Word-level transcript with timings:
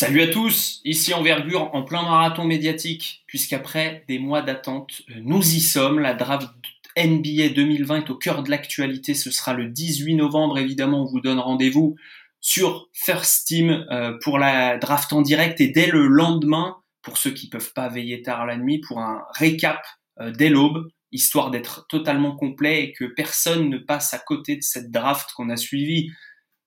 Salut 0.00 0.22
à 0.22 0.28
tous, 0.28 0.80
ici 0.84 1.12
Envergure 1.12 1.74
en 1.74 1.82
plein 1.82 2.02
marathon 2.02 2.44
médiatique, 2.44 3.24
puisqu'après 3.26 4.04
des 4.06 4.20
mois 4.20 4.42
d'attente, 4.42 5.02
euh, 5.10 5.14
nous 5.24 5.42
y 5.42 5.58
sommes. 5.58 5.98
La 5.98 6.14
draft 6.14 6.48
NBA 6.96 7.48
2020 7.48 8.04
est 8.04 8.10
au 8.10 8.14
cœur 8.14 8.44
de 8.44 8.50
l'actualité. 8.52 9.14
Ce 9.14 9.32
sera 9.32 9.54
le 9.54 9.66
18 9.66 10.14
novembre, 10.14 10.58
évidemment, 10.58 11.02
on 11.02 11.04
vous 11.04 11.20
donne 11.20 11.40
rendez-vous 11.40 11.96
sur 12.40 12.88
First 12.92 13.48
Team 13.48 13.86
euh, 13.90 14.16
pour 14.22 14.38
la 14.38 14.78
draft 14.78 15.12
en 15.12 15.20
direct 15.20 15.60
et 15.60 15.66
dès 15.66 15.88
le 15.88 16.06
lendemain, 16.06 16.76
pour 17.02 17.18
ceux 17.18 17.32
qui 17.32 17.48
peuvent 17.48 17.72
pas 17.72 17.88
veiller 17.88 18.22
tard 18.22 18.46
la 18.46 18.56
nuit, 18.56 18.80
pour 18.80 19.00
un 19.00 19.24
récap 19.34 19.84
euh, 20.20 20.30
dès 20.30 20.48
l'aube, 20.48 20.86
histoire 21.10 21.50
d'être 21.50 21.88
totalement 21.88 22.36
complet 22.36 22.84
et 22.84 22.92
que 22.92 23.04
personne 23.04 23.68
ne 23.68 23.78
passe 23.78 24.14
à 24.14 24.20
côté 24.20 24.54
de 24.54 24.62
cette 24.62 24.92
draft 24.92 25.32
qu'on 25.32 25.50
a 25.50 25.56
suivie 25.56 26.12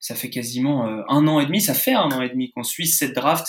ça 0.02 0.16
fait 0.16 0.30
quasiment 0.30 0.88
euh, 0.88 1.04
un 1.08 1.28
an 1.28 1.40
et 1.40 1.46
demi, 1.46 1.62
ça 1.62 1.74
fait 1.74 1.94
un 1.94 2.12
an 2.12 2.22
et 2.22 2.30
demi 2.30 2.52
qu'on 2.52 2.64
suit 2.64 2.88
cette 2.88 3.14
draft. 3.14 3.48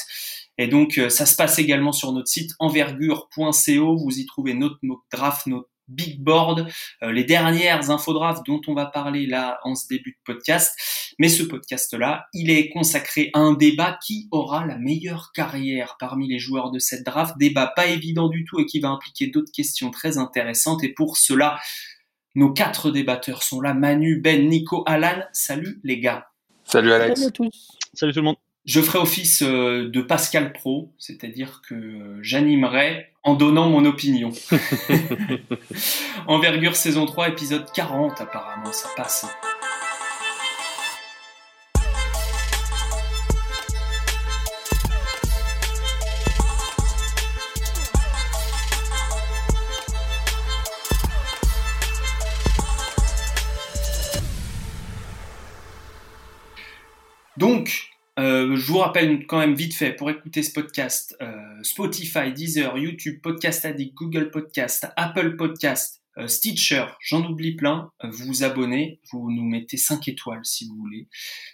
Et 0.59 0.69
donc, 0.69 0.99
euh, 0.99 1.09
ça 1.09 1.27
se 1.27 1.35
passe 1.35 1.59
également 1.59 1.93
sur 1.93 2.13
notre 2.13 2.29
site 2.29 2.53
envergure.co. 2.59 3.97
Vous 3.97 4.19
y 4.19 4.27
trouvez 4.27 4.55
notre 4.55 4.79
draft, 5.11 5.47
notre 5.47 5.69
big 5.89 6.23
board, 6.23 6.69
euh, 7.03 7.11
les 7.11 7.25
dernières 7.25 7.91
infographes 7.91 8.43
dont 8.45 8.61
on 8.67 8.75
va 8.75 8.87
parler 8.87 9.27
là 9.27 9.59
en 9.65 9.75
ce 9.75 9.87
début 9.89 10.11
de 10.13 10.33
podcast. 10.33 10.79
Mais 11.19 11.29
ce 11.29 11.43
podcast-là, 11.43 12.27
il 12.35 12.51
est 12.51 12.69
consacré 12.69 13.31
à 13.35 13.41
un 13.41 13.55
débat 13.55 13.99
qui 14.05 14.29
aura 14.31 14.67
la 14.67 14.79
meilleure 14.79 15.33
carrière 15.35 15.97
parmi 15.99 16.29
les 16.29 16.39
joueurs 16.39 16.71
de 16.71 16.79
cette 16.79 17.05
draft. 17.05 17.37
Débat 17.39 17.73
pas 17.75 17.87
évident 17.87 18.29
du 18.29 18.45
tout 18.45 18.61
et 18.61 18.67
qui 18.67 18.81
va 18.81 18.89
impliquer 18.89 19.29
d'autres 19.29 19.53
questions 19.53 19.91
très 19.91 20.19
intéressantes. 20.19 20.85
Et 20.85 20.93
pour 20.93 21.17
cela, 21.17 21.59
nos 22.35 22.53
quatre 22.53 22.91
débatteurs 22.91 23.43
sont 23.43 23.61
là. 23.61 23.75
Manu, 23.75 24.21
Ben, 24.21 24.49
Nico, 24.49 24.83
Alan. 24.87 25.23
Salut 25.33 25.81
les 25.83 25.99
gars. 25.99 26.32
Salut 26.65 26.93
Alex. 26.93 27.21
Salut 27.21 27.29
à 27.29 27.31
tous. 27.31 27.69
Salut 27.95 28.13
tout 28.13 28.21
le 28.21 28.25
monde. 28.25 28.37
Je 28.65 28.81
ferai 28.81 29.01
office 29.01 29.43
euh, 29.43 29.89
de 29.89 30.01
Pascal 30.03 30.53
Pro, 30.53 30.93
c'est-à-dire 30.97 31.63
que 31.69 32.19
j'animerai 32.23 33.09
en 33.25 33.35
donnant 33.35 33.69
mon 33.69 33.85
opinion. 33.85 34.31
Envergure 36.29 36.77
saison 36.77 37.07
3, 37.07 37.31
épisode 37.31 37.67
40 37.73 38.21
apparemment, 38.21 38.73
ça 38.73 38.89
passe. 38.97 39.27
Vous 58.73 58.79
rappelle 58.79 59.27
quand 59.27 59.39
même 59.39 59.55
vite 59.55 59.75
fait 59.75 59.93
pour 59.93 60.09
écouter 60.09 60.43
ce 60.43 60.51
podcast 60.51 61.15
euh, 61.21 61.63
Spotify, 61.63 62.33
Deezer, 62.33 62.79
YouTube, 62.79 63.21
Podcast 63.23 63.67
Addict, 63.67 63.93
Google 63.95 64.31
Podcast, 64.31 64.87
Apple 64.97 65.37
Podcast, 65.37 66.03
euh, 66.17 66.27
Stitcher, 66.27 66.87
j'en 67.03 67.23
oublie 67.23 67.55
plein. 67.55 67.91
vous 68.03 68.25
vous 68.25 68.45
abonnez, 68.45 68.99
vous 69.13 69.31
nous 69.31 69.45
mettez 69.45 69.77
5 69.77 70.09
étoiles 70.09 70.41
si 70.45 70.67
vous 70.67 70.77
voulez. 70.77 71.07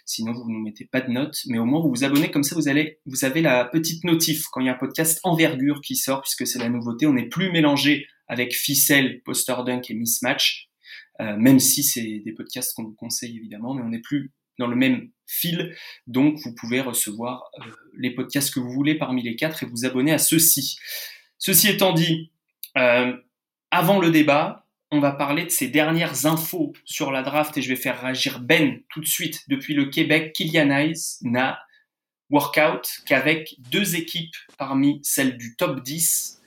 Sinon 0.05 0.31
vous 0.31 0.49
nous 0.49 0.61
mettez 0.61 0.85
pas 0.85 1.01
de 1.01 1.11
notes, 1.11 1.41
mais 1.47 1.57
au 1.57 1.65
moins 1.65 1.81
vous 1.81 1.89
vous 1.89 2.05
abonnez 2.05 2.31
comme 2.31 2.43
ça 2.43 2.55
vous 2.55 2.69
allez 2.69 2.99
vous 3.05 3.25
avez 3.25 3.41
la 3.41 3.65
petite 3.65 4.05
notif 4.05 4.45
quand 4.45 4.61
il 4.61 4.67
y 4.67 4.69
a 4.69 4.73
un 4.75 4.77
podcast 4.77 5.19
envergure 5.23 5.81
qui 5.81 5.97
sort 5.97 6.21
puisque 6.21 6.47
c'est 6.47 6.59
la 6.59 6.69
nouveauté, 6.69 7.05
on 7.05 7.13
n'est 7.13 7.27
plus 7.27 7.51
mélangé 7.51 8.07
avec 8.29 8.53
Ficelle, 8.53 9.21
Poster 9.25 9.55
Dunk 9.65 9.91
et 9.91 9.93
Mismatch. 9.93 10.69
même 11.19 11.59
si 11.59 11.83
c'est 11.83 12.21
des 12.23 12.31
podcasts 12.31 12.73
qu'on 12.77 12.83
vous 12.83 12.95
conseille 12.95 13.35
évidemment, 13.35 13.73
mais 13.73 13.81
on 13.81 13.89
n'est 13.89 13.99
plus 13.99 14.31
dans 14.59 14.67
le 14.67 14.75
même 14.75 15.09
fil. 15.25 15.75
Donc, 16.05 16.37
vous 16.43 16.53
pouvez 16.53 16.81
recevoir 16.81 17.49
euh, 17.59 17.63
les 17.97 18.11
podcasts 18.11 18.53
que 18.53 18.59
vous 18.59 18.71
voulez 18.71 18.95
parmi 18.95 19.23
les 19.23 19.35
quatre 19.35 19.63
et 19.63 19.65
vous 19.65 19.85
abonner 19.85 20.11
à 20.11 20.19
ceux-ci. 20.19 20.77
Ceci 21.37 21.69
étant 21.69 21.93
dit, 21.93 22.31
euh, 22.77 23.13
avant 23.71 23.99
le 23.99 24.11
débat, 24.11 24.67
on 24.91 24.99
va 24.99 25.11
parler 25.11 25.45
de 25.45 25.49
ces 25.49 25.67
dernières 25.67 26.25
infos 26.25 26.73
sur 26.83 27.11
la 27.11 27.21
draft 27.23 27.57
et 27.57 27.61
je 27.61 27.69
vais 27.69 27.75
faire 27.75 28.01
réagir 28.01 28.39
Ben 28.39 28.81
tout 28.89 28.99
de 28.99 29.05
suite 29.05 29.43
depuis 29.47 29.73
le 29.73 29.85
Québec. 29.85 30.33
Kylian 30.33 30.69
Hayes 30.71 31.17
n'a 31.21 31.59
workout 32.29 33.01
qu'avec 33.05 33.55
deux 33.71 33.95
équipes 33.95 34.35
parmi 34.57 34.99
celles 35.03 35.37
du 35.37 35.55
top 35.55 35.81
10 35.81 36.38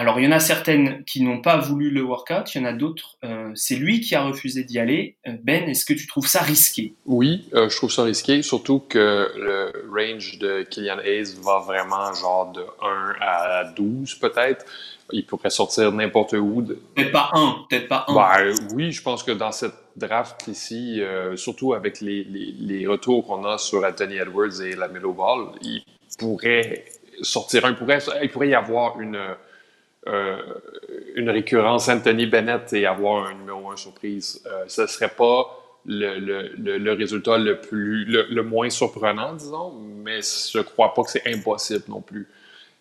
alors, 0.00 0.18
il 0.18 0.24
y 0.24 0.28
en 0.28 0.32
a 0.32 0.40
certaines 0.40 1.04
qui 1.04 1.22
n'ont 1.22 1.42
pas 1.42 1.58
voulu 1.58 1.90
le 1.90 2.00
workout, 2.00 2.54
il 2.54 2.58
y 2.58 2.60
en 2.62 2.64
a 2.64 2.72
d'autres, 2.72 3.18
euh, 3.22 3.50
c'est 3.54 3.74
lui 3.74 4.00
qui 4.00 4.14
a 4.14 4.22
refusé 4.22 4.64
d'y 4.64 4.78
aller. 4.78 5.18
Euh, 5.28 5.32
ben, 5.42 5.68
est-ce 5.68 5.84
que 5.84 5.92
tu 5.92 6.06
trouves 6.06 6.26
ça 6.26 6.40
risqué? 6.40 6.94
Oui, 7.04 7.44
euh, 7.52 7.68
je 7.68 7.76
trouve 7.76 7.92
ça 7.92 8.04
risqué, 8.04 8.40
surtout 8.40 8.78
que 8.80 9.30
le 9.36 9.72
range 9.92 10.38
de 10.38 10.62
Killian 10.62 11.00
Hayes 11.00 11.36
va 11.42 11.58
vraiment 11.58 12.14
genre 12.14 12.50
de 12.50 12.62
1 12.82 13.14
à 13.20 13.64
12 13.76 14.14
peut-être. 14.14 14.64
Il 15.12 15.26
pourrait 15.26 15.50
sortir 15.50 15.92
n'importe 15.92 16.32
où. 16.32 16.62
Peut-être 16.94 17.12
pas 17.12 17.28
un, 17.34 17.66
peut-être 17.68 17.88
pas 17.88 18.06
un. 18.08 18.14
Ben, 18.14 18.54
oui, 18.72 18.92
je 18.92 19.02
pense 19.02 19.22
que 19.22 19.32
dans 19.32 19.52
cette 19.52 19.74
draft 19.96 20.48
ici, 20.48 21.02
surtout 21.36 21.74
avec 21.74 22.00
les, 22.00 22.24
les, 22.24 22.54
les 22.58 22.86
retours 22.86 23.26
qu'on 23.26 23.44
a 23.44 23.58
sur 23.58 23.84
Anthony 23.84 24.16
Edwards 24.16 24.62
et 24.62 24.74
la 24.76 24.88
Melo 24.88 25.12
Ball, 25.12 25.48
il 25.60 25.82
pourrait 26.18 26.86
sortir 27.20 27.66
un, 27.66 27.70
il 27.72 27.76
pourrait, 27.76 27.98
il 28.22 28.30
pourrait 28.30 28.48
y 28.48 28.54
avoir 28.54 28.98
une 28.98 29.18
euh, 30.08 30.38
une 31.14 31.28
récurrence 31.28 31.88
Anthony 31.90 32.24
Bennett 32.24 32.72
et 32.72 32.86
avoir 32.86 33.26
un 33.26 33.34
numéro 33.34 33.70
un 33.70 33.76
surprise. 33.76 34.42
Euh, 34.46 34.64
ce 34.66 34.82
ne 34.82 34.86
serait 34.86 35.10
pas 35.10 35.58
le, 35.84 36.92
résultat 36.92 37.36
le, 37.36 37.60
plus, 37.60 38.06
le, 38.06 38.42
moins 38.42 38.70
surprenant, 38.70 39.34
disons, 39.34 39.72
mais 39.72 40.20
je 40.22 40.58
ne 40.58 40.62
crois 40.62 40.94
pas 40.94 41.02
que 41.02 41.10
c'est 41.10 41.26
impossible 41.26 41.84
non 41.88 42.00
plus. 42.00 42.28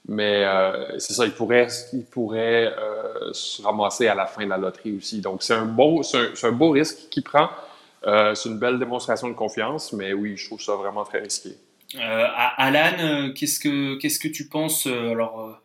Mais 0.07 0.45
euh, 0.45 0.97
c'est 0.97 1.13
ça, 1.13 1.25
il 1.25 1.31
pourrait, 1.31 1.67
il 1.91 2.05
pourrait 2.05 2.73
se 3.33 3.61
ramasser 3.61 4.07
à 4.07 4.15
la 4.15 4.25
fin 4.25 4.45
de 4.45 4.49
la 4.49 4.57
loterie 4.57 4.95
aussi. 4.95 5.19
Donc, 5.19 5.43
c'est 5.43 5.53
un, 5.53 5.65
beau, 5.65 6.01
un, 6.43 6.51
beau 6.51 6.71
risque 6.71 7.09
qu'il 7.09 7.23
prend. 7.23 7.49
c'est 8.03 8.49
une 8.49 8.59
belle 8.59 8.79
démonstration 8.79 9.27
de 9.27 9.33
confiance, 9.33 9.91
mais 9.91 10.13
oui, 10.13 10.37
je 10.37 10.45
trouve 10.45 10.61
ça 10.61 10.75
vraiment 10.75 11.03
très 11.03 11.19
risqué. 11.19 11.49
Alan, 11.97 13.31
qu'est-ce 13.35 13.59
que, 13.59 13.99
que 13.99 14.27
tu 14.29 14.47
penses 14.47 14.87
alors, 14.87 15.59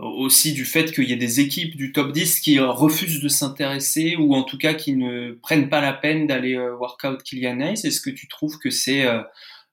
aussi 0.00 0.52
du 0.52 0.64
fait 0.64 0.92
qu'il 0.92 1.08
y 1.08 1.12
ait 1.12 1.16
des 1.16 1.40
équipes 1.40 1.76
du 1.76 1.92
top 1.92 2.12
10 2.12 2.40
qui 2.40 2.58
refusent 2.58 3.20
de 3.20 3.28
s'intéresser 3.28 4.16
ou 4.16 4.34
en 4.34 4.42
tout 4.42 4.58
cas 4.58 4.74
qui 4.74 4.94
ne 4.94 5.32
prennent 5.32 5.68
pas 5.68 5.80
la 5.80 5.92
peine 5.92 6.26
d'aller 6.26 6.54
euh, 6.54 6.76
workout 6.76 7.22
Kylian 7.22 7.60
Hayes. 7.60 7.86
Est-ce 7.86 8.00
que 8.00 8.10
tu 8.10 8.28
trouves 8.28 8.58
que 8.58 8.70
c'est 8.70 9.06
euh, 9.06 9.22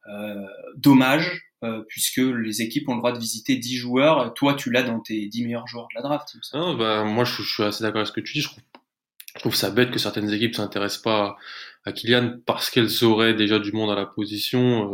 euh, 0.07 0.45
dommage 0.75 1.41
puisque 1.87 2.17
les 2.17 2.61
équipes 2.61 2.87
ont 2.89 2.93
le 2.93 2.99
droit 2.99 3.11
de 3.11 3.17
visiter 3.17 3.55
10 3.55 3.77
joueurs 3.77 4.35
Toi, 4.35 4.53
tu 4.53 4.69
l'as 4.69 4.83
dans 4.83 4.99
tes 4.99 5.25
10 5.25 5.45
meilleurs 5.45 5.67
joueurs 5.67 5.87
de 5.87 5.95
la 5.95 6.03
draft. 6.03 6.35
Non, 6.53 6.75
bah, 6.75 7.03
moi, 7.05 7.23
je, 7.23 7.41
suis 7.41 7.63
assez 7.63 7.83
d'accord 7.83 8.01
avec 8.01 8.07
ce 8.07 8.11
que 8.11 8.19
tu 8.19 8.33
dis. 8.33 8.41
Je 8.41 8.49
trouve, 8.49 8.63
je 9.33 9.39
trouve 9.39 9.55
ça 9.55 9.71
bête 9.71 9.89
que 9.89 9.97
certaines 9.97 10.29
équipes 10.31 10.53
s'intéressent 10.53 11.01
pas 11.01 11.37
à 11.85 11.91
Kylian 11.91 12.35
parce 12.45 12.69
qu'elles 12.69 13.03
auraient 13.03 13.33
déjà 13.33 13.57
du 13.57 13.71
monde 13.71 13.89
à 13.89 13.95
la 13.95 14.05
position. 14.05 14.91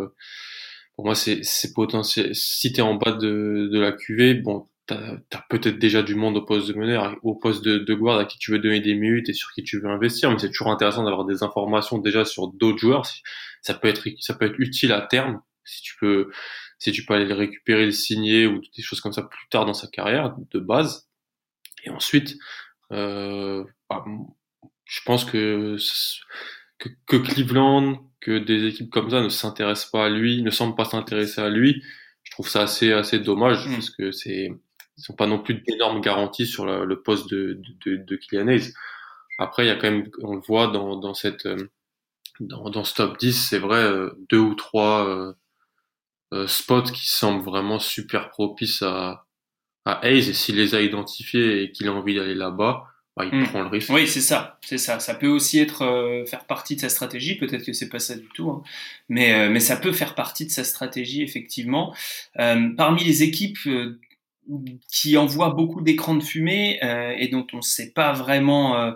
pour 0.95 1.03
moi, 1.03 1.13
c'est 1.13 1.73
potentiel. 1.75 2.33
Si 2.35 2.71
tu 2.71 2.79
es 2.79 2.81
en 2.81 2.93
bas 2.93 3.11
de, 3.11 3.69
de 3.69 3.77
la 3.77 3.91
QV, 3.91 4.35
bon, 4.35 4.69
t'as 5.29 5.37
as, 5.37 5.45
peut-être 5.49 5.79
déjà 5.79 6.01
du 6.03 6.15
monde 6.15 6.37
au 6.37 6.41
poste 6.41 6.67
de 6.67 6.73
meneur, 6.73 7.17
au 7.23 7.35
poste 7.35 7.63
de, 7.63 7.77
de 7.77 7.93
guard 7.93 8.17
à 8.19 8.25
qui 8.25 8.37
tu 8.37 8.51
veux 8.51 8.59
donner 8.59 8.81
des 8.81 8.95
minutes 8.95 9.29
et 9.29 9.33
sur 9.33 9.51
qui 9.51 9.63
tu 9.63 9.79
veux 9.79 9.89
investir, 9.89 10.31
mais 10.31 10.39
c'est 10.39 10.49
toujours 10.49 10.69
intéressant 10.71 11.03
d'avoir 11.03 11.25
des 11.25 11.43
informations 11.43 11.97
déjà 11.97 12.25
sur 12.25 12.47
d'autres 12.47 12.79
joueurs. 12.79 13.05
Ça 13.61 13.73
peut 13.73 13.87
être 13.87 14.07
ça 14.19 14.33
peut 14.33 14.45
être 14.45 14.59
utile 14.59 14.91
à 14.91 15.01
terme 15.01 15.41
si 15.63 15.81
tu 15.81 15.95
peux 15.99 16.31
si 16.79 16.91
tu 16.91 17.05
peux 17.05 17.13
aller 17.13 17.25
le 17.25 17.35
récupérer, 17.35 17.85
le 17.85 17.91
signer 17.91 18.47
ou 18.47 18.59
des 18.75 18.81
choses 18.81 19.01
comme 19.01 19.13
ça 19.13 19.21
plus 19.21 19.47
tard 19.49 19.65
dans 19.65 19.73
sa 19.73 19.87
carrière 19.87 20.35
de 20.51 20.59
base. 20.59 21.07
Et 21.83 21.91
ensuite, 21.91 22.37
euh, 22.91 23.63
bah, 23.89 24.03
je 24.85 24.99
pense 25.05 25.23
que, 25.23 25.77
que, 26.79 26.89
que 27.07 27.17
Cleveland, 27.17 28.11
que 28.19 28.39
des 28.39 28.65
équipes 28.65 28.89
comme 28.89 29.11
ça 29.11 29.21
ne 29.21 29.29
s'intéressent 29.29 29.91
pas 29.91 30.05
à 30.05 30.09
lui, 30.09 30.41
ne 30.41 30.49
semblent 30.49 30.75
pas 30.75 30.85
s'intéresser 30.85 31.41
à 31.41 31.49
lui. 31.49 31.83
Je 32.23 32.31
trouve 32.31 32.47
ça 32.47 32.63
assez 32.63 32.91
assez 32.93 33.19
dommage 33.19 33.67
mmh. 33.67 33.73
parce 33.73 33.89
que 33.91 34.11
c'est 34.11 34.49
ils 35.01 35.05
sont 35.05 35.15
pas 35.15 35.27
non 35.27 35.39
plus 35.39 35.55
d'énormes 35.55 35.99
garanties 35.99 36.45
sur 36.45 36.65
le, 36.65 36.85
le 36.85 37.01
poste 37.01 37.29
de, 37.29 37.59
de, 37.85 37.95
de 37.95 38.15
Kylian 38.15 38.47
Hayes. 38.47 38.73
Après, 39.39 39.65
il 39.65 39.67
y 39.67 39.71
a 39.71 39.75
quand 39.75 39.89
même, 39.89 40.07
on 40.21 40.35
le 40.35 40.41
voit 40.41 40.67
dans, 40.67 40.95
dans 40.95 41.15
cette, 41.15 41.47
euh, 41.47 41.71
dans, 42.39 42.69
dans 42.69 42.83
ce 42.83 42.93
top 42.93 43.17
10, 43.17 43.33
c'est 43.33 43.57
vrai, 43.57 43.79
euh, 43.79 44.11
deux 44.29 44.37
ou 44.37 44.53
trois 44.53 45.07
euh, 45.07 45.33
euh, 46.33 46.47
spots 46.47 46.83
qui 46.83 47.09
semblent 47.09 47.43
vraiment 47.43 47.79
super 47.79 48.29
propices 48.29 48.83
à, 48.83 49.25
à 49.85 50.07
Hayes. 50.07 50.29
Et 50.29 50.33
s'il 50.33 50.57
les 50.57 50.75
a 50.75 50.81
identifiés 50.81 51.63
et 51.63 51.71
qu'il 51.71 51.87
a 51.87 51.93
envie 51.93 52.15
d'aller 52.15 52.35
là-bas, 52.35 52.85
bah, 53.17 53.25
il 53.25 53.35
hmm. 53.35 53.47
prend 53.47 53.61
le 53.63 53.69
risque. 53.69 53.89
Oui, 53.89 54.07
c'est 54.07 54.21
ça, 54.21 54.59
c'est 54.61 54.77
ça. 54.77 54.99
Ça 54.99 55.15
peut 55.15 55.27
aussi 55.27 55.59
être 55.59 56.23
faire 56.27 56.45
partie 56.45 56.75
de 56.75 56.81
sa 56.81 56.89
stratégie. 56.89 57.35
Peut-être 57.35 57.65
que 57.65 57.73
c'est 57.73 57.89
pas 57.89 57.99
ça 57.99 58.15
du 58.15 58.27
tout, 58.29 58.49
hein. 58.49 58.61
mais 59.09 59.49
mais 59.49 59.59
ça 59.59 59.75
peut 59.75 59.91
faire 59.91 60.15
partie 60.15 60.45
de 60.45 60.51
sa 60.51 60.63
stratégie 60.63 61.21
effectivement. 61.21 61.93
parmi 62.35 63.03
les 63.03 63.23
équipes 63.23 63.67
qui 64.91 65.17
envoient 65.17 65.51
beaucoup 65.51 65.81
d'écrans 65.81 66.15
de 66.15 66.23
fumée 66.23 66.79
euh, 66.83 67.13
et 67.17 67.27
dont 67.27 67.45
on 67.53 67.57
ne 67.57 67.61
sait 67.61 67.91
pas 67.91 68.13
vraiment 68.13 68.77
euh, 68.77 68.91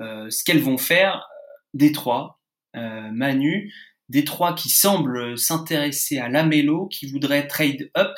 euh, 0.00 0.30
ce 0.30 0.44
qu'elles 0.44 0.62
vont 0.62 0.78
faire. 0.78 1.26
Détroit, 1.72 2.40
Manu, 2.74 3.72
Détroit 4.08 4.54
qui 4.54 4.70
semble 4.70 5.38
s'intéresser 5.38 6.18
à 6.18 6.28
Lamelo, 6.28 6.88
qui 6.88 7.06
voudrait 7.06 7.46
trade 7.46 7.90
up. 7.96 8.12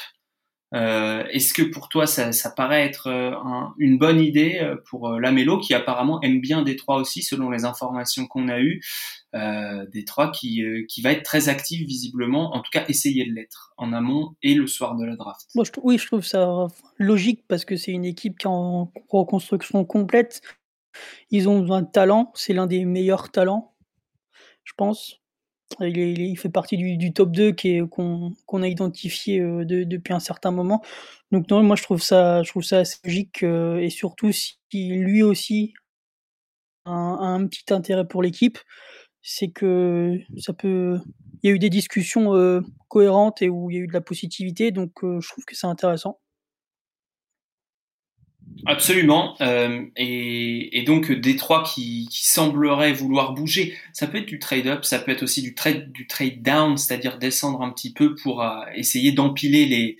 Euh, 0.75 1.25
Est-ce 1.31 1.53
que 1.53 1.63
pour 1.63 1.89
toi, 1.89 2.07
ça, 2.07 2.33
ça 2.33 2.51
paraît 2.51 2.85
être 2.85 3.09
euh, 3.09 3.33
un, 3.45 3.75
une 3.79 3.99
bonne 3.99 4.21
idée 4.21 4.59
euh, 4.63 4.77
pour 4.89 5.09
euh, 5.09 5.21
Lamelo, 5.21 5.59
qui 5.59 5.75
apparemment 5.75 6.21
aime 6.23 6.41
bien 6.41 6.63
Détroit 6.63 6.97
aussi, 6.97 7.23
selon 7.23 7.51
les 7.51 7.65
informations 7.65 8.27
qu'on 8.27 8.49
a 8.49 8.59
eues 8.59 8.83
euh, 9.35 9.87
Détroit 9.93 10.31
qui, 10.31 10.65
qui 10.89 11.03
va 11.03 11.13
être 11.13 11.23
très 11.23 11.49
actif 11.49 11.87
visiblement, 11.87 12.55
en 12.55 12.61
tout 12.61 12.71
cas 12.73 12.85
essayer 12.89 13.27
de 13.27 13.33
l'être 13.33 13.75
en 13.77 13.93
amont 13.93 14.35
et 14.43 14.55
le 14.55 14.67
soir 14.67 14.97
de 14.97 15.05
la 15.05 15.17
draft? 15.17 15.49
Oui, 15.83 15.99
je 15.99 16.07
trouve 16.07 16.25
ça 16.25 16.67
logique 16.99 17.45
parce 17.49 17.65
que 17.65 17.77
c'est 17.77 17.93
une 17.93 18.05
équipe 18.05 18.39
qui 18.39 18.47
est 18.47 18.51
en 18.51 18.93
reconstruction 19.09 19.85
complète. 19.85 20.41
Ils 21.31 21.49
ont 21.49 21.61
besoin 21.61 21.83
de 21.83 21.91
talent, 21.91 22.33
c'est 22.35 22.53
l'un 22.53 22.67
des 22.67 22.85
meilleurs 22.85 23.31
talents, 23.31 23.75
je 24.65 24.73
pense. 24.77 25.22
Il, 25.81 26.37
fait 26.39 26.49
partie 26.49 26.77
du, 26.77 26.97
du 26.97 27.13
top 27.13 27.33
2 27.33 27.53
qu'on 27.91 28.33
qu 28.47 28.63
a 28.63 28.69
identifié 28.69 29.41
euh, 29.41 29.65
de, 29.65 29.85
depuis 29.85 30.13
un 30.15 30.21
certain 30.21 30.51
moment. 30.51 30.83
Donc 31.31 31.51
moi 31.51 31.77
je 31.77 31.83
trouve 31.83 32.03
ça, 32.03 32.43
je 32.43 32.51
trouve 32.51 32.63
ça 32.63 32.79
assez 32.79 32.99
logique 33.05 33.43
euh, 33.43 33.79
et 33.79 33.91
surtout 33.91 34.33
si 34.33 34.59
lui 34.73 35.23
aussi 35.23 35.75
a 36.85 36.91
un, 36.91 37.35
un 37.35 37.47
petit 37.47 37.73
intérêt 37.73 38.07
pour 38.07 38.23
l'équipe, 38.23 38.59
c'est 39.23 39.49
que 39.49 40.19
ça 40.39 40.53
peut. 40.53 40.99
Il 41.43 41.49
y 41.49 41.53
a 41.53 41.55
eu 41.57 41.59
des 41.59 41.71
discussions 41.71 42.35
euh, 42.35 42.61
cohérentes 42.89 43.43
et 43.43 43.49
où 43.49 43.71
il 43.71 43.77
y 43.77 43.81
a 43.81 43.83
eu 43.83 43.87
de 43.89 43.93
la 43.93 44.01
positivité, 44.01 44.71
donc 44.71 44.93
je 45.03 45.29
trouve 45.29 45.45
que 45.45 45.57
c'est 45.57 45.67
intéressant. 45.67 46.22
Absolument. 48.67 49.37
Euh, 49.41 49.85
et, 49.97 50.83
donc 50.87 51.11
Détroit 51.13 51.63
qui, 51.63 52.09
qui 52.11 52.27
semblerait 52.27 52.93
vouloir 52.93 53.33
bouger. 53.33 53.77
Ça 53.93 54.07
peut 54.07 54.19
être 54.19 54.27
du 54.27 54.39
trade-up, 54.39 54.85
ça 54.85 54.99
peut 54.99 55.13
être 55.13 55.23
aussi 55.23 55.43
du 55.43 55.55
trade, 55.55 55.93
down, 56.43 56.77
c'est-à-dire 56.77 57.19
descendre 57.19 57.63
un 57.63 57.71
petit 57.71 57.93
peu 57.93 58.15
pour 58.15 58.43
euh, 58.43 58.61
essayer 58.75 59.13
d'empiler 59.13 59.67
les, 59.67 59.97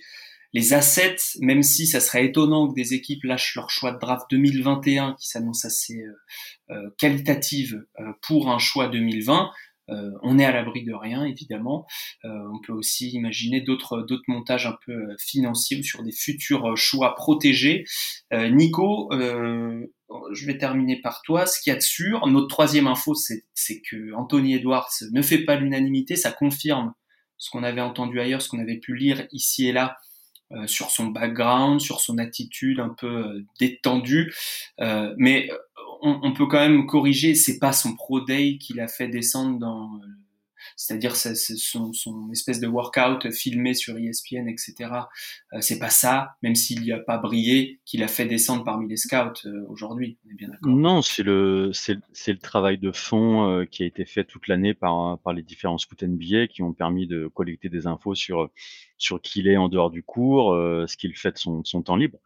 les 0.53 0.73
assets, 0.73 1.39
même 1.39 1.63
si 1.63 1.87
ça 1.87 1.99
serait 1.99 2.25
étonnant 2.25 2.69
que 2.69 2.75
des 2.75 2.93
équipes 2.93 3.23
lâchent 3.23 3.55
leur 3.55 3.69
choix 3.69 3.91
de 3.91 3.99
draft 3.99 4.25
2021 4.29 5.15
qui 5.19 5.27
s'annonce 5.27 5.65
assez 5.65 6.01
euh, 6.01 6.75
euh 6.75 6.89
qualitative 6.97 7.83
euh, 7.99 8.03
pour 8.21 8.49
un 8.51 8.59
choix 8.59 8.87
2020. 8.87 9.49
Euh, 9.89 10.11
on 10.21 10.39
est 10.39 10.45
à 10.45 10.51
l'abri 10.51 10.83
de 10.83 10.93
rien, 10.93 11.25
évidemment. 11.25 11.85
Euh, 12.25 12.29
on 12.53 12.59
peut 12.59 12.73
aussi 12.73 13.09
imaginer 13.11 13.61
d'autres 13.61 14.05
montages 14.27 14.65
un 14.65 14.77
peu 14.85 14.93
euh, 14.93 15.15
financiers 15.19 15.81
sur 15.83 16.03
des 16.03 16.11
futurs 16.11 16.75
choix 16.77 17.15
protégés. 17.15 17.85
Nico, 18.31 19.09
je 19.11 20.45
vais 20.45 20.57
terminer 20.57 20.99
par 21.01 21.21
toi. 21.23 21.45
Ce 21.45 21.61
qu'il 21.61 21.71
y 21.71 21.75
a 21.75 21.77
de 21.77 21.83
sûr, 21.83 22.25
notre 22.27 22.47
troisième 22.47 22.87
info, 22.87 23.13
c'est 23.15 23.81
que 23.81 24.13
Anthony 24.13 24.55
Edwards 24.55 24.89
ne 25.11 25.21
fait 25.21 25.39
pas 25.39 25.55
l'unanimité. 25.55 26.15
Ça 26.15 26.31
confirme 26.31 26.93
ce 27.37 27.49
qu'on 27.49 27.63
avait 27.63 27.81
entendu 27.81 28.19
ailleurs, 28.19 28.41
ce 28.41 28.49
qu'on 28.49 28.59
avait 28.59 28.77
pu 28.77 28.95
lire 28.95 29.27
ici 29.31 29.67
et 29.67 29.71
là 29.71 29.97
sur 30.67 30.91
son 30.91 31.07
background, 31.07 31.81
sur 31.81 31.99
son 31.99 32.19
attitude 32.19 32.79
un 32.79 32.89
peu 32.89 33.43
détendue. 33.59 34.33
Mais 34.79 35.49
on, 36.03 36.19
on, 36.21 36.33
peut 36.33 36.45
quand 36.45 36.59
même 36.59 36.85
corriger, 36.85 37.33
c'est 37.33 37.59
pas 37.59 37.71
son 37.71 37.95
pro 37.95 38.21
day 38.21 38.57
qui 38.59 38.73
l'a 38.73 38.87
fait 38.87 39.07
descendre 39.07 39.57
dans 39.57 39.89
c'est-à-dire 40.75 41.15
c'est 41.15 41.35
son, 41.35 41.91
espèce 42.31 42.59
de 42.59 42.67
workout 42.67 43.31
filmé 43.31 43.73
sur 43.73 43.97
ESPN, 43.97 44.47
etc. 44.47 44.75
Euh, 45.53 45.61
c'est 45.61 45.79
pas 45.79 45.89
ça, 45.89 46.35
même 46.41 46.55
s'il 46.55 46.81
n'y 46.81 46.91
a 46.91 46.99
pas 46.99 47.17
brillé, 47.17 47.79
qu'il 47.85 48.03
a 48.03 48.07
fait 48.07 48.25
descendre 48.25 48.63
parmi 48.63 48.87
les 48.87 48.97
scouts 48.97 49.45
euh, 49.45 49.65
aujourd'hui. 49.67 50.17
On 50.25 50.31
est 50.31 50.35
bien 50.35 50.49
d'accord. 50.49 50.71
Non, 50.71 51.01
c'est 51.01 51.23
le 51.23 51.71
travail 52.41 52.77
de 52.77 52.91
fond 52.91 53.49
euh, 53.49 53.65
qui 53.65 53.83
a 53.83 53.85
été 53.85 54.05
fait 54.05 54.23
toute 54.23 54.47
l'année 54.47 54.73
par 54.73 55.19
les 55.33 55.43
différents 55.43 55.77
scouts 55.77 55.95
NBA 56.01 56.47
qui 56.47 56.61
ont 56.63 56.73
permis 56.73 57.07
de 57.07 57.27
collecter 57.27 57.69
des 57.69 57.87
infos 57.87 58.15
sur 58.15 58.49
qui 59.21 59.41
il 59.41 59.47
est 59.47 59.57
en 59.57 59.69
dehors 59.69 59.89
du 59.89 60.03
cours, 60.03 60.53
euh, 60.53 60.85
ce 60.87 60.95
qu'il 60.97 61.15
fait 61.15 61.31
de 61.31 61.37
son, 61.37 61.63
temps 61.83 61.95
libre. 61.95 62.17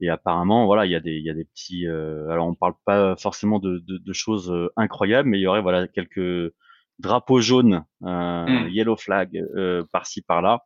Et 0.00 0.08
apparemment, 0.08 0.66
voilà, 0.66 0.86
il 0.86 0.92
y 0.92 0.96
a 0.96 1.00
des, 1.00 1.44
petits. 1.44 1.86
Alors, 1.86 2.46
on 2.46 2.54
parle 2.54 2.74
pas 2.84 3.16
forcément 3.16 3.58
de, 3.58 3.78
de, 3.78 3.98
de, 3.98 4.12
choses 4.12 4.52
incroyables, 4.76 5.28
mais 5.28 5.38
il 5.38 5.42
y 5.42 5.46
aurait 5.46 5.62
voilà 5.62 5.86
quelques 5.88 6.52
drapeau 6.98 7.40
jaune, 7.40 7.84
euh, 8.02 8.46
mm. 8.46 8.68
yellow 8.70 8.96
flag 8.96 9.36
euh, 9.36 9.84
par-ci 9.92 10.22
par-là, 10.22 10.64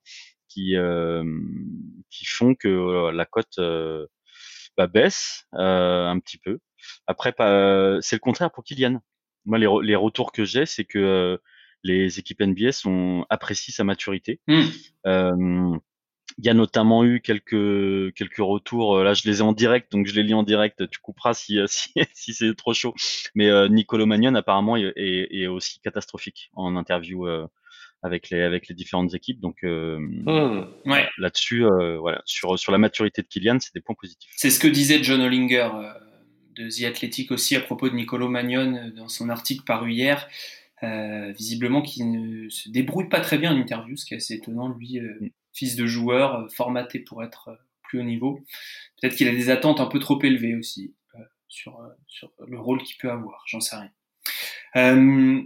qui 0.49 0.77
euh, 0.77 1.25
qui 2.11 2.25
font 2.27 2.55
que 2.55 3.11
la 3.11 3.25
cote 3.25 3.59
bah, 4.77 4.87
baisse 4.87 5.47
un 5.53 6.19
petit 6.21 6.39
peu. 6.39 6.59
Après, 7.07 7.35
c'est 8.03 8.17
le 8.17 8.21
contraire 8.21 8.51
pour 8.51 8.65
Kylian. 8.65 9.01
Moi, 9.45 9.59
les, 9.59 9.69
les 9.83 9.97
retours 9.97 10.33
que 10.33 10.45
j'ai, 10.45 10.67
c'est 10.67 10.85
que 10.85 11.41
les 11.85 12.19
équipes 12.19 12.43
NBA 12.43 12.73
sont 12.73 13.25
apprécient 13.31 13.75
sa 13.75 13.85
maturité. 13.85 14.41
Mm. 14.47 15.79
Il 16.39 16.47
y 16.47 16.49
a 16.49 16.55
notamment 16.55 17.05
eu 17.05 17.21
quelques 17.21 18.15
quelques 18.15 18.39
retours. 18.39 18.99
Euh, 18.99 19.05
là, 19.05 19.13
je 19.13 19.29
les 19.29 19.39
ai 19.39 19.43
en 19.43 19.53
direct, 19.53 19.91
donc 19.91 20.07
je 20.07 20.15
les 20.15 20.23
lis 20.23 20.35
en 20.35 20.45
direct. 20.45 20.89
Tu 20.89 21.01
couperas 21.01 21.35
si 21.35 21.59
euh, 21.59 21.67
si, 21.69 21.91
si 22.15 22.33
c'est 22.33 22.55
trop 22.55 22.73
chaud. 22.73 22.95
Mais 23.35 23.49
euh, 23.49 23.69
Nicolo 23.69 24.07
Magnon 24.07 24.35
apparemment 24.37 24.77
est, 24.77 24.93
est, 24.97 25.47
aussi 25.49 25.81
catastrophique 25.81 26.51
en 26.55 26.77
interview 26.77 27.27
euh, 27.27 27.47
avec 28.05 28.31
les 28.31 28.43
avec 28.43 28.69
les 28.69 28.77
différentes 28.77 29.15
équipes. 29.15 29.41
Donc 29.41 29.65
euh, 29.65 29.99
mmh, 29.99 30.91
ouais. 30.91 31.09
là-dessus, 31.19 31.65
voilà, 31.99 32.23
sur 32.25 32.57
sur 32.57 32.71
la 32.71 32.79
maturité 32.79 33.23
de 33.23 33.27
Kylian, 33.27 33.59
c'est 33.61 33.75
des 33.75 33.81
points 33.81 33.97
positifs. 34.01 34.31
C'est 34.37 34.51
ce 34.51 34.61
que 34.61 34.69
disait 34.69 35.03
John 35.03 35.21
Hollinger 35.21 35.71
de 36.57 36.69
The 36.69 36.85
Athletic 36.85 37.33
aussi 37.33 37.57
à 37.57 37.61
propos 37.61 37.89
de 37.89 37.95
Nicolo 37.95 38.29
Magnon 38.29 38.93
dans 38.97 39.09
son 39.09 39.29
article 39.29 39.65
paru 39.65 39.91
hier. 39.91 40.29
visiblement, 41.37 41.83
qui 41.83 42.05
ne 42.05 42.49
se 42.49 42.71
débrouille 42.71 43.09
pas 43.09 43.21
très 43.21 43.39
bien 43.39 43.53
en 43.53 43.57
interview, 43.57 43.97
ce 43.97 44.07
qui 44.07 44.15
est 44.15 44.19
assez 44.19 44.35
étonnant. 44.35 44.69
Lui, 44.69 45.01
mmh 45.01 45.29
fils 45.53 45.77
de 45.77 45.87
joueur, 45.87 46.35
euh, 46.35 46.49
formaté 46.49 47.01
pour 47.01 47.23
être 47.23 47.49
euh, 47.49 47.57
plus 47.83 48.01
haut 48.01 48.05
niveau. 48.05 48.45
Peut-être 49.01 49.17
qu'il 49.17 49.29
a 49.29 49.33
des 49.33 49.51
attentes 49.51 49.81
un 49.81 49.87
peu 49.87 49.99
trop 49.99 50.21
élevées 50.23 50.57
aussi 50.57 50.95
euh, 51.15 51.25
sur, 51.49 51.81
sur 52.07 52.31
le 52.47 52.59
rôle 52.59 52.83
qu'il 52.83 52.97
peut 52.97 53.11
avoir, 53.11 53.43
j'en 53.47 53.61
sais 53.61 53.77
rien. 53.77 55.45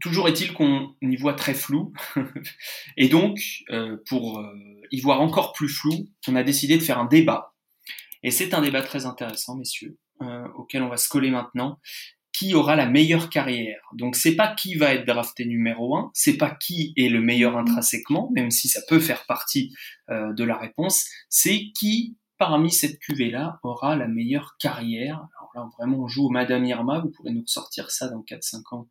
Toujours 0.00 0.28
est-il 0.28 0.52
qu'on 0.52 0.94
y 1.02 1.16
voit 1.16 1.34
très 1.34 1.52
flou, 1.52 1.92
et 2.96 3.08
donc 3.08 3.40
pour 4.06 4.40
y 4.92 5.00
voir 5.00 5.20
encore 5.20 5.52
plus 5.52 5.68
flou, 5.68 6.08
on 6.28 6.36
a 6.36 6.44
décidé 6.44 6.78
de 6.78 6.82
faire 6.82 7.00
un 7.00 7.06
débat. 7.06 7.54
Et 8.22 8.30
c'est 8.30 8.54
un 8.54 8.62
débat 8.62 8.82
très 8.82 9.04
intéressant, 9.04 9.56
messieurs, 9.56 9.98
auquel 10.54 10.84
on 10.84 10.88
va 10.88 10.96
se 10.96 11.08
coller 11.08 11.30
maintenant 11.30 11.80
qui 12.40 12.54
aura 12.54 12.74
la 12.74 12.86
meilleure 12.86 13.28
carrière. 13.28 13.82
Donc 13.92 14.16
c'est 14.16 14.34
pas 14.34 14.48
qui 14.54 14.74
va 14.74 14.94
être 14.94 15.06
drafté 15.06 15.44
numéro 15.44 15.94
un, 15.94 16.10
c'est 16.14 16.38
pas 16.38 16.50
qui 16.50 16.94
est 16.96 17.10
le 17.10 17.20
meilleur 17.20 17.58
intrinsèquement, 17.58 18.30
même 18.34 18.50
si 18.50 18.66
ça 18.66 18.80
peut 18.88 18.98
faire 18.98 19.26
partie 19.26 19.74
euh, 20.08 20.32
de 20.32 20.42
la 20.42 20.56
réponse, 20.56 21.04
c'est 21.28 21.70
qui 21.74 22.16
parmi 22.38 22.70
cette 22.70 22.98
cuvée 22.98 23.30
là 23.30 23.60
aura 23.62 23.94
la 23.94 24.08
meilleure 24.08 24.56
carrière. 24.58 25.28
Alors 25.36 25.50
là 25.54 25.70
vraiment 25.76 25.98
on 25.98 26.08
joue 26.08 26.30
Madame 26.30 26.64
Irma, 26.64 27.00
vous 27.00 27.10
pourrez 27.10 27.30
nous 27.30 27.42
ressortir 27.42 27.90
ça 27.90 28.08
dans 28.08 28.22
4-5 28.22 28.74
ans 28.74 28.88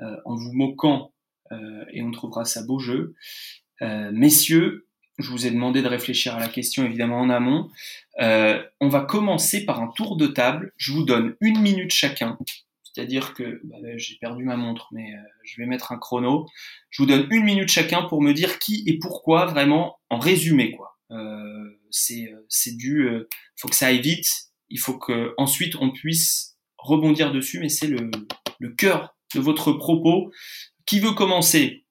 euh, 0.00 0.16
en 0.24 0.36
vous 0.36 0.52
moquant 0.52 1.12
euh, 1.50 1.84
et 1.92 2.02
on 2.02 2.12
trouvera 2.12 2.44
ça 2.44 2.62
beau 2.62 2.78
jeu. 2.78 3.14
Messieurs, 3.80 4.86
je 5.18 5.28
vous 5.28 5.44
ai 5.44 5.50
demandé 5.50 5.82
de 5.82 5.88
réfléchir 5.88 6.36
à 6.36 6.38
la 6.38 6.46
question 6.46 6.84
évidemment 6.84 7.18
en 7.18 7.30
amont. 7.30 7.68
On 8.20 8.88
va 8.88 9.00
commencer 9.00 9.64
par 9.64 9.82
un 9.82 9.88
tour 9.88 10.16
de 10.16 10.28
table. 10.28 10.72
Je 10.76 10.92
vous 10.92 11.02
donne 11.02 11.34
une 11.40 11.58
minute 11.58 11.90
chacun 11.90 12.38
c'est-à-dire 12.92 13.34
que 13.34 13.60
bah, 13.64 13.76
j'ai 13.96 14.16
perdu 14.16 14.44
ma 14.44 14.56
montre, 14.56 14.88
mais 14.92 15.14
euh, 15.14 15.22
je 15.44 15.60
vais 15.60 15.66
mettre 15.66 15.92
un 15.92 15.98
chrono. 15.98 16.46
Je 16.90 17.02
vous 17.02 17.06
donne 17.06 17.26
une 17.30 17.44
minute 17.44 17.68
chacun 17.68 18.02
pour 18.02 18.22
me 18.22 18.32
dire 18.32 18.58
qui 18.58 18.84
et 18.86 18.98
pourquoi 18.98 19.46
vraiment 19.46 19.98
en 20.10 20.18
résumé 20.18 20.72
quoi. 20.72 20.98
Euh, 21.10 21.80
c'est 21.90 22.32
euh, 22.32 22.44
c'est 22.48 22.76
du, 22.76 23.06
euh, 23.08 23.28
faut 23.56 23.68
que 23.68 23.74
ça 23.74 23.86
aille 23.86 24.00
vite. 24.00 24.28
Il 24.68 24.78
faut 24.78 24.98
que 24.98 25.34
ensuite 25.36 25.76
on 25.76 25.90
puisse 25.90 26.56
rebondir 26.78 27.32
dessus, 27.32 27.60
mais 27.60 27.68
c'est 27.68 27.86
le 27.86 28.10
le 28.58 28.70
cœur 28.70 29.14
de 29.34 29.40
votre 29.40 29.72
propos. 29.72 30.30
Qui 30.84 30.98
veut 31.00 31.12
commencer? 31.12 31.86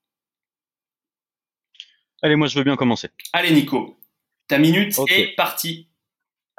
Allez, 2.21 2.35
moi 2.35 2.47
je 2.47 2.57
veux 2.57 2.63
bien 2.63 2.75
commencer. 2.75 3.09
Allez 3.33 3.51
Nico, 3.51 3.99
ta 4.47 4.57
minute 4.57 4.97
okay. 4.99 5.21
est 5.21 5.35
partie. 5.35 5.87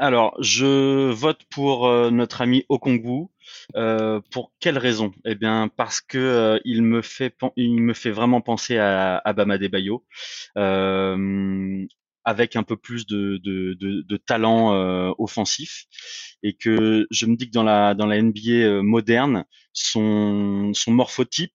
Alors, 0.02 0.34
je 0.42 1.12
vote 1.12 1.42
pour 1.48 1.86
euh, 1.86 2.10
notre 2.10 2.40
ami 2.40 2.64
Okongwu. 2.68 3.28
Euh, 3.76 4.20
pour 4.32 4.52
quelle 4.58 4.76
raison? 4.76 5.12
Eh 5.24 5.36
bien, 5.36 5.70
parce 5.76 6.00
que 6.00 6.18
euh, 6.18 6.58
il 6.64 6.82
me 6.82 7.02
fait, 7.02 7.36
il 7.54 7.80
me 7.80 7.94
fait 7.94 8.10
vraiment 8.10 8.40
penser 8.40 8.78
à, 8.78 9.18
à 9.18 9.32
Bama 9.32 9.58
Bayo, 9.58 10.04
euh, 10.58 11.86
avec 12.24 12.56
un 12.56 12.64
peu 12.64 12.76
plus 12.76 13.06
de, 13.06 13.38
de, 13.44 13.74
de, 13.78 14.16
talent 14.16 14.72
offensif, 15.18 15.84
et 16.42 16.54
que 16.54 17.06
je 17.12 17.26
me 17.26 17.36
dis 17.36 17.46
que 17.46 17.52
dans 17.52 17.62
la 17.62 17.94
dans 17.94 18.06
la 18.06 18.20
NBA 18.20 18.82
moderne, 18.82 19.44
son 19.72 20.72
son 20.74 20.90
morphotype 20.90 21.52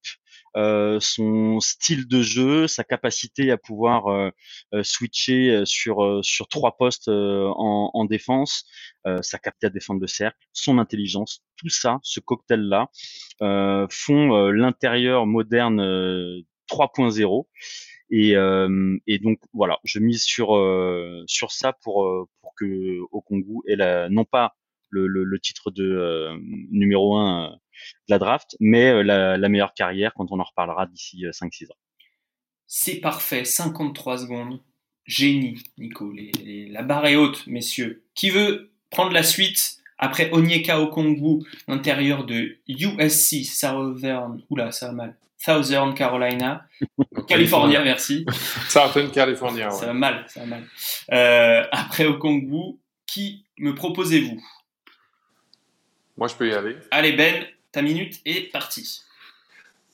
son 1.00 1.60
style 1.60 2.08
de 2.08 2.22
jeu, 2.22 2.68
sa 2.68 2.84
capacité 2.84 3.52
à 3.52 3.58
pouvoir 3.58 4.08
euh, 4.08 4.30
euh 4.74 4.84
switcher 4.84 5.64
sur 5.66 6.20
sur 6.24 6.48
trois 6.48 6.78
postes 6.78 7.10
en, 7.10 7.92
en, 7.94 8.06
défense, 8.06 8.66
sa 9.22 9.38
capacité 9.40 9.68
à 9.68 9.70
défendre 9.70 10.02
le 10.02 10.08
cercle, 10.08 10.38
son 10.54 10.80
intelligence, 10.80 11.44
tout 11.58 11.70
ça, 11.70 12.00
ce 12.04 12.20
cocktail 12.20 12.62
là, 12.62 12.90
font 13.90 14.50
l'intérieur 14.50 15.26
moderne 15.26 15.82
3.0. 16.70 17.48
Et, 18.10 18.32
et 18.32 19.20
donc 19.20 19.40
voilà, 19.54 19.80
je 19.84 20.00
mise 20.00 20.24
sur 20.24 20.50
sur 21.28 21.52
ça 21.52 21.74
pour 21.84 22.28
pour 22.42 22.54
que 22.56 23.00
Okongu 23.12 23.60
ait 23.68 23.76
la, 23.76 24.10
non 24.10 24.26
pas 24.26 24.56
le, 24.90 25.08
le, 25.08 25.24
le 25.24 25.40
titre 25.40 25.70
de 25.72 26.30
numéro 26.72 27.18
un 27.18 27.58
de 28.08 28.14
la 28.14 28.20
draft, 28.20 28.56
mais 28.60 29.04
la, 29.04 29.38
la 29.38 29.50
meilleure 29.50 29.74
carrière 29.74 30.14
quand 30.16 30.28
on 30.32 30.40
en 30.40 30.44
reparlera 30.44 30.86
d'ici 30.86 31.24
5-6 31.26 31.72
ans. 31.72 31.76
C'est 32.68 32.96
parfait, 33.00 33.46
53 33.46 34.18
secondes. 34.20 34.60
Génie, 35.06 35.64
Nico. 35.78 36.14
la 36.14 36.82
barre 36.84 37.06
est 37.08 37.16
haute, 37.16 37.48
messieurs. 37.48 38.04
Qui 38.14 38.30
veut 38.30 38.72
prendre 38.90 39.14
la 39.14 39.24
suite 39.24 39.78
après 39.98 40.30
Onyeka 40.32 40.82
Okongu, 40.82 41.44
l'intérieur 41.68 42.26
de 42.26 42.58
USC 42.68 43.46
Southern, 43.46 44.42
oula, 44.50 44.72
ça 44.72 44.88
va 44.88 44.94
mal. 44.94 45.16
Southern 45.38 45.94
Carolina, 45.94 46.68
California, 47.28 47.82
merci. 47.82 48.26
Southern 48.68 49.10
California. 49.12 49.70
Ça 49.72 49.88
va 49.88 49.94
mal, 49.94 50.26
ça 50.28 50.42
va 50.42 50.46
mal. 50.46 50.64
Euh, 51.14 51.64
après 51.72 52.06
Okongu, 52.06 52.78
qui 53.06 53.46
me 53.58 53.74
proposez-vous? 53.74 54.44
Moi, 56.18 56.28
je 56.28 56.36
peux 56.36 56.50
y 56.50 56.54
aller. 56.54 56.76
Allez 56.92 57.14
Ben, 57.14 57.46
ta 57.72 57.82
minute 57.82 58.20
est 58.26 58.52
partie. 58.52 59.04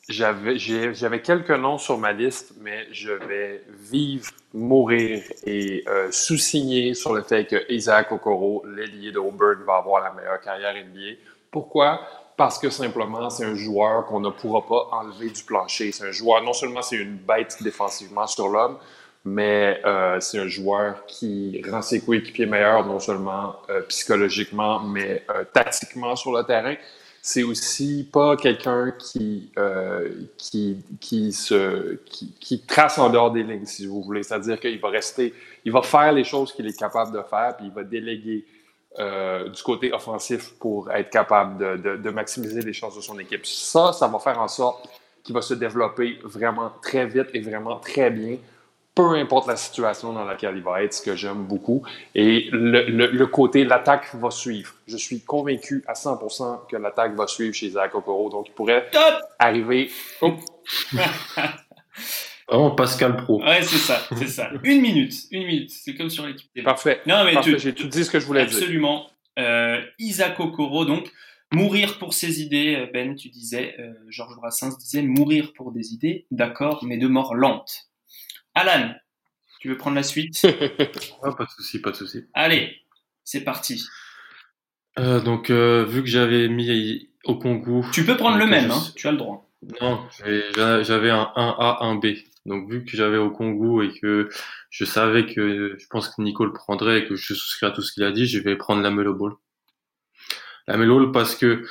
J'avais, 0.10 1.22
quelques 1.22 1.50
noms 1.52 1.78
sur 1.78 1.98
ma 1.98 2.12
liste, 2.12 2.56
mais 2.60 2.88
je 2.92 3.14
vais 3.14 3.64
vivre, 3.70 4.30
mourir 4.54 5.24
et 5.46 5.84
euh, 5.88 6.12
sous-signer 6.12 6.94
sur 6.94 7.14
le 7.14 7.22
fait 7.22 7.46
que 7.46 7.72
Isaac 7.72 8.12
Okoro, 8.12 8.66
l'ailier 8.68 9.14
d'Auburn, 9.14 9.64
va 9.66 9.78
avoir 9.78 10.04
la 10.04 10.12
meilleure 10.12 10.42
carrière 10.42 10.74
NBA. 10.74 11.20
Pourquoi? 11.50 12.02
Parce 12.36 12.60
que 12.60 12.70
simplement, 12.70 13.30
c'est 13.30 13.46
un 13.46 13.56
joueur 13.56 14.06
qu'on 14.06 14.20
ne 14.20 14.30
pourra 14.30 14.66
pas 14.66 14.90
enlever 14.92 15.30
du 15.30 15.44
plancher. 15.44 15.94
C'est 15.94 16.06
un 16.06 16.12
joueur, 16.12 16.44
non 16.44 16.54
seulement 16.54 16.82
c'est 16.82 16.98
une 16.98 17.16
bête 17.16 17.62
défensivement 17.62 18.28
sur 18.28 18.50
l'homme, 18.50 18.78
mais 19.24 19.80
euh, 19.86 20.20
c'est 20.20 20.40
un 20.40 20.48
joueur 20.48 21.06
qui 21.06 21.64
rend 21.70 21.82
ses 21.82 22.02
coéquipiers 22.02 22.46
meilleurs, 22.46 22.86
non 22.86 23.00
seulement 23.00 23.56
euh, 23.70 23.82
psychologiquement, 23.84 24.82
mais 24.82 25.24
euh, 25.30 25.46
tactiquement 25.46 26.16
sur 26.16 26.34
le 26.34 26.44
terrain 26.44 26.76
c'est 27.26 27.44
aussi 27.44 28.06
pas 28.12 28.36
quelqu'un 28.36 28.92
qui, 29.00 29.50
euh, 29.58 30.10
qui, 30.38 30.84
qui, 31.00 31.32
se, 31.32 31.96
qui, 32.04 32.60
trace 32.68 32.98
en 32.98 33.10
dehors 33.10 33.32
des 33.32 33.44
lignes, 33.44 33.66
si 33.66 33.86
vous 33.86 34.04
voulez. 34.04 34.24
C'est-à-dire 34.24 34.60
qu'il 34.60 34.78
va 34.82 34.90
rester, 34.90 35.34
il 35.64 35.72
va 35.72 35.82
faire 35.82 36.12
les 36.12 36.26
choses 36.26 36.52
qu'il 36.52 36.68
est 36.68 36.78
capable 36.78 37.14
de 37.14 37.24
faire, 37.24 37.56
puis 37.56 37.68
il 37.68 37.72
va 37.72 37.86
déléguer 37.86 38.46
euh, 39.00 39.48
du 39.48 39.64
côté 39.64 39.94
offensif 39.94 40.54
pour 40.60 40.92
être 40.92 41.10
capable 41.10 41.82
de, 41.82 41.96
de, 41.96 42.10
maximiser 42.10 42.62
les 42.62 42.74
chances 42.74 42.98
de 42.98 43.02
son 43.02 43.18
équipe. 43.18 43.46
Ça, 43.46 43.94
ça 43.94 44.06
va 44.10 44.20
faire 44.20 44.42
en 44.42 44.50
sorte 44.50 44.90
qu'il 45.24 45.34
va 45.34 45.42
se 45.42 45.54
développer 45.54 46.20
vraiment 46.26 46.74
très 46.82 47.06
vite 47.06 47.28
et 47.34 47.40
vraiment 47.40 47.78
très 47.80 48.12
bien 48.12 48.36
peu 48.96 49.16
importe 49.16 49.48
la 49.48 49.56
situation 49.56 50.14
dans 50.14 50.24
laquelle 50.24 50.56
il 50.56 50.64
va 50.64 50.84
être, 50.84 50.94
ce 50.94 51.02
que 51.02 51.16
j'aime 51.16 51.46
beaucoup. 51.46 51.84
Et 52.14 52.50
le, 52.52 52.86
le, 53.08 53.28
côté, 53.28 53.66
l'attaque 53.66 54.14
va 54.16 54.30
suivre. 54.30 54.74
Je 54.88 54.98
suis 54.98 55.22
convaincu 55.22 55.84
à 55.88 55.94
100% 55.94 56.68
que 56.70 56.78
l'attaque 56.78 57.16
va 57.16 57.26
suivre 57.26 57.56
chez 57.56 57.72
Zach 57.72 57.96
Okoro. 57.96 58.30
Donc, 58.30 58.50
il 58.50 58.54
pourrait 58.54 58.90
arriver. 59.40 59.90
Oh. 60.22 60.38
Vraiment 62.48 62.72
Pascal 62.72 63.18
Pro. 63.18 63.42
Ouais, 63.42 63.62
c'est 63.62 63.78
ça, 63.78 64.02
c'est 64.18 64.28
ça. 64.28 64.50
Une 64.64 64.82
minute, 64.82 65.14
une 65.32 65.46
minute. 65.46 65.70
C'est 65.70 65.96
comme 65.96 66.10
sur 66.10 66.26
l'équipe. 66.26 66.50
Parfait. 66.64 67.02
Non, 67.06 67.24
mais 67.26 67.34
Parfait. 67.34 67.58
j'ai 67.58 67.74
tout 67.74 67.88
dit 67.88 68.04
ce 68.04 68.12
que 68.12 68.20
je 68.20 68.26
voulais 68.26 68.42
absolument. 68.42 68.96
dire. 68.98 69.10
Absolument. 69.38 69.80
Euh, 69.80 69.82
Isaac 70.00 70.40
Okoro, 70.40 70.86
donc, 70.86 71.12
mourir 71.52 71.98
pour 72.00 72.14
ses 72.14 72.42
idées. 72.42 72.90
Ben, 72.94 73.16
tu 73.16 73.30
disais, 73.30 73.76
euh, 73.80 73.94
Georges 74.10 74.36
Brassens 74.36 74.78
disait, 74.78 75.02
mourir 75.02 75.54
pour 75.54 75.72
des 75.72 75.94
idées, 75.94 76.26
d'accord, 76.32 76.84
mais 76.86 76.98
de 76.98 77.08
mort 77.08 77.36
lente. 77.36 77.90
Alan, 78.56 78.94
tu 79.60 79.70
veux 79.70 79.78
prendre 79.78 79.96
la 79.96 80.04
suite? 80.04 80.42
Pas 81.22 81.46
de 81.46 81.50
souci, 81.50 81.82
pas 81.82 81.92
de 81.92 81.96
souci. 81.96 82.26
Allez, 82.34 82.82
c'est 83.24 83.44
parti. 83.44 83.86
Euh, 85.00 85.20
donc, 85.20 85.50
euh, 85.50 85.86
vu 85.86 86.04
que 86.04 86.10
j'avais 86.10 86.48
mis 86.50 87.10
au 87.24 87.38
Congo. 87.38 87.84
Tu 87.92 88.06
peux 88.06 88.18
prendre 88.18 88.38
le 88.38 88.46
même, 88.46 88.70
hein, 88.70 88.82
tu 88.96 89.08
as 89.08 89.12
le 89.12 89.18
droit. 89.18 89.50
Non, 89.82 90.06
j'avais 90.20 91.10
un 91.10 91.32
1A, 91.36 91.78
1B. 91.82 92.26
Donc, 92.46 92.70
vu 92.70 92.84
que 92.84 92.98
j'avais 92.98 93.18
au 93.18 93.32
Congo 93.32 93.82
et 93.82 93.98
que 93.98 94.30
je 94.70 94.86
savais 94.86 95.26
que 95.26 95.78
je 95.80 95.88
pense 95.90 96.10
que 96.10 96.22
Nico 96.22 96.46
le 96.46 96.52
prendrait 96.52 97.00
et 97.00 97.08
que 97.08 97.16
je 97.16 97.34
souscris 97.34 97.66
à 97.66 97.72
tout 97.72 97.82
ce 97.82 97.94
qu'il 97.94 98.04
a 98.04 98.12
dit, 98.12 98.28
je 98.28 98.40
vais 98.40 98.58
prendre 98.58 98.82
la 98.82 98.92
Melo 98.92 99.16
Ball. 99.16 99.34
La 100.68 100.78
Melo 100.78 101.12
parce 101.12 101.36
que 101.36 101.66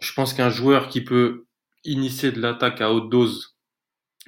je 0.00 0.12
pense 0.12 0.32
qu'un 0.32 0.50
joueur 0.50 0.88
qui 0.88 1.02
peut 1.02 1.46
initier 1.84 2.30
de 2.30 2.40
l'attaque 2.40 2.80
à 2.80 2.92
haute 2.92 3.10
dose 3.10 3.56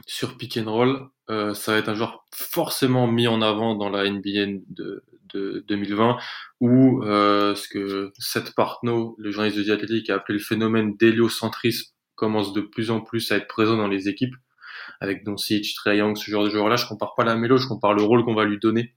sur 0.06 0.36
pick 0.36 0.56
and 0.56 0.70
roll, 0.70 1.08
euh, 1.32 1.54
ça 1.54 1.72
va 1.72 1.78
être 1.78 1.88
un 1.88 1.94
joueur 1.94 2.26
forcément 2.34 3.06
mis 3.06 3.26
en 3.26 3.40
avant 3.42 3.74
dans 3.74 3.88
la 3.88 4.08
NBA 4.08 4.60
de, 4.68 5.02
de 5.32 5.64
2020, 5.68 6.18
où 6.60 7.02
euh, 7.02 7.54
ce 7.54 7.68
que 7.68 8.12
Seth 8.18 8.54
Partnow, 8.54 9.14
le 9.18 9.30
journaliste 9.30 9.58
de 9.58 9.64
The 9.64 10.10
a 10.10 10.14
appelé 10.14 10.38
le 10.38 10.44
phénomène 10.44 10.96
d'héliocentrisme, 10.96 11.92
commence 12.14 12.52
de 12.52 12.60
plus 12.60 12.90
en 12.90 13.00
plus 13.00 13.32
à 13.32 13.36
être 13.36 13.48
présent 13.48 13.76
dans 13.76 13.88
les 13.88 14.08
équipes, 14.08 14.34
avec 15.00 15.24
Doncic, 15.24 15.74
Trae 15.74 15.96
Young, 15.96 16.16
ce 16.16 16.30
genre 16.30 16.44
de 16.44 16.50
joueur-là. 16.50 16.76
Je 16.76 16.86
compare 16.86 17.14
pas 17.14 17.24
la 17.24 17.34
mélo, 17.34 17.56
je 17.56 17.66
compare 17.66 17.94
le 17.94 18.02
rôle 18.02 18.24
qu'on 18.24 18.34
va 18.34 18.44
lui 18.44 18.58
donner. 18.58 18.94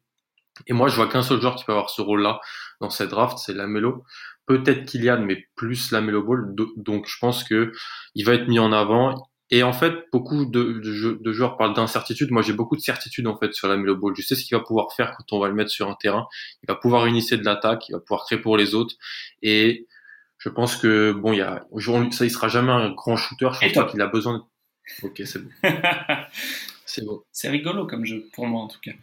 Et 0.68 0.74
moi, 0.74 0.88
je 0.88 0.96
vois 0.96 1.08
qu'un 1.08 1.22
seul 1.22 1.42
joueur 1.42 1.56
qui 1.56 1.66
peut 1.66 1.72
avoir 1.72 1.90
ce 1.90 2.02
rôle-là 2.02 2.40
dans 2.82 2.90
cette 2.90 3.10
draft, 3.10 3.38
c'est 3.38 3.54
la 3.54 3.68
mélo. 3.68 4.04
Peut-être 4.46 4.86
Kylian, 4.86 5.22
mais 5.22 5.48
plus 5.56 5.92
la 5.92 6.02
mélo 6.02 6.24
ball. 6.24 6.56
Donc, 6.78 7.08
je 7.08 7.18
pense 7.20 7.44
que 7.44 7.72
il 8.14 8.26
va 8.26 8.34
être 8.34 8.48
mis 8.48 8.60
en 8.60 8.72
avant. 8.72 9.28
Et 9.52 9.62
en 9.62 9.74
fait, 9.74 9.94
beaucoup 10.12 10.46
de, 10.46 10.82
de, 11.22 11.32
joueurs 11.32 11.58
parlent 11.58 11.76
d'incertitude. 11.76 12.32
Moi, 12.32 12.42
j'ai 12.42 12.54
beaucoup 12.54 12.76
de 12.76 12.82
certitude 12.82 13.28
en 13.28 13.38
fait 13.38 13.54
sur 13.54 13.68
la 13.68 13.78
Melo 13.78 13.96
Ball. 13.96 14.14
Je 14.18 14.24
sais 14.24 14.36
ce 14.36 14.44
qu'il 14.44 14.58
va 14.58 14.64
pouvoir 14.64 14.94
faire 14.94 15.16
quand 15.16 15.34
on 15.34 15.40
va 15.40 15.48
le 15.48 15.54
mettre 15.54 15.70
sur 15.70 15.90
un 15.90 15.96
terrain. 15.96 16.28
Il 16.64 16.68
va 16.68 16.76
pouvoir 16.76 17.08
initier 17.08 17.38
de 17.38 17.46
l'attaque, 17.46 17.88
il 17.90 17.92
va 17.92 18.00
pouvoir 18.00 18.26
créer 18.26 18.40
pour 18.40 18.58
les 18.58 18.74
autres. 18.74 18.96
Et 19.44 19.86
je 20.40 20.50
pense 20.50 20.76
que 20.78 21.12
bon, 21.12 21.32
il 21.34 21.40
y 21.40 21.42
a, 21.42 21.66
ça, 22.12 22.26
il 22.26 22.32
sera 22.32 22.48
jamais 22.48 22.72
un 22.72 22.90
grand 22.92 23.18
shooter. 23.18 23.50
Je 23.54 23.60
pense 23.68 23.74
pas 23.74 23.86
qu'il 23.86 24.02
a 24.02 24.08
besoin. 24.08 24.40
De... 24.40 25.08
Ok, 25.08 25.22
c'est 25.26 25.40
bon. 25.40 25.52
c'est 26.86 27.06
bon. 27.06 27.22
C'est 27.32 27.50
rigolo 27.50 27.86
comme 27.86 28.06
jeu 28.06 28.28
pour 28.34 28.48
moi 28.48 28.62
en 28.62 28.68
tout 28.68 28.80
cas. 28.82 28.94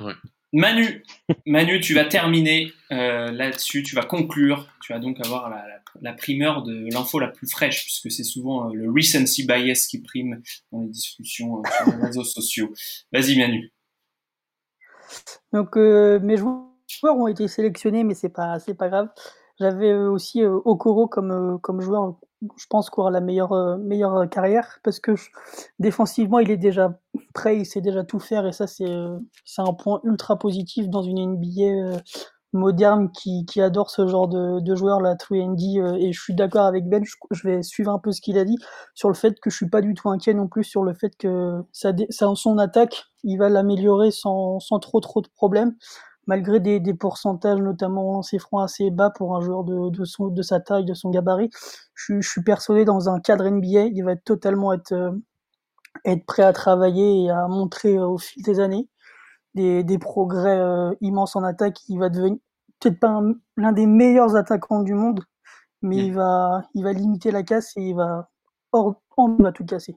Ouais. 0.00 0.14
Manu, 0.52 1.02
Manu, 1.46 1.80
tu 1.80 1.94
vas 1.94 2.04
terminer 2.04 2.72
euh, 2.90 3.30
là-dessus, 3.30 3.82
tu 3.82 3.94
vas 3.94 4.04
conclure, 4.04 4.68
tu 4.82 4.92
vas 4.92 4.98
donc 4.98 5.18
avoir 5.24 5.50
la, 6.00 6.12
primeur 6.12 6.62
de 6.62 6.88
l'info 6.92 7.18
la 7.18 7.28
plus 7.28 7.50
fraîche, 7.50 7.84
puisque 7.84 8.10
c'est 8.10 8.24
souvent 8.24 8.68
euh, 8.68 8.74
le 8.74 8.90
recency 8.90 9.46
bias 9.46 9.86
qui 9.88 10.02
prime 10.02 10.42
dans 10.70 10.82
les 10.82 10.88
discussions 10.88 11.58
euh, 11.58 11.62
sur 11.76 11.96
les 11.96 12.04
réseaux 12.04 12.24
sociaux. 12.24 12.72
Vas-y 13.12 13.38
Manu. 13.38 13.72
Donc 15.54 15.76
mes 15.76 16.36
joueurs 16.36 17.16
ont 17.16 17.28
été 17.28 17.48
sélectionnés, 17.48 18.04
mais 18.04 18.14
c'est 18.14 18.28
pas 18.28 18.58
pas 18.78 18.88
grave. 18.88 19.08
J'avais 19.58 19.94
aussi 19.94 20.42
Okoro 20.44 21.06
comme 21.06 21.58
comme 21.62 21.80
joueur 21.80 22.18
je 22.56 22.66
pense 22.68 22.90
aura 22.96 23.10
la 23.10 23.20
meilleure, 23.20 23.52
euh, 23.52 23.76
meilleure 23.78 24.16
euh, 24.16 24.26
carrière 24.26 24.78
parce 24.82 25.00
que 25.00 25.12
défensivement, 25.78 26.38
il 26.38 26.50
est 26.50 26.56
déjà 26.56 26.98
prêt, 27.34 27.58
il 27.58 27.66
sait 27.66 27.80
déjà 27.80 28.04
tout 28.04 28.18
faire 28.18 28.46
et 28.46 28.52
ça, 28.52 28.66
c'est 28.66 28.88
euh, 28.88 29.18
un 29.58 29.72
point 29.74 30.00
ultra 30.04 30.38
positif 30.38 30.88
dans 30.88 31.02
une 31.02 31.34
NBA 31.34 32.00
moderne 32.54 33.10
qui, 33.12 33.46
qui 33.46 33.62
adore 33.62 33.90
ce 33.90 34.06
genre 34.06 34.28
de, 34.28 34.60
de 34.60 34.74
joueur, 34.74 35.00
la 35.00 35.14
3D. 35.14 35.96
et 35.98 36.12
je 36.12 36.20
suis 36.20 36.34
d'accord 36.34 36.66
avec 36.66 36.86
Ben, 36.86 37.02
je, 37.30 37.48
vais 37.48 37.62
suivre 37.62 37.90
un 37.90 37.98
peu 37.98 38.12
ce 38.12 38.20
qu'il 38.20 38.36
a 38.36 38.44
dit 38.44 38.58
sur 38.94 39.08
le 39.08 39.14
fait 39.14 39.40
que 39.40 39.48
je 39.48 39.56
suis 39.56 39.70
pas 39.70 39.80
du 39.80 39.94
tout 39.94 40.10
inquiet 40.10 40.34
non 40.34 40.48
plus 40.48 40.64
sur 40.64 40.82
le 40.82 40.92
fait 40.92 41.16
que 41.16 41.62
ça, 41.72 41.92
ça 42.10 42.30
son 42.34 42.58
attaque, 42.58 43.04
il 43.24 43.38
va 43.38 43.48
l'améliorer 43.48 44.10
sans, 44.10 44.60
sans 44.60 44.80
trop 44.80 45.00
trop 45.00 45.22
de 45.22 45.28
problèmes 45.28 45.74
malgré 46.26 46.60
des, 46.60 46.80
des 46.80 46.94
pourcentages, 46.94 47.60
notamment 47.60 48.12
lancés 48.12 48.38
francs 48.38 48.64
assez 48.64 48.90
bas 48.90 49.10
pour 49.10 49.36
un 49.36 49.40
joueur 49.40 49.64
de, 49.64 49.90
de, 49.90 50.04
son, 50.04 50.28
de 50.28 50.42
sa 50.42 50.60
taille, 50.60 50.84
de 50.84 50.94
son 50.94 51.10
gabarit, 51.10 51.50
je, 51.94 52.20
je, 52.20 52.28
suis 52.28 52.42
persuadé 52.42 52.84
dans 52.84 53.08
un 53.08 53.20
cadre 53.20 53.48
NBA, 53.48 53.86
il 53.92 54.02
va 54.04 54.16
totalement 54.16 54.72
être, 54.72 54.92
euh, 54.92 55.12
être 56.04 56.24
prêt 56.24 56.42
à 56.42 56.52
travailler 56.52 57.24
et 57.24 57.30
à 57.30 57.48
montrer 57.48 57.96
euh, 57.96 58.06
au 58.06 58.18
fil 58.18 58.42
des 58.42 58.60
années 58.60 58.88
des, 59.54 59.84
des 59.84 59.98
progrès 59.98 60.58
euh, 60.58 60.92
immenses 61.00 61.36
en 61.36 61.42
attaque. 61.42 61.78
Il 61.88 61.98
va 61.98 62.08
devenir 62.08 62.38
peut-être 62.80 63.00
pas 63.00 63.20
l'un 63.56 63.72
des 63.72 63.86
meilleurs 63.86 64.36
attaquants 64.36 64.82
du 64.82 64.94
monde, 64.94 65.24
mais 65.82 65.96
il 65.96 66.14
va, 66.14 66.62
il 66.74 66.82
va 66.82 66.92
limiter 66.92 67.30
la 67.30 67.42
casse 67.42 67.76
et 67.76 67.82
il 67.82 67.94
va, 67.94 68.30
hors, 68.72 69.00
on 69.16 69.36
va 69.36 69.52
tout 69.52 69.64
casser. 69.64 69.96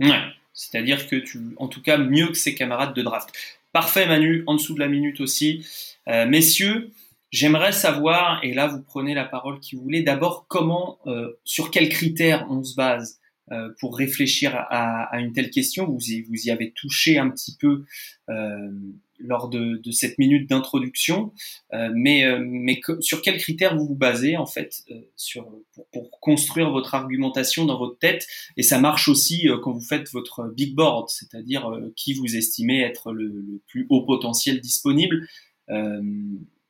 Ouais. 0.00 0.20
C'est-à-dire 0.52 1.08
que 1.08 1.16
tu, 1.16 1.54
en 1.58 1.66
tout 1.66 1.82
cas, 1.82 1.98
mieux 1.98 2.28
que 2.28 2.34
ses 2.34 2.54
camarades 2.54 2.94
de 2.94 3.02
draft. 3.02 3.34
Parfait 3.74 4.06
Manu, 4.06 4.44
en 4.46 4.54
dessous 4.54 4.74
de 4.74 4.78
la 4.78 4.86
minute 4.86 5.20
aussi. 5.20 5.66
Euh, 6.06 6.26
messieurs, 6.26 6.92
j'aimerais 7.32 7.72
savoir, 7.72 8.38
et 8.44 8.54
là 8.54 8.68
vous 8.68 8.80
prenez 8.80 9.14
la 9.14 9.24
parole 9.24 9.58
qui 9.58 9.74
vous 9.74 9.82
voulez, 9.82 10.02
d'abord 10.04 10.46
comment, 10.46 11.00
euh, 11.08 11.32
sur 11.42 11.72
quels 11.72 11.88
critères 11.88 12.46
on 12.48 12.62
se 12.62 12.76
base 12.76 13.18
euh, 13.50 13.70
pour 13.80 13.98
réfléchir 13.98 14.54
à, 14.54 15.12
à, 15.12 15.18
une 15.18 15.32
telle 15.32 15.50
question? 15.50 15.88
Vous 15.90 16.12
y, 16.12 16.22
vous 16.22 16.46
y 16.46 16.52
avez 16.52 16.70
touché 16.70 17.18
un 17.18 17.28
petit 17.30 17.56
peu 17.60 17.82
euh, 18.30 18.70
lors 19.18 19.48
de, 19.48 19.80
de, 19.82 19.90
cette 19.90 20.18
minute 20.18 20.48
d'introduction, 20.48 21.32
euh, 21.72 21.90
mais, 21.94 22.24
euh, 22.24 23.00
sur 23.00 23.22
quels 23.22 23.38
critères 23.38 23.76
vous 23.76 23.86
vous 23.86 23.94
basez 23.94 24.36
en 24.36 24.46
fait 24.46 24.84
sur, 25.16 25.48
pour 25.92 26.10
construire 26.20 26.70
votre 26.70 26.94
argumentation 26.94 27.64
dans 27.64 27.78
votre 27.78 27.98
tête? 27.98 28.26
Et 28.56 28.62
ça 28.62 28.78
marche 28.78 29.08
aussi 29.08 29.48
quand 29.62 29.72
vous 29.72 29.80
faites 29.80 30.10
votre 30.12 30.48
big 30.54 30.74
board, 30.74 31.08
c'est-à-dire 31.08 31.70
qui 31.96 32.14
vous 32.14 32.36
estimez 32.36 32.80
être 32.82 33.12
le, 33.12 33.60
plus 33.66 33.86
haut 33.88 34.02
potentiel 34.02 34.60
disponible. 34.60 35.28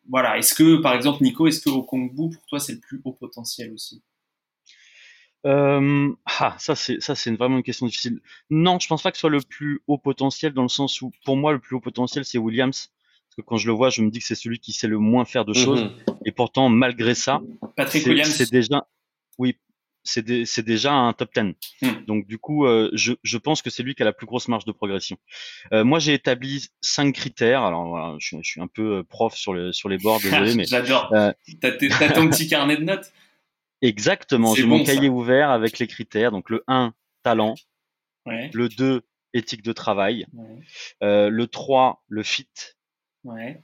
voilà. 0.08 0.38
Est-ce 0.38 0.54
que, 0.54 0.76
par 0.76 0.94
exemple, 0.94 1.22
Nico, 1.22 1.46
est-ce 1.46 1.60
que 1.60 1.70
au 1.70 1.82
Kongbu, 1.82 2.30
pour 2.30 2.46
toi, 2.46 2.58
c'est 2.60 2.74
le 2.74 2.80
plus 2.80 3.00
haut 3.04 3.12
potentiel 3.12 3.72
aussi? 3.72 4.02
Euh, 5.46 6.12
ah, 6.40 6.54
ça 6.58 6.74
c'est 6.74 7.00
ça 7.00 7.14
c'est 7.14 7.30
vraiment 7.32 7.58
une 7.58 7.62
question 7.62 7.86
difficile. 7.86 8.20
Non, 8.50 8.78
je 8.78 8.88
pense 8.88 9.02
pas 9.02 9.10
que 9.10 9.16
ce 9.16 9.22
soit 9.22 9.30
le 9.30 9.40
plus 9.40 9.80
haut 9.86 9.98
potentiel 9.98 10.52
dans 10.52 10.62
le 10.62 10.68
sens 10.68 11.02
où 11.02 11.10
pour 11.24 11.36
moi 11.36 11.52
le 11.52 11.58
plus 11.58 11.76
haut 11.76 11.80
potentiel 11.80 12.24
c'est 12.24 12.38
Williams 12.38 12.90
parce 13.28 13.36
que 13.36 13.42
quand 13.42 13.56
je 13.56 13.66
le 13.66 13.72
vois, 13.72 13.90
je 13.90 14.02
me 14.02 14.10
dis 14.10 14.20
que 14.20 14.26
c'est 14.26 14.34
celui 14.34 14.58
qui 14.58 14.72
sait 14.72 14.86
le 14.86 14.98
moins 14.98 15.24
faire 15.24 15.44
de 15.44 15.52
choses 15.52 15.84
mhm. 15.84 15.92
et 16.24 16.32
pourtant 16.32 16.68
malgré 16.68 17.14
ça, 17.14 17.40
Patrick 17.76 18.06
Williams 18.06 18.30
c'est 18.30 18.50
déjà 18.50 18.86
oui, 19.38 19.56
c'est 20.04 20.44
c'est 20.44 20.64
déjà 20.64 20.92
un 20.92 21.12
top 21.12 21.30
10. 21.34 21.54
Hmm. 21.82 22.04
Donc 22.06 22.26
du 22.26 22.38
coup, 22.38 22.66
euh, 22.66 22.90
je, 22.92 23.14
je 23.22 23.38
pense 23.38 23.62
que 23.62 23.70
c'est 23.70 23.82
lui 23.82 23.94
qui 23.94 24.02
a 24.02 24.04
la 24.04 24.12
plus 24.12 24.26
grosse 24.26 24.48
marge 24.48 24.64
de 24.64 24.72
progression. 24.72 25.16
Euh, 25.72 25.82
moi, 25.82 25.98
j'ai 25.98 26.12
établi 26.12 26.68
cinq 26.80 27.14
critères. 27.14 27.62
Alors 27.62 27.88
voilà, 27.88 28.16
je, 28.18 28.36
je, 28.42 28.48
suis 28.48 28.60
un 28.60 28.66
peu 28.66 28.98
euh, 28.98 29.02
prof 29.02 29.34
sur 29.34 29.54
le 29.54 29.72
sur 29.72 29.88
les 29.88 29.98
bords, 29.98 30.20
désolé, 30.20 30.54
mais 30.56 30.64
j'adore. 30.64 31.10
Euh, 31.12 31.32
t'as 31.60 31.72
ton 32.12 32.28
petit 32.28 32.46
carnet 32.46 32.76
de 32.76 32.84
notes. 32.84 33.12
Exactement, 33.84 34.54
j'ai 34.54 34.64
mon 34.64 34.82
cahier 34.82 35.10
ouvert 35.10 35.50
avec 35.50 35.78
les 35.78 35.86
critères. 35.86 36.32
Donc 36.32 36.48
le 36.48 36.64
1, 36.68 36.94
talent. 37.22 37.54
Le 38.26 38.68
2, 38.70 39.02
éthique 39.34 39.62
de 39.62 39.72
travail. 39.72 40.26
Euh, 41.02 41.28
le 41.28 41.46
3, 41.46 42.02
le 42.08 42.22
fit. 42.22 42.48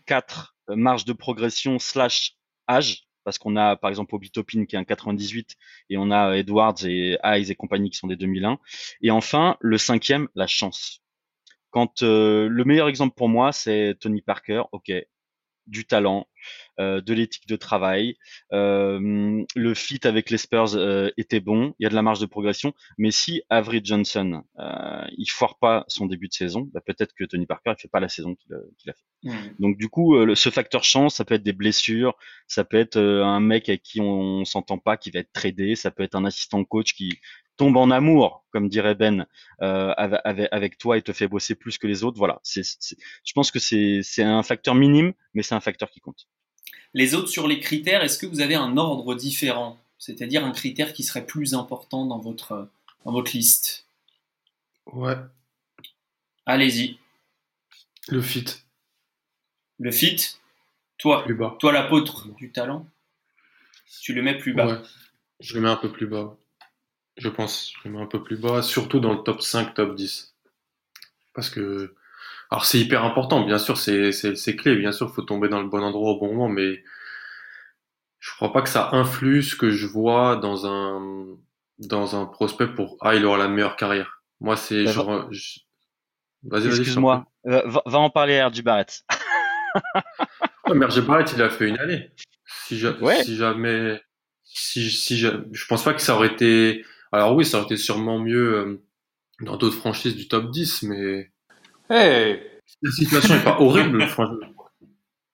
4, 0.07 0.57
euh, 0.69 0.77
marge 0.77 1.07
de 1.07 1.15
progression 1.15 1.79
slash 1.79 2.37
âge. 2.69 3.07
Parce 3.25 3.39
qu'on 3.39 3.57
a 3.57 3.77
par 3.77 3.89
exemple 3.89 4.15
Obi 4.15 4.31
Topin 4.31 4.67
qui 4.67 4.77
est 4.77 4.79
un 4.79 4.85
98 4.85 5.57
et 5.89 5.97
on 5.97 6.11
a 6.11 6.37
Edwards 6.37 6.85
et 6.85 7.19
Eyes 7.23 7.51
et 7.51 7.55
compagnie 7.55 7.89
qui 7.89 7.97
sont 7.97 8.07
des 8.07 8.17
2001. 8.17 8.59
Et 9.01 9.11
enfin, 9.11 9.57
le 9.61 9.79
cinquième, 9.79 10.29
la 10.35 10.47
chance. 10.47 11.03
Quand 11.71 12.03
euh, 12.03 12.47
le 12.49 12.65
meilleur 12.65 12.89
exemple 12.89 13.15
pour 13.15 13.31
moi, 13.31 13.53
c'est 13.53 13.97
Tony 14.01 14.21
Parker. 14.21 14.65
Ok, 14.73 14.91
du 15.71 15.87
talent, 15.87 16.27
euh, 16.27 16.70
de 16.81 17.15
l'éthique 17.15 17.47
de 17.47 17.57
travail. 17.57 18.17
Euh, 18.53 19.45
le 19.55 19.75
fit 19.75 20.01
avec 20.05 20.31
les 20.31 20.39
Spurs 20.39 20.75
euh, 20.75 21.11
était 21.17 21.41
bon, 21.41 21.75
il 21.79 21.85
y 21.85 21.87
a 21.87 21.89
de 21.89 21.95
la 21.95 22.03
marge 22.03 22.21
de 22.21 22.27
progression. 22.27 22.73
Mais 22.99 23.11
si 23.11 23.43
Avery 23.51 23.81
Johnson, 23.85 24.43
il 25.17 25.27
foire 25.27 25.59
pas 25.59 25.85
son 25.89 26.07
début 26.07 26.29
de 26.29 26.35
saison, 26.35 26.69
bah, 26.73 26.81
peut-être 26.85 27.15
que 27.15 27.25
Tony 27.25 27.47
Parker 27.47 27.75
il 27.79 27.81
fait 27.81 27.89
pas 27.89 28.01
la 28.01 28.09
saison 28.09 28.35
qu'il 28.35 28.55
a, 28.55 28.93
fait. 28.93 28.95
Mmh. 29.23 29.35
Donc 29.59 29.77
du 29.77 29.89
coup, 29.89 30.17
ce 30.35 30.51
facteur 30.51 30.85
chance, 30.85 31.17
ça 31.17 31.25
peut 31.25 31.35
être 31.35 31.43
des 31.43 31.53
blessures, 31.53 32.15
ça 32.47 32.65
peut 32.65 32.79
être 32.79 32.99
un 32.99 33.41
mec 33.41 33.69
avec 33.69 33.83
qui 33.83 34.01
on, 34.01 34.45
s'entend 34.45 34.79
pas, 34.79 34.97
qui 34.97 35.11
va 35.11 35.21
être 35.21 35.33
tradé, 35.33 35.75
ça 35.77 35.91
peut 35.91 36.03
être 36.03 36.15
un 36.15 36.25
assistant 36.25 36.65
coach 36.65 36.95
qui 36.95 37.19
tombe 37.61 37.77
en 37.77 37.91
amour, 37.91 38.47
comme 38.53 38.71
dirait 38.71 38.95
Ben, 38.95 39.27
euh, 39.61 39.93
avec, 39.99 40.49
avec, 40.51 40.79
toi 40.79 40.97
et 40.97 41.03
te 41.03 41.13
fait 41.13 41.29
bosser 41.29 41.55
plus 41.55 41.77
que 41.77 41.87
les 41.87 42.05
autres. 42.05 42.17
Voilà, 42.17 42.41
c'est, 42.43 42.63
je 42.63 43.33
pense 43.35 43.51
que 43.51 43.59
c'est, 43.59 44.23
un 44.23 44.43
facteur 44.43 44.75
minime, 44.75 45.13
mais 45.35 45.43
c'est 45.43 45.55
un 45.55 45.61
facteur 45.61 45.91
qui 45.91 46.01
compte. 46.01 46.27
Les 46.95 47.15
autres 47.15 47.29
sur 47.29 47.47
les 47.47 47.61
critères, 47.61 48.03
est-ce 48.03 48.19
que 48.19 48.27
vous 48.27 48.41
avez 48.41 48.55
un 48.55 48.77
ordre 48.77 49.15
différent? 49.15 49.79
C'est-à-dire 49.99 50.45
un 50.45 50.53
critère 50.53 50.93
qui 50.93 51.05
serait 51.05 51.27
plus 51.27 51.55
important 51.55 52.07
dans 52.07 52.19
votre, 52.19 52.69
dans 53.05 53.13
votre 53.13 53.33
liste? 53.33 53.87
Ouais. 54.87 55.17
Allez-y. 56.47 56.99
Le 58.09 58.21
fit. 58.21 58.47
Le 59.79 59.91
fit? 59.91 60.39
Toi, 60.99 61.25
plus 61.25 61.35
bas. 61.35 61.57
toi 61.59 61.73
l'apôtre 61.73 62.29
du 62.35 62.51
talent? 62.51 62.87
Tu 64.03 64.13
le 64.13 64.23
mets 64.23 64.37
plus 64.37 64.53
bas 64.53 64.67
Ouais. 64.67 64.83
Je 65.41 65.55
le 65.55 65.61
mets 65.61 65.69
un 65.69 65.77
peu 65.77 65.91
plus 65.91 66.07
bas. 66.07 66.37
Je 67.17 67.29
pense, 67.29 67.73
je 67.73 67.89
le 67.89 67.95
mets 67.95 68.03
un 68.03 68.07
peu 68.07 68.23
plus 68.23 68.37
bas, 68.37 68.63
surtout 68.63 69.01
dans 69.01 69.13
le 69.13 69.23
top 69.23 69.43
5, 69.43 69.75
top 69.75 69.95
10. 69.95 70.35
Parce 71.35 71.51
que, 71.51 71.95
alors 72.51 72.65
c'est 72.65 72.79
hyper 72.79 73.05
important, 73.05 73.45
bien 73.45 73.59
sûr, 73.59 73.77
c'est, 73.77 74.11
c'est, 74.13 74.57
clé, 74.57 74.75
bien 74.75 74.91
sûr, 74.91 75.09
il 75.09 75.15
faut 75.15 75.23
tomber 75.23 75.49
dans 75.49 75.61
le 75.61 75.69
bon 75.69 75.83
endroit 75.83 76.13
au 76.13 76.19
bon 76.19 76.29
moment, 76.29 76.49
mais 76.49 76.83
je 78.19 78.31
crois 78.33 78.53
pas 78.53 78.63
que 78.63 78.69
ça 78.69 78.91
influe 78.93 79.43
ce 79.43 79.55
que 79.55 79.71
je 79.71 79.87
vois 79.87 80.35
dans 80.35 80.67
un, 80.67 81.27
dans 81.79 82.21
un 82.21 82.27
prospect 82.27 82.67
pour, 82.67 82.97
ah, 83.03 83.15
il 83.15 83.25
aura 83.25 83.39
la 83.39 83.47
meilleure 83.47 83.77
carrière. 83.77 84.23
Moi, 84.41 84.57
c'est 84.57 84.87
genre, 84.87 85.29
vas-y, 85.29 85.61
vas-y. 86.43 86.67
Excuse-moi, 86.67 87.27
euh, 87.47 87.63
va, 87.67 87.83
va, 87.87 87.99
en 87.99 88.11
parler 88.11 88.39
à 88.39 88.49
RJ 88.49 88.63
Barrett. 88.63 89.05
mais 90.75 90.87
RJ 90.87 91.01
Barrett, 91.03 91.33
il 91.33 91.43
a 91.43 91.51
fait 91.51 91.69
une 91.69 91.79
année. 91.79 92.11
Si, 92.67 92.83
si 93.23 93.37
jamais, 93.37 94.03
si, 94.43 94.91
si 94.91 95.19
je, 95.19 95.29
je 95.53 95.67
pense 95.67 95.85
pas 95.85 95.95
que 95.95 96.03
ça 96.03 96.17
aurait 96.17 96.33
été, 96.33 96.85
alors 97.13 97.37
oui, 97.37 97.45
ça 97.45 97.59
aurait 97.59 97.67
été 97.67 97.77
sûrement 97.77 98.19
mieux 98.19 98.55
euh, 98.55 98.83
dans 99.41 99.57
d'autres 99.57 99.77
franchises 99.77 100.17
du 100.17 100.27
top 100.27 100.51
10, 100.51 100.83
mais 100.83 101.31
hey 101.91 102.51
la 102.83 102.91
situation 102.91 103.35
est 103.35 103.45
pas 103.45 103.61
horrible, 103.61 104.07
franchement. 104.09 104.55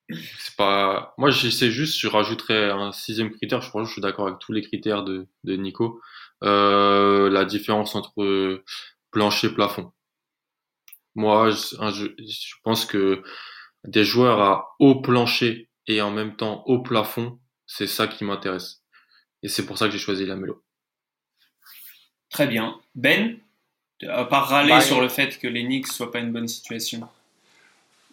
C'est 0.08 0.56
pas. 0.56 1.14
Moi, 1.18 1.30
j'essaie 1.30 1.70
juste, 1.70 1.98
je 1.98 2.08
rajouterais 2.08 2.70
un 2.70 2.92
sixième 2.92 3.30
critère. 3.30 3.60
Je 3.60 3.68
crois 3.68 3.82
que 3.82 3.88
je 3.88 3.92
suis 3.92 4.02
d'accord 4.02 4.28
avec 4.28 4.38
tous 4.38 4.52
les 4.52 4.62
critères 4.62 5.02
de, 5.04 5.26
de 5.44 5.56
Nico. 5.56 6.00
Euh, 6.44 7.28
la 7.30 7.44
différence 7.44 7.94
entre 7.94 8.62
plancher 9.10 9.48
et 9.48 9.54
plafond. 9.54 9.92
Moi, 11.14 11.50
je, 11.50 12.06
je 12.18 12.54
pense 12.62 12.84
que 12.84 13.22
des 13.84 14.04
joueurs 14.04 14.40
à 14.40 14.76
haut 14.78 15.00
plancher 15.00 15.70
et 15.86 16.02
en 16.02 16.10
même 16.10 16.36
temps 16.36 16.62
haut 16.66 16.82
plafond, 16.82 17.40
c'est 17.66 17.86
ça 17.86 18.06
qui 18.06 18.24
m'intéresse. 18.24 18.82
Et 19.42 19.48
c'est 19.48 19.66
pour 19.66 19.78
ça 19.78 19.86
que 19.86 19.92
j'ai 19.92 19.98
choisi 19.98 20.26
la 20.26 20.36
mélo. 20.36 20.62
Très 22.28 22.46
bien. 22.46 22.80
Ben, 22.94 23.38
à 24.08 24.24
part 24.24 24.48
râler 24.48 24.70
ben, 24.70 24.80
sur 24.80 25.00
le 25.00 25.08
fait 25.08 25.38
que 25.38 25.48
les 25.48 25.62
Knicks 25.62 25.88
soient 25.88 26.12
pas 26.12 26.18
une 26.18 26.32
bonne 26.32 26.48
situation. 26.48 27.08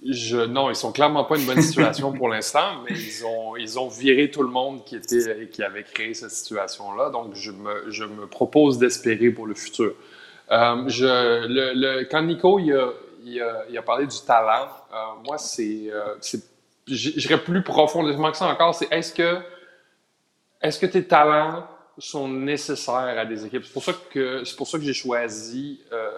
Je, 0.05 0.37
non, 0.37 0.69
ils 0.69 0.75
sont 0.75 0.91
clairement 0.91 1.23
pas 1.23 1.37
une 1.37 1.45
bonne 1.45 1.61
situation 1.61 2.11
pour 2.11 2.27
l'instant, 2.27 2.81
mais 2.83 2.95
ils 2.95 3.25
ont, 3.25 3.55
ils 3.55 3.79
ont 3.79 3.87
viré 3.87 4.29
tout 4.29 4.43
le 4.43 4.49
monde 4.49 4.83
qui, 4.83 4.95
était, 4.95 5.47
qui 5.51 5.63
avait 5.63 5.83
créé 5.83 6.13
cette 6.13 6.31
situation-là. 6.31 7.09
Donc, 7.09 7.35
je 7.35 7.51
me, 7.51 7.89
je 7.89 8.03
me 8.03 8.27
propose 8.27 8.77
d'espérer 8.77 9.29
pour 9.29 9.45
le 9.45 9.55
futur. 9.55 9.93
Euh, 10.51 10.83
je, 10.87 11.05
le, 11.47 12.03
quand 12.03 12.21
Nico 12.21 12.59
il 12.59 12.73
a, 12.73 12.89
il, 13.23 13.41
a, 13.41 13.63
il 13.69 13.77
a, 13.77 13.81
parlé 13.81 14.05
du 14.05 14.19
talent, 14.25 14.67
euh, 14.93 14.97
moi, 15.25 15.37
c'est, 15.37 15.83
euh, 15.89 16.15
j'irais 16.85 17.41
plus 17.41 17.63
profondément 17.63 18.29
que 18.29 18.37
ça 18.37 18.47
encore. 18.47 18.75
C'est 18.75 18.91
est-ce 18.91 19.13
que, 19.13 19.39
est-ce 20.61 20.79
que 20.79 20.85
tes 20.85 21.05
talents 21.05 21.65
sont 21.97 22.27
nécessaires 22.27 23.17
à 23.17 23.25
des 23.25 23.45
équipes. 23.45 23.63
C'est 23.65 23.73
pour 23.73 23.83
ça 23.83 23.93
que 24.11 24.43
c'est 24.43 24.55
pour 24.55 24.67
ça 24.67 24.77
que 24.77 24.83
j'ai 24.83 24.93
choisi 24.93 25.81
euh, 25.91 26.09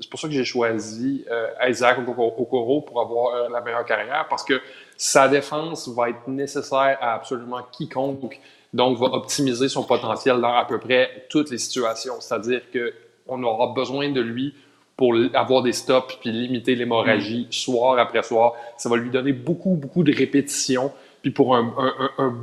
c'est 0.00 0.08
pour 0.08 0.20
ça 0.20 0.28
que 0.28 0.34
j'ai 0.34 0.44
choisi 0.44 1.24
euh, 1.30 1.68
Isaac 1.68 1.98
Okoro 1.98 2.80
pour 2.82 3.00
avoir 3.00 3.34
euh, 3.34 3.48
la 3.52 3.60
meilleure 3.60 3.84
carrière 3.84 4.26
parce 4.30 4.44
que 4.44 4.60
sa 4.96 5.28
défense 5.28 5.88
va 5.88 6.10
être 6.10 6.28
nécessaire 6.28 6.98
à 7.00 7.14
absolument 7.14 7.62
quiconque, 7.72 8.38
donc 8.72 8.98
va 8.98 9.06
optimiser 9.06 9.68
son 9.68 9.82
potentiel 9.82 10.40
dans 10.40 10.54
à 10.54 10.64
peu 10.64 10.78
près 10.78 11.26
toutes 11.28 11.50
les 11.50 11.58
situations. 11.58 12.20
C'est-à-dire 12.20 12.62
que 12.72 12.94
on 13.26 13.42
aura 13.42 13.74
besoin 13.74 14.10
de 14.10 14.20
lui 14.20 14.54
pour 14.96 15.14
avoir 15.34 15.62
des 15.62 15.72
stops 15.72 16.16
puis 16.20 16.30
limiter 16.30 16.74
l'hémorragie 16.74 17.46
mm. 17.48 17.52
soir 17.52 17.98
après 17.98 18.22
soir. 18.22 18.54
Ça 18.76 18.88
va 18.88 18.96
lui 18.96 19.10
donner 19.10 19.32
beaucoup 19.32 19.74
beaucoup 19.74 20.04
de 20.04 20.14
répétitions 20.14 20.92
puis 21.22 21.30
pour 21.30 21.56
un, 21.56 21.72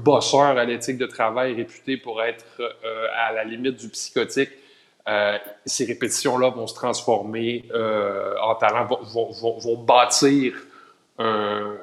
bosseur 0.03 0.57
à 0.57 0.65
l'éthique 0.65 0.97
de 0.97 1.05
travail 1.05 1.53
réputé 1.53 1.97
pour 1.97 2.21
être 2.21 2.45
euh, 2.59 3.07
à 3.15 3.31
la 3.31 3.43
limite 3.43 3.77
du 3.77 3.89
psychotique, 3.89 4.49
euh, 5.07 5.38
ces 5.65 5.85
répétitions-là 5.85 6.49
vont 6.49 6.67
se 6.67 6.73
transformer 6.73 7.65
euh, 7.73 8.35
en 8.41 8.55
talent, 8.55 8.85
vont, 8.85 9.83
bâtir 9.83 10.55
un, 11.19 11.77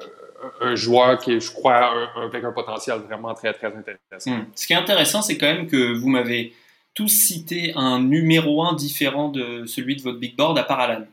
joueur 0.75 1.19
qui 1.19 1.33
est, 1.33 1.39
je 1.39 1.51
crois, 1.51 2.09
avec 2.15 2.43
un 2.43 2.51
potentiel 2.51 2.99
vraiment 2.99 3.33
très, 3.33 3.53
très 3.53 3.67
intéressant. 3.67 4.31
Hmm. 4.31 4.45
Ce 4.55 4.67
qui 4.67 4.73
est 4.73 4.77
intéressant, 4.77 5.21
c'est 5.21 5.37
quand 5.37 5.47
même 5.47 5.67
que 5.67 5.93
vous 5.93 6.09
m'avez 6.09 6.53
tous 6.93 7.07
cité 7.07 7.73
un 7.75 7.99
numéro 8.01 8.63
un 8.63 8.73
différent 8.73 9.29
de 9.29 9.65
celui 9.65 9.95
de 9.95 10.01
votre 10.03 10.19
big 10.19 10.35
board, 10.35 10.57
à 10.57 10.63
part 10.63 10.79
Alan. 10.79 11.05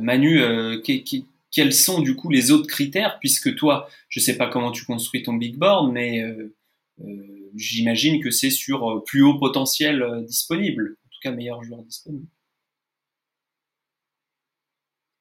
Manu, 0.00 0.80
qui, 0.82 1.26
quels 1.50 1.72
sont 1.72 2.00
du 2.00 2.16
coup 2.16 2.28
les 2.28 2.50
autres 2.50 2.66
critères 2.66 3.18
Puisque 3.20 3.54
toi, 3.54 3.88
je 4.08 4.20
ne 4.20 4.24
sais 4.24 4.36
pas 4.36 4.48
comment 4.48 4.72
tu 4.72 4.84
construis 4.84 5.22
ton 5.22 5.34
big 5.34 5.56
board, 5.56 5.92
mais 5.92 6.22
euh, 6.22 6.54
euh, 7.00 7.50
j'imagine 7.54 8.22
que 8.22 8.30
c'est 8.30 8.50
sur 8.50 8.90
euh, 8.90 9.04
plus 9.04 9.22
haut 9.22 9.38
potentiel 9.38 10.24
disponible, 10.26 10.96
en 11.04 11.08
tout 11.08 11.18
cas 11.22 11.30
meilleur 11.30 11.62
joueur 11.62 11.82
disponible. 11.82 12.26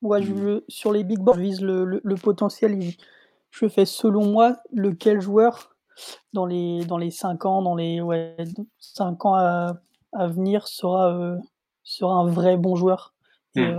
Ouais, 0.02 0.22
je, 0.22 0.64
sur 0.68 0.92
les 0.92 1.04
big 1.04 1.20
boards, 1.20 1.38
je 1.38 1.42
vise 1.42 1.62
le, 1.62 2.16
potentiel. 2.16 2.80
Je 3.50 3.68
fais 3.68 3.86
selon 3.86 4.26
moi 4.26 4.58
lequel 4.72 5.22
joueur 5.22 5.76
dans 6.34 6.46
les, 6.46 6.86
dans 6.86 6.98
les 6.98 7.10
5 7.10 7.46
ans, 7.46 7.62
dans 7.62 7.76
les 7.76 8.02
ouais, 8.02 8.36
5 8.80 9.26
ans 9.26 9.36
à, 9.36 9.82
venir 10.28 10.68
sera, 10.68 11.38
sera 11.84 12.14
un 12.14 12.28
vrai 12.28 12.58
bon 12.58 12.76
joueur. 12.76 13.16
Hmm. 13.56 13.62
Et 13.62 13.74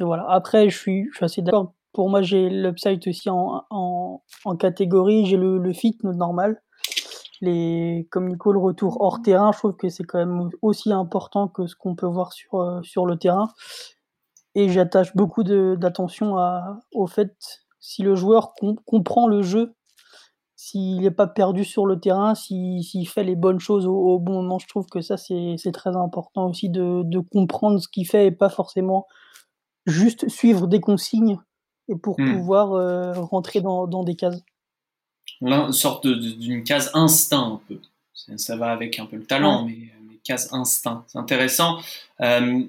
voilà. 0.00 0.26
Après, 0.28 0.68
je 0.68 0.78
suis, 0.78 1.10
assez 1.20 1.42
d'accord. 1.42 1.74
Pour 1.92 2.08
moi, 2.08 2.22
j'ai 2.22 2.48
l'upside 2.48 3.06
aussi 3.06 3.28
en, 3.28 3.64
en, 3.70 4.22
en 4.44 4.56
catégorie. 4.56 5.26
J'ai 5.26 5.36
le, 5.36 5.58
le 5.58 5.72
fit 5.72 5.98
normal. 6.02 6.62
les, 7.42 8.08
comme 8.10 8.28
Nico, 8.28 8.52
le 8.52 8.58
retour 8.58 9.00
hors 9.00 9.20
terrain, 9.20 9.52
je 9.52 9.58
trouve 9.58 9.76
que 9.76 9.88
c'est 9.88 10.04
quand 10.04 10.18
même 10.18 10.48
aussi 10.62 10.92
important 10.92 11.48
que 11.48 11.66
ce 11.66 11.76
qu'on 11.76 11.94
peut 11.94 12.06
voir 12.06 12.32
sur, 12.32 12.54
euh, 12.54 12.80
sur 12.82 13.04
le 13.04 13.18
terrain. 13.18 13.48
Et 14.54 14.68
j'attache 14.68 15.14
beaucoup 15.16 15.44
d'attention 15.44 16.36
au 16.94 17.06
fait 17.06 17.34
si 17.80 18.02
le 18.02 18.14
joueur 18.14 18.52
comprend 18.86 19.26
le 19.26 19.42
jeu, 19.42 19.74
s'il 20.54 21.00
n'est 21.00 21.10
pas 21.10 21.26
perdu 21.26 21.64
sur 21.64 21.86
le 21.86 21.98
terrain, 21.98 22.34
s'il 22.34 23.08
fait 23.08 23.24
les 23.24 23.34
bonnes 23.34 23.58
choses 23.58 23.86
au, 23.86 24.18
bon 24.18 24.42
moment. 24.42 24.58
Je 24.58 24.68
trouve 24.68 24.86
que 24.86 25.00
ça, 25.00 25.16
c'est 25.16 25.72
très 25.72 25.96
important 25.96 26.48
aussi 26.48 26.68
de, 26.68 27.02
de 27.04 27.18
comprendre 27.18 27.80
ce 27.80 27.88
qu'il 27.88 28.06
fait 28.06 28.26
et 28.26 28.30
pas 28.30 28.50
forcément 28.50 29.06
juste 29.86 30.28
suivre 30.28 30.66
des 30.66 30.80
consignes 30.80 31.38
et 31.88 31.96
pour 31.96 32.20
hmm. 32.20 32.34
pouvoir 32.34 32.72
euh, 32.72 33.12
rentrer 33.14 33.60
dans, 33.60 33.86
dans, 33.86 34.04
des 34.04 34.14
cases. 34.14 34.42
une 35.40 35.72
sorte 35.72 36.06
d'une 36.06 36.64
case 36.64 36.90
instinct 36.94 37.54
un 37.54 37.60
peu. 37.68 37.78
Ça, 38.36 38.56
va 38.56 38.70
avec 38.70 38.98
un 38.98 39.06
peu 39.06 39.16
le 39.16 39.24
talent, 39.24 39.64
mais, 39.64 39.76
mais, 40.08 40.16
case 40.22 40.48
instinct. 40.52 41.04
C'est 41.08 41.18
intéressant. 41.18 41.78
Euh, 42.20 42.62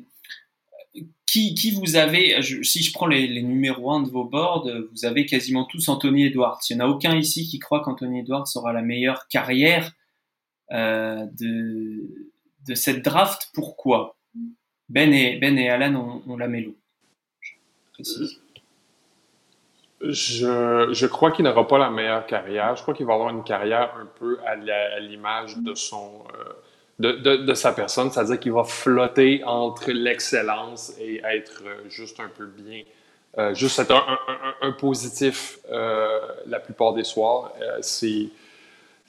qui, 1.25 1.53
qui, 1.55 1.71
vous 1.71 1.95
avez, 1.95 2.41
si 2.41 2.83
je 2.83 2.93
prends 2.93 3.07
les, 3.07 3.27
les, 3.27 3.41
numéros 3.41 3.91
1 3.91 4.03
de 4.03 4.09
vos 4.09 4.23
boards, 4.23 4.67
vous 4.91 5.05
avez 5.05 5.25
quasiment 5.25 5.65
tous 5.65 5.89
Anthony 5.89 6.25
Edwards. 6.25 6.59
Il 6.69 6.77
n'y 6.77 6.81
en 6.81 6.85
a 6.85 6.89
aucun 6.89 7.15
ici 7.15 7.47
qui 7.47 7.59
croit 7.59 7.83
qu'Anthony 7.83 8.19
Edwards 8.19 8.45
aura 8.55 8.73
la 8.73 8.81
meilleure 8.81 9.27
carrière 9.27 9.93
euh, 10.71 11.25
de, 11.39 12.31
de 12.67 12.75
cette 12.75 13.03
draft. 13.03 13.49
Pourquoi? 13.53 14.17
Ben 14.89 15.13
et, 15.13 15.37
ben 15.37 15.57
et 15.57 15.69
Alan 15.69 15.95
ont, 15.95 16.23
ont 16.31 16.37
la 16.37 16.47
mélo. 16.47 16.75
Je, 20.01 20.89
je, 20.91 21.05
crois 21.05 21.31
qu'il 21.31 21.45
n'aura 21.45 21.67
pas 21.67 21.77
la 21.77 21.89
meilleure 21.89 22.25
carrière. 22.25 22.75
Je 22.75 22.81
crois 22.81 22.93
qu'il 22.93 23.05
va 23.05 23.13
avoir 23.13 23.29
une 23.29 23.43
carrière 23.43 23.93
un 23.99 24.05
peu 24.05 24.37
à 24.45 24.55
l'image 24.99 25.57
de 25.57 25.73
son 25.75 26.23
euh, 26.39 26.53
de, 26.99 27.11
de, 27.13 27.35
de, 27.37 27.53
sa 27.53 27.71
personne, 27.71 28.11
c'est-à-dire 28.11 28.39
qu'il 28.39 28.51
va 28.51 28.63
flotter 28.63 29.43
entre 29.45 29.91
l'excellence 29.91 30.93
et 30.99 31.21
être 31.23 31.63
euh, 31.65 31.89
juste 31.89 32.19
un 32.19 32.27
peu 32.27 32.45
bien, 32.45 32.83
euh, 33.37 33.53
juste 33.53 33.79
être 33.79 33.91
un, 33.91 34.19
un, 34.61 34.71
positif 34.73 35.59
la 35.69 36.59
plupart 36.59 36.93
des 36.93 37.03
soirs. 37.03 37.53
C'est 37.81 38.29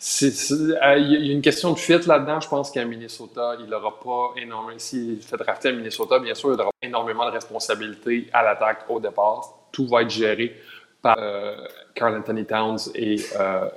il 0.07 1.27
y 1.27 1.31
a 1.31 1.33
une 1.33 1.41
question 1.41 1.73
de 1.73 1.79
fuite 1.79 2.07
là-dedans. 2.07 2.41
Je 2.41 2.49
pense 2.49 2.71
qu'à 2.71 2.85
Minnesota, 2.85 3.57
il 3.59 3.67
n'aura 3.67 3.99
pas 3.99 4.35
énormément. 4.41 4.79
S'il 4.79 5.23
fait 5.23 5.37
drafter 5.37 5.69
à 5.69 5.73
Minnesota, 5.73 6.19
bien 6.19 6.35
sûr, 6.35 6.53
il 6.53 6.61
aura 6.61 6.71
énormément 6.83 7.25
de 7.27 7.31
responsabilités 7.31 8.29
à 8.33 8.43
l'attaque 8.43 8.85
au 8.89 9.01
départ. 9.01 9.55
Tout 9.73 9.87
va 9.87 10.03
être 10.03 10.11
géré 10.11 10.55
par 11.01 11.17
euh, 11.19 11.57
Carl 11.95 12.17
Anthony 12.17 12.45
Towns 12.45 12.79
et, 12.95 13.17
euh, 13.39 13.69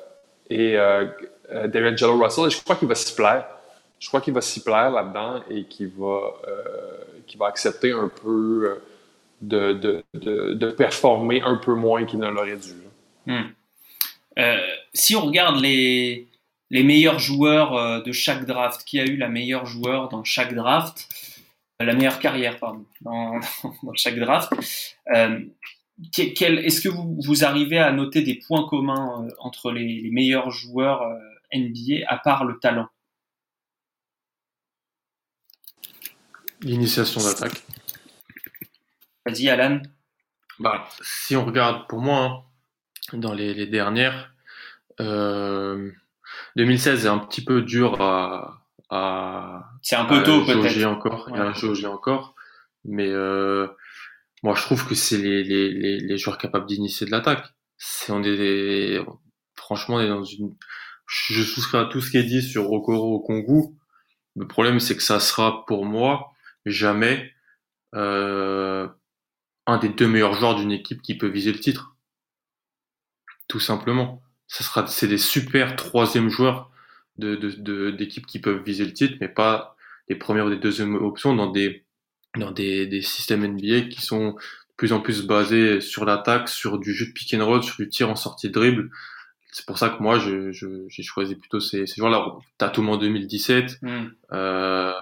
et 0.50 0.78
euh, 0.78 1.06
David 1.68 1.98
Jello 1.98 2.22
Russell. 2.22 2.48
Et 2.48 2.50
je 2.50 2.62
crois 2.62 2.76
qu'il 2.76 2.90
va 2.90 2.96
s'y 2.96 3.16
plaire. 3.16 3.46
Je 4.00 4.08
crois 4.10 4.20
qu'il 4.20 4.34
va 4.34 4.42
s'y 4.42 4.62
plaire 4.62 4.92
là-dedans 4.92 5.42
et 5.50 5.64
qu'il 5.64 5.90
va, 5.98 6.34
qu'il 7.26 7.40
va 7.40 7.48
accepter 7.48 7.92
un 7.92 8.10
peu 8.10 8.80
de, 9.42 9.74
de, 9.74 10.54
de, 10.54 10.72
performer 10.72 11.42
un 11.42 11.56
peu 11.56 11.74
moins 11.74 12.06
qu'il 12.06 12.20
ne 12.20 12.28
l'aurait 12.28 12.58
dû. 12.58 12.74
Hmm. 13.26 13.50
Euh, 14.38 14.58
si 14.94 15.16
on 15.16 15.26
regarde 15.26 15.60
les, 15.60 16.28
les 16.70 16.84
meilleurs 16.84 17.20
joueurs 17.20 17.76
euh, 17.76 18.02
de 18.02 18.12
chaque 18.12 18.46
draft, 18.46 18.84
qui 18.84 19.00
a 19.00 19.06
eu 19.06 19.18
la 19.18 19.30
meilleure 19.30 19.66
joueur 19.66 20.10
dans 20.10 20.24
chaque 20.24 20.54
draft, 20.54 21.08
euh, 21.82 21.86
la 21.86 21.94
meilleure 21.94 22.20
carrière, 22.20 22.60
pardon, 22.60 22.86
dans, 23.02 23.40
dans 23.84 23.94
chaque 23.96 24.20
draft, 24.20 24.52
euh, 25.14 25.40
est-ce 26.18 26.82
que 26.82 26.90
vous, 26.90 27.18
vous, 27.24 27.44
arrivez 27.44 27.80
à 27.80 27.92
noter 27.92 28.22
des 28.22 28.36
points 28.36 28.68
communs 28.68 29.28
entre 29.40 29.72
les, 29.72 30.02
les, 30.02 30.12
meilleurs 30.12 30.52
joueurs 30.52 31.02
NBA 31.52 32.06
à 32.08 32.18
part 32.18 32.46
le 32.46 32.60
talent? 32.60 32.88
L'initiation 36.62 37.22
d'attaque. 37.22 37.64
Vas-y, 39.26 39.50
Alan. 39.50 39.82
Bah, 40.60 40.88
si 41.02 41.36
on 41.36 41.46
regarde, 41.46 41.88
pour 41.88 42.00
moi, 42.00 42.20
hein, 42.20 42.44
dans 43.14 43.34
les, 43.34 43.54
les 43.54 43.68
dernières. 43.68 44.34
Euh, 45.00 45.92
2016 46.56 47.06
est 47.06 47.10
un 47.10 47.20
petit 47.20 47.44
peu 47.44 47.62
dur 47.62 48.02
à. 48.02 48.66
à 48.90 49.70
c'est 49.82 49.96
un 49.96 50.06
peu 50.06 50.24
tôt 50.24 50.46
peut-être. 50.46 50.86
encore, 50.86 51.30
ouais. 51.32 51.40
à 51.40 51.54
jauger 51.54 51.88
encore. 51.88 52.36
Mais 52.86 53.08
euh, 53.08 53.68
moi, 54.44 54.56
je 54.56 54.62
trouve 54.62 54.88
que 54.88 54.96
c'est 54.96 55.18
les, 55.18 55.44
les, 55.44 55.72
les, 55.72 56.00
les, 56.00 56.18
joueurs 56.18 56.38
capables 56.38 56.66
d'initier 56.66 57.06
de 57.06 57.12
l'attaque. 57.12 57.46
C'est 57.78 58.12
on 58.12 58.24
est 58.24 59.00
franchement 59.56 59.98
on 59.98 60.02
est 60.02 60.08
dans 60.08 60.24
une. 60.24 60.56
Je 61.06 61.42
souscris 61.42 61.78
à 61.78 61.86
tout 61.86 62.02
ce 62.02 62.12
qui 62.12 62.18
est 62.18 62.24
dit 62.24 62.42
sur 62.42 62.66
Rokoro 62.66 63.16
au 63.16 63.20
Congo. 63.20 63.76
Le 64.36 64.48
problème, 64.48 64.80
c'est 64.80 64.96
que 64.96 65.04
ça 65.04 65.20
sera 65.20 65.66
pour 65.66 65.86
moi 65.86 66.32
jamais 66.66 67.34
euh, 67.96 68.88
un 69.66 69.78
des 69.78 69.90
deux 69.90 70.08
meilleurs 70.08 70.34
joueurs 70.34 70.56
d'une 70.56 70.72
équipe 70.72 71.02
qui 71.02 71.18
peut 71.18 71.28
viser 71.28 71.52
le 71.52 71.60
titre 71.60 71.97
tout 73.48 73.60
simplement. 73.60 74.22
Ça 74.48 74.64
sera, 74.64 74.88
c'est 74.88 75.08
des 75.08 75.18
super 75.18 75.76
troisième 75.76 76.30
joueurs 76.30 76.72
de, 77.18 77.36
de, 77.36 77.92
d'équipes 77.92 78.26
qui 78.26 78.40
peuvent 78.40 78.64
viser 78.64 78.86
le 78.86 78.94
titre, 78.94 79.18
mais 79.20 79.28
pas 79.28 79.76
des 80.08 80.16
premières 80.16 80.46
ou 80.46 80.50
des 80.50 80.58
deuxièmes 80.58 80.96
options 80.96 81.36
dans 81.36 81.52
des, 81.52 81.86
dans 82.38 82.52
des, 82.52 82.86
des 82.86 83.02
systèmes 83.02 83.46
NBA 83.46 83.90
qui 83.90 84.02
sont 84.02 84.32
de 84.32 84.76
plus 84.78 84.94
en 84.94 85.02
plus 85.02 85.26
basés 85.26 85.82
sur 85.82 86.06
l'attaque, 86.06 86.50
sur 86.50 86.78
du 86.78 86.94
jeu 86.94 87.08
de 87.08 87.12
pick 87.12 87.34
and 87.34 87.46
roll, 87.46 87.64
sur 87.64 87.78
du 87.78 87.90
tir 87.90 88.10
en 88.10 88.16
sortie 88.16 88.48
de 88.48 88.54
dribble. 88.54 88.90
C'est 89.52 89.66
pour 89.66 89.78
ça 89.78 89.90
que 89.90 90.02
moi, 90.04 90.20
je, 90.20 90.52
je, 90.52 90.86
j'ai 90.88 91.04
choisi 91.04 91.36
plutôt 91.36 91.60
ces, 91.60 91.88
ces 91.88 91.96
joueurs-là. 91.96 92.36
Tatum 92.58 92.90
en 92.90 92.98
2017, 92.98 93.80
mm. 93.82 94.06
euh, 94.34 94.94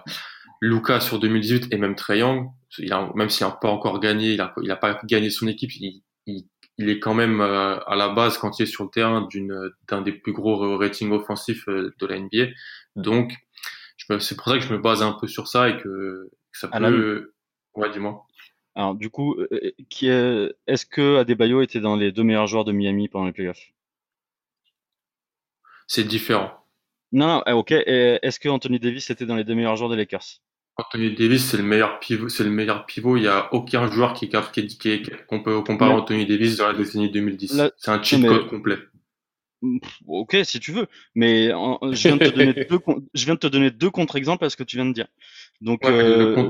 Luca 0.61 1.01
sur 1.01 1.19
2018 1.19 1.73
et 1.73 1.77
même 1.77 1.95
Trey 1.95 2.19
Young. 2.19 2.47
Il 2.77 2.93
a, 2.93 3.11
même 3.15 3.29
s'il 3.29 3.45
n'a 3.45 3.51
pas 3.51 3.69
encore 3.69 3.99
gagné, 3.99 4.33
il 4.33 4.41
a, 4.41 4.53
il 4.61 4.71
a 4.71 4.75
pas 4.75 4.99
gagné 5.03 5.29
son 5.29 5.47
équipe, 5.47 5.71
il, 5.75 6.01
il 6.25 6.45
il 6.77 6.89
est 6.89 6.99
quand 6.99 7.13
même 7.13 7.41
euh, 7.41 7.79
à 7.85 7.95
la 7.95 8.09
base 8.09 8.37
quand 8.37 8.59
il 8.59 8.63
est 8.63 8.67
sur 8.67 8.83
le 8.83 8.89
terrain 8.89 9.21
d'une 9.21 9.71
d'un 9.87 10.01
des 10.01 10.11
plus 10.11 10.33
gros 10.33 10.77
ratings 10.77 11.11
offensifs 11.11 11.67
euh, 11.69 11.93
de 11.99 12.05
la 12.05 12.19
NBA. 12.19 12.47
Donc 12.95 13.33
c'est 13.97 14.35
pour 14.35 14.45
ça 14.47 14.57
que 14.57 14.63
je 14.63 14.73
me 14.73 14.77
base 14.77 15.01
un 15.01 15.13
peu 15.13 15.27
sur 15.27 15.47
ça 15.47 15.69
et 15.69 15.77
que, 15.77 16.29
ça 16.51 16.67
Alan. 16.71 16.89
peut 16.89 17.33
ouais 17.75 17.89
dis-moi. 17.91 18.25
Alors 18.75 18.93
du 18.95 19.09
coup, 19.09 19.35
euh, 19.39 19.71
qui 19.89 20.07
est 20.09 20.53
est-ce 20.67 20.85
que 20.85 21.17
Adebayo 21.17 21.61
était 21.61 21.79
dans 21.79 21.95
les 21.95 22.11
deux 22.11 22.23
meilleurs 22.23 22.47
joueurs 22.47 22.65
de 22.65 22.73
Miami 22.73 23.07
pendant 23.07 23.25
les 23.25 23.31
playoffs? 23.31 23.71
C'est 25.87 26.03
différent. 26.03 26.51
Non, 27.11 27.27
non, 27.45 27.53
ok. 27.55 27.71
Est-ce 27.71 28.39
que 28.39 28.49
Anthony 28.49 28.79
Davis 28.79 29.09
était 29.09 29.25
dans 29.25 29.35
les 29.35 29.43
deux 29.43 29.55
meilleurs 29.55 29.77
joueurs 29.77 29.89
des 29.89 29.95
Lakers? 29.95 30.41
Anthony 30.77 31.15
Davis, 31.15 31.45
c'est 31.45 31.57
le 31.57 31.63
meilleur 31.63 31.99
pivot. 31.99 32.29
C'est 32.29 32.43
le 32.43 32.49
meilleur 32.49 32.85
pivot. 32.85 33.17
Il 33.17 33.23
y 33.23 33.27
a 33.27 33.53
aucun 33.53 33.89
joueur 33.89 34.13
qui 34.13 34.25
est 34.25 35.25
qu'on 35.27 35.41
peut 35.41 35.61
comparer 35.61 35.91
à 35.91 35.95
Anthony 35.95 36.25
Davis 36.25 36.57
dans 36.57 36.67
la 36.67 36.73
décennie 36.73 37.09
2010. 37.09 37.61
C'est 37.77 37.91
un 37.91 38.03
cheat 38.03 38.19
mais... 38.19 38.27
code 38.27 38.47
complet. 38.47 38.77
Ok, 40.05 40.37
si 40.43 40.59
tu 40.59 40.71
veux, 40.71 40.85
mais 41.15 41.51
en, 41.53 41.79
je, 41.91 42.07
viens 42.07 42.17
de 42.17 42.25
te 42.25 42.35
donner 42.35 42.53
deux, 42.69 42.79
je 43.13 43.25
viens 43.25 43.33
de 43.33 43.39
te 43.39 43.47
donner 43.47 43.71
deux 43.71 43.89
contre-exemples 43.89 44.45
à 44.45 44.49
ce 44.49 44.57
que 44.57 44.63
tu 44.63 44.75
viens 44.75 44.85
de 44.85 44.93
dire. 44.93 45.07
Donc, 45.61 45.83
ouais, 45.83 45.91
euh, 45.91 46.49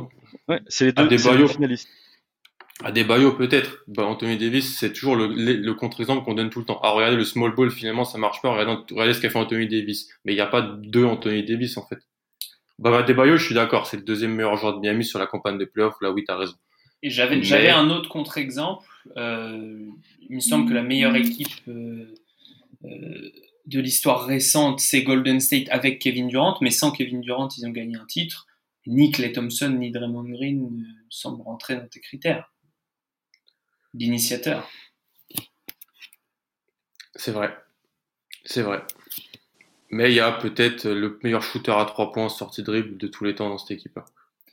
ouais, 0.49 0.59
c'est 0.67 0.85
les 0.85 0.91
deux, 0.91 1.47
finalistes. 1.47 1.87
Adebayo 2.83 3.31
peut-être. 3.33 3.83
Bah, 3.87 4.03
Anthony 4.05 4.37
Davis, 4.37 4.77
c'est 4.77 4.91
toujours 4.91 5.15
le, 5.15 5.27
le, 5.27 5.53
le 5.53 5.73
contre-exemple 5.75 6.25
qu'on 6.25 6.33
donne 6.33 6.49
tout 6.49 6.59
le 6.59 6.65
temps. 6.65 6.79
Ah, 6.83 6.91
regardez 6.91 7.15
le 7.15 7.23
small 7.23 7.55
ball, 7.55 7.71
finalement, 7.71 8.03
ça 8.03 8.17
marche 8.17 8.41
pas. 8.41 8.51
Regardez, 8.51 8.81
regardez 8.91 9.13
ce 9.13 9.21
qu'a 9.21 9.29
fait 9.29 9.39
Anthony 9.39 9.67
Davis. 9.67 10.09
Mais 10.25 10.33
il 10.33 10.35
n'y 10.35 10.41
a 10.41 10.47
pas 10.47 10.61
deux 10.61 11.05
Anthony 11.05 11.43
Davis 11.43 11.77
en 11.77 11.87
fait. 11.87 11.99
Bah, 12.77 13.03
Debayo, 13.03 13.37
je 13.37 13.45
suis 13.45 13.55
d'accord, 13.55 13.87
c'est 13.87 13.97
le 13.97 14.03
deuxième 14.03 14.33
meilleur 14.33 14.57
joueur 14.57 14.75
de 14.75 14.79
Miami 14.79 15.05
sur 15.05 15.19
la 15.19 15.27
campagne 15.27 15.57
de 15.57 15.65
playoffs. 15.65 15.95
Là, 16.01 16.11
oui, 16.11 16.23
t'as 16.25 16.37
raison. 16.37 16.55
Et 17.01 17.09
j'avais, 17.09 17.37
Mais... 17.37 17.43
j'avais 17.43 17.69
un 17.69 17.89
autre 17.89 18.09
contre-exemple. 18.09 18.87
Euh, 19.17 19.85
il 20.21 20.35
me 20.35 20.41
semble 20.41 20.67
que 20.67 20.73
la 20.73 20.83
meilleure 20.83 21.15
équipe 21.15 21.47
euh, 21.67 22.13
euh, 22.83 23.31
de 23.65 23.79
l'histoire 23.79 24.25
récente, 24.25 24.79
c'est 24.79 25.03
Golden 25.03 25.39
State 25.39 25.69
avec 25.69 25.99
Kevin 25.99 26.27
Durant. 26.27 26.57
Mais 26.61 26.71
sans 26.71 26.91
Kevin 26.91 27.21
Durant, 27.21 27.47
ils 27.57 27.65
ont 27.65 27.71
gagné 27.71 27.95
un 27.95 28.05
titre. 28.05 28.47
Ni 28.87 29.11
Clay 29.11 29.31
Thompson, 29.31 29.69
ni 29.69 29.91
Draymond 29.91 30.29
Green 30.29 30.61
ne 30.61 30.83
semblent 31.09 31.41
rentrer 31.41 31.75
dans 31.75 31.87
tes 31.87 31.99
critères 31.99 32.51
d'initiateur. 33.93 34.69
C'est 37.15 37.31
vrai. 37.31 37.55
C'est 38.43 38.61
vrai. 38.61 38.83
Mais 39.95 40.11
il 40.11 40.15
y 40.15 40.19
a 40.19 40.33
peut-être 40.33 40.89
le 40.89 41.17
meilleur 41.23 41.41
shooter 41.41 41.71
à 41.71 41.85
trois 41.85 42.11
points 42.11 42.27
sorti 42.27 42.59
de 42.59 42.65
dribble 42.65 42.97
de 42.97 43.07
tous 43.07 43.23
les 43.23 43.33
temps 43.33 43.47
dans 43.47 43.57
cette 43.57 43.71
équipe. 43.71 43.97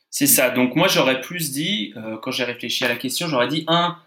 C'est 0.08 0.28
ça. 0.28 0.50
Donc 0.50 0.76
moi 0.76 0.86
j'aurais 0.86 1.20
plus 1.20 1.50
dit, 1.50 1.92
euh, 1.96 2.16
quand 2.18 2.30
j'ai 2.30 2.44
réfléchi 2.44 2.84
à 2.84 2.88
la 2.88 2.94
question, 2.94 3.26
j'aurais 3.26 3.48
dit 3.48 3.64
un, 3.66 3.98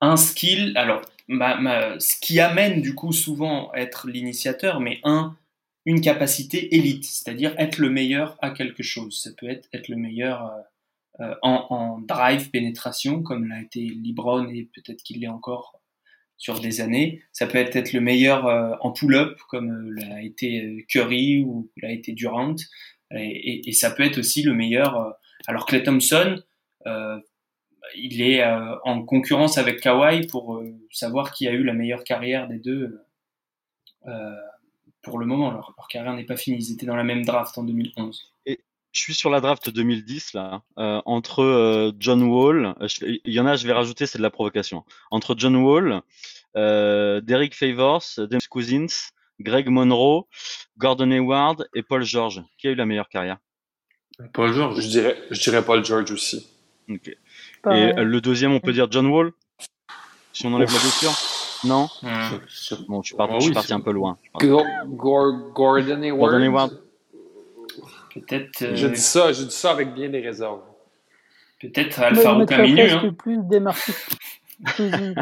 un 0.00 0.16
skill. 0.16 0.72
Alors 0.76 1.02
ce 1.28 2.20
qui 2.20 2.40
amène 2.40 2.82
du 2.82 2.96
coup 2.96 3.12
souvent 3.12 3.72
être 3.74 4.08
l'initiateur, 4.08 4.80
mais 4.80 4.98
un, 5.04 5.36
une 5.84 6.00
capacité 6.00 6.74
élite, 6.74 7.04
c'est-à-dire 7.04 7.54
être 7.56 7.78
le 7.78 7.90
meilleur 7.90 8.36
à 8.42 8.50
quelque 8.50 8.82
chose. 8.82 9.22
Ça 9.22 9.30
peut 9.38 9.48
être 9.48 9.68
être 9.72 9.86
le 9.86 9.94
meilleur 9.94 10.50
euh, 11.20 11.36
en, 11.42 11.66
en, 11.70 12.00
drive, 12.00 12.50
pénétration, 12.50 13.22
comme 13.22 13.46
l'a 13.46 13.60
été 13.60 13.80
LeBron 14.02 14.48
et 14.48 14.68
peut-être 14.74 15.04
qu'il 15.04 15.20
l'est 15.20 15.28
encore 15.28 15.78
sur 16.44 16.60
des 16.60 16.82
années. 16.82 17.22
Ça 17.32 17.46
peut 17.46 17.56
être 17.56 17.94
le 17.94 18.02
meilleur 18.02 18.44
en 18.84 18.92
pull-up, 18.92 19.38
comme 19.48 19.90
l'a 19.94 20.20
été 20.20 20.84
Curry 20.90 21.40
ou 21.40 21.70
l'a 21.80 21.90
été 21.90 22.12
Durant. 22.12 22.54
Et, 23.10 23.72
ça 23.72 23.90
peut 23.90 24.02
être 24.02 24.18
aussi 24.18 24.42
le 24.42 24.52
meilleur. 24.52 25.16
alors 25.46 25.64
Clay 25.64 25.82
Thompson, 25.82 26.36
il 26.84 28.20
est 28.20 28.44
en 28.44 29.02
concurrence 29.06 29.56
avec 29.56 29.80
Kawhi 29.80 30.26
pour 30.26 30.62
savoir 30.90 31.32
qui 31.32 31.48
a 31.48 31.52
eu 31.52 31.64
la 31.64 31.72
meilleure 31.72 32.04
carrière 32.04 32.46
des 32.46 32.58
deux 32.58 33.00
pour 35.00 35.18
le 35.18 35.24
moment. 35.24 35.50
Leur, 35.50 35.74
carrière 35.88 36.12
n'est 36.12 36.24
pas 36.24 36.36
finie. 36.36 36.58
Ils 36.58 36.72
étaient 36.74 36.84
dans 36.84 36.96
la 36.96 37.04
même 37.04 37.24
draft 37.24 37.56
en 37.56 37.64
2011. 37.64 38.34
Et 38.44 38.60
je 38.94 39.00
suis 39.00 39.14
sur 39.14 39.28
la 39.28 39.40
draft 39.40 39.70
2010 39.70 40.34
là, 40.34 40.62
euh, 40.78 41.02
entre 41.04 41.42
euh, 41.42 41.92
John 41.98 42.22
Wall, 42.22 42.74
euh, 42.80 42.86
il 43.00 43.32
y 43.32 43.40
en 43.40 43.46
a, 43.46 43.56
je 43.56 43.66
vais 43.66 43.72
rajouter, 43.72 44.06
c'est 44.06 44.18
de 44.18 44.22
la 44.22 44.30
provocation. 44.30 44.84
Entre 45.10 45.34
John 45.36 45.56
Wall, 45.56 46.00
euh, 46.56 47.20
Derek 47.20 47.54
Favors, 47.54 48.04
James 48.16 48.40
Cousins, 48.48 48.86
Greg 49.40 49.68
Monroe, 49.68 50.26
Gordon 50.78 51.10
Hayward 51.10 51.68
et 51.74 51.82
Paul 51.82 52.04
George. 52.04 52.42
Qui 52.56 52.68
a 52.68 52.70
eu 52.70 52.74
la 52.76 52.86
meilleure 52.86 53.08
carrière? 53.08 53.38
Paul 54.32 54.52
George. 54.52 54.80
Je 54.80 54.86
dirais, 54.88 55.18
je 55.28 55.40
dirais 55.40 55.64
Paul 55.64 55.84
George 55.84 56.12
aussi. 56.12 56.48
Et 56.88 57.92
le 57.96 58.20
deuxième, 58.20 58.52
on 58.52 58.60
peut 58.60 58.72
dire 58.72 58.86
John 58.90 59.06
Wall, 59.08 59.32
si 60.32 60.46
on 60.46 60.54
enlève 60.54 60.72
la 60.72 60.78
blessure? 60.78 61.12
Non? 61.64 61.88
Bon, 62.88 63.02
je 63.02 63.08
suis 63.08 63.16
parti, 63.16 63.34
je 63.36 63.40
suis 63.40 63.54
parti 63.54 63.72
un 63.72 63.80
peu 63.80 63.90
loin. 63.90 64.18
Gordon 64.86 66.02
Hayward. 66.02 66.30
Gordon 66.30 66.42
Hayward. 66.42 66.83
Peut-être. 68.14 68.62
Euh... 68.62 68.76
Je 68.76 68.86
dis 68.86 69.00
ça, 69.00 69.32
je 69.32 69.42
dis 69.42 69.54
ça 69.54 69.72
avec 69.72 69.92
bien 69.92 70.08
des 70.08 70.20
réserves. 70.20 70.62
Peut-être 71.60 72.00
Alpha 72.00 72.46
Caminu. 72.46 72.90
Hein. 72.90 73.14
plus 73.18 73.38
démarqué. 73.42 73.92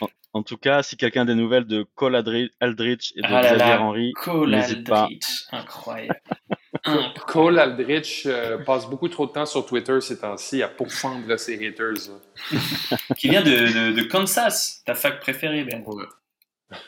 en, 0.00 0.08
en, 0.32 0.42
tout 0.42 0.56
cas, 0.56 0.82
si 0.82 0.96
quelqu'un 0.96 1.22
a 1.22 1.26
des 1.26 1.34
nouvelles 1.34 1.66
de 1.66 1.86
Cole 1.94 2.16
Aldrich 2.16 3.12
et 3.16 3.20
de 3.20 3.26
ah 3.26 3.42
Xavier 3.42 3.74
Henry, 3.74 4.12
n'hésite 4.46 4.88
pas. 4.88 5.08
Incroyable. 5.52 6.20
Cole 7.26 7.58
Aldrich 7.58 8.24
euh, 8.26 8.58
passe 8.64 8.88
beaucoup 8.88 9.08
trop 9.08 9.26
de 9.26 9.32
temps 9.32 9.46
sur 9.46 9.66
Twitter 9.66 10.00
ces 10.00 10.18
temps-ci 10.18 10.62
à 10.62 10.68
pourfendre 10.68 11.38
ses 11.38 11.66
haters. 11.66 12.10
Qui 13.16 13.28
vient 13.28 13.42
de, 13.42 13.90
de, 13.90 13.92
de, 13.92 14.02
Kansas, 14.02 14.82
ta 14.86 14.94
fac 14.94 15.20
préférée, 15.20 15.64
Ben. 15.64 15.84
Ouais. 15.86 16.06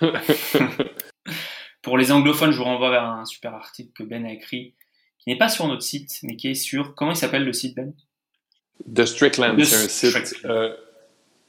Pour 1.82 1.98
les 1.98 2.12
anglophones, 2.12 2.52
je 2.52 2.58
vous 2.58 2.64
renvoie 2.64 2.90
vers 2.90 3.04
un 3.04 3.24
super 3.24 3.54
article 3.54 3.90
que 3.92 4.02
Ben 4.02 4.24
a 4.24 4.32
écrit, 4.32 4.74
qui 5.18 5.30
n'est 5.30 5.38
pas 5.38 5.48
sur 5.48 5.66
notre 5.66 5.82
site, 5.82 6.20
mais 6.22 6.36
qui 6.36 6.48
est 6.48 6.54
sur. 6.54 6.94
Comment 6.94 7.12
il 7.12 7.16
s'appelle 7.16 7.44
le 7.44 7.52
site, 7.52 7.76
Ben? 7.76 7.92
The 8.92 9.04
Strickland. 9.04 9.62
C'est 9.64 9.84
un 9.84 10.24
site. 10.24 10.36
Euh, 10.44 10.74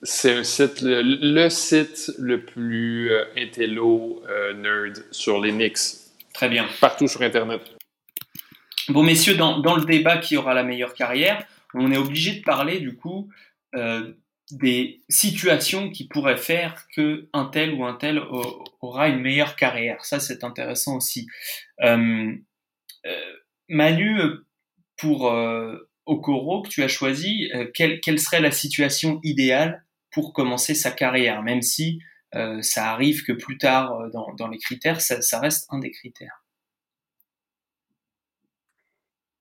c'est 0.04 0.34
un 0.34 0.44
site, 0.44 0.82
le, 0.82 1.50
site 1.50 2.12
le 2.20 2.44
plus 2.44 3.12
euh, 3.12 3.24
intello 3.38 4.22
euh, 4.28 4.54
nerd 4.54 5.06
sur 5.12 5.40
les 5.40 5.52
Knicks. 5.52 5.80
Très 6.34 6.50
bien. 6.50 6.68
Partout 6.82 7.08
sur 7.08 7.22
Internet. 7.22 7.62
Bon, 8.90 9.02
messieurs, 9.02 9.36
dans, 9.36 9.60
dans, 9.60 9.76
le 9.76 9.86
débat 9.86 10.18
qui 10.18 10.36
aura 10.36 10.54
la 10.54 10.64
meilleure 10.64 10.94
carrière, 10.94 11.46
on 11.74 11.90
est 11.92 11.98
obligé 11.98 12.40
de 12.40 12.44
parler 12.44 12.80
du 12.80 12.98
coup 12.98 13.30
euh, 13.76 14.14
des 14.52 15.02
situations 15.10 15.90
qui 15.90 16.08
pourraient 16.08 16.38
faire 16.38 16.86
que 16.96 17.30
un 17.34 17.46
tel 17.46 17.74
ou 17.74 17.86
un 17.86 17.94
tel 17.94 18.22
aura 18.82 19.08
une 19.08 19.22
meilleure 19.22 19.56
carrière. 19.56 20.04
Ça, 20.06 20.20
c'est 20.20 20.44
intéressant 20.44 20.98
aussi. 20.98 21.28
Euh, 21.82 22.34
euh, 23.06 23.34
Manu, 23.70 24.20
pour 24.98 25.32
euh, 25.32 25.90
Okoro 26.06 26.64
que 26.64 26.70
tu 26.70 26.84
as 26.84 26.88
choisi, 26.88 27.50
quelle, 27.74 28.20
serait 28.20 28.42
la 28.42 28.52
situation 28.52 29.20
idéale 29.24 29.86
pour 30.12 30.34
commencer 30.34 30.76
sa 30.76 30.92
carrière, 30.92 31.42
même 31.42 31.62
si 31.62 32.00
ça 32.62 32.92
arrive 32.92 33.24
que 33.24 33.32
plus 33.32 33.60
tard 33.60 34.10
dans, 34.12 34.48
les 34.48 34.58
critères, 34.58 35.02
ça 35.02 35.40
reste 35.40 35.68
un 35.70 35.80
des 35.80 35.92
critères? 35.92 36.43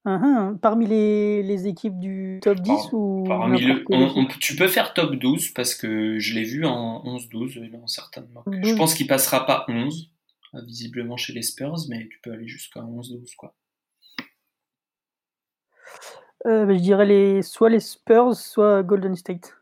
Uhum. 0.04 0.58
Parmi 0.58 0.86
les, 0.86 1.44
les, 1.44 1.68
équipes 1.68 2.00
du 2.00 2.40
top 2.42 2.58
10 2.58 2.70
Par, 2.70 2.94
ou 2.94 3.24
parmi 3.24 3.60
le, 3.60 3.84
on, 3.88 4.12
on, 4.16 4.26
Tu 4.26 4.56
peux 4.56 4.66
faire 4.66 4.94
top 4.94 5.14
12 5.14 5.50
parce 5.50 5.76
que 5.76 6.18
je 6.18 6.34
l'ai 6.34 6.42
vu 6.42 6.66
en 6.66 7.04
11-12 7.04 7.70
dans 7.70 7.86
certaines. 7.86 8.28
Je 8.46 8.74
pense 8.74 8.94
qu'il 8.94 9.06
passera 9.06 9.46
pas 9.46 9.64
11, 9.68 10.10
visiblement 10.66 11.16
chez 11.16 11.32
les 11.32 11.42
Spurs, 11.42 11.76
mais 11.88 12.08
tu 12.08 12.18
peux 12.20 12.32
aller 12.32 12.48
jusqu'à 12.48 12.80
11-12 12.80 13.36
quoi. 13.36 13.54
Euh, 16.46 16.66
je 16.68 16.80
dirais 16.80 17.06
les, 17.06 17.42
soit 17.42 17.70
les 17.70 17.78
Spurs, 17.78 18.34
soit 18.34 18.82
Golden 18.82 19.14
State. 19.14 19.56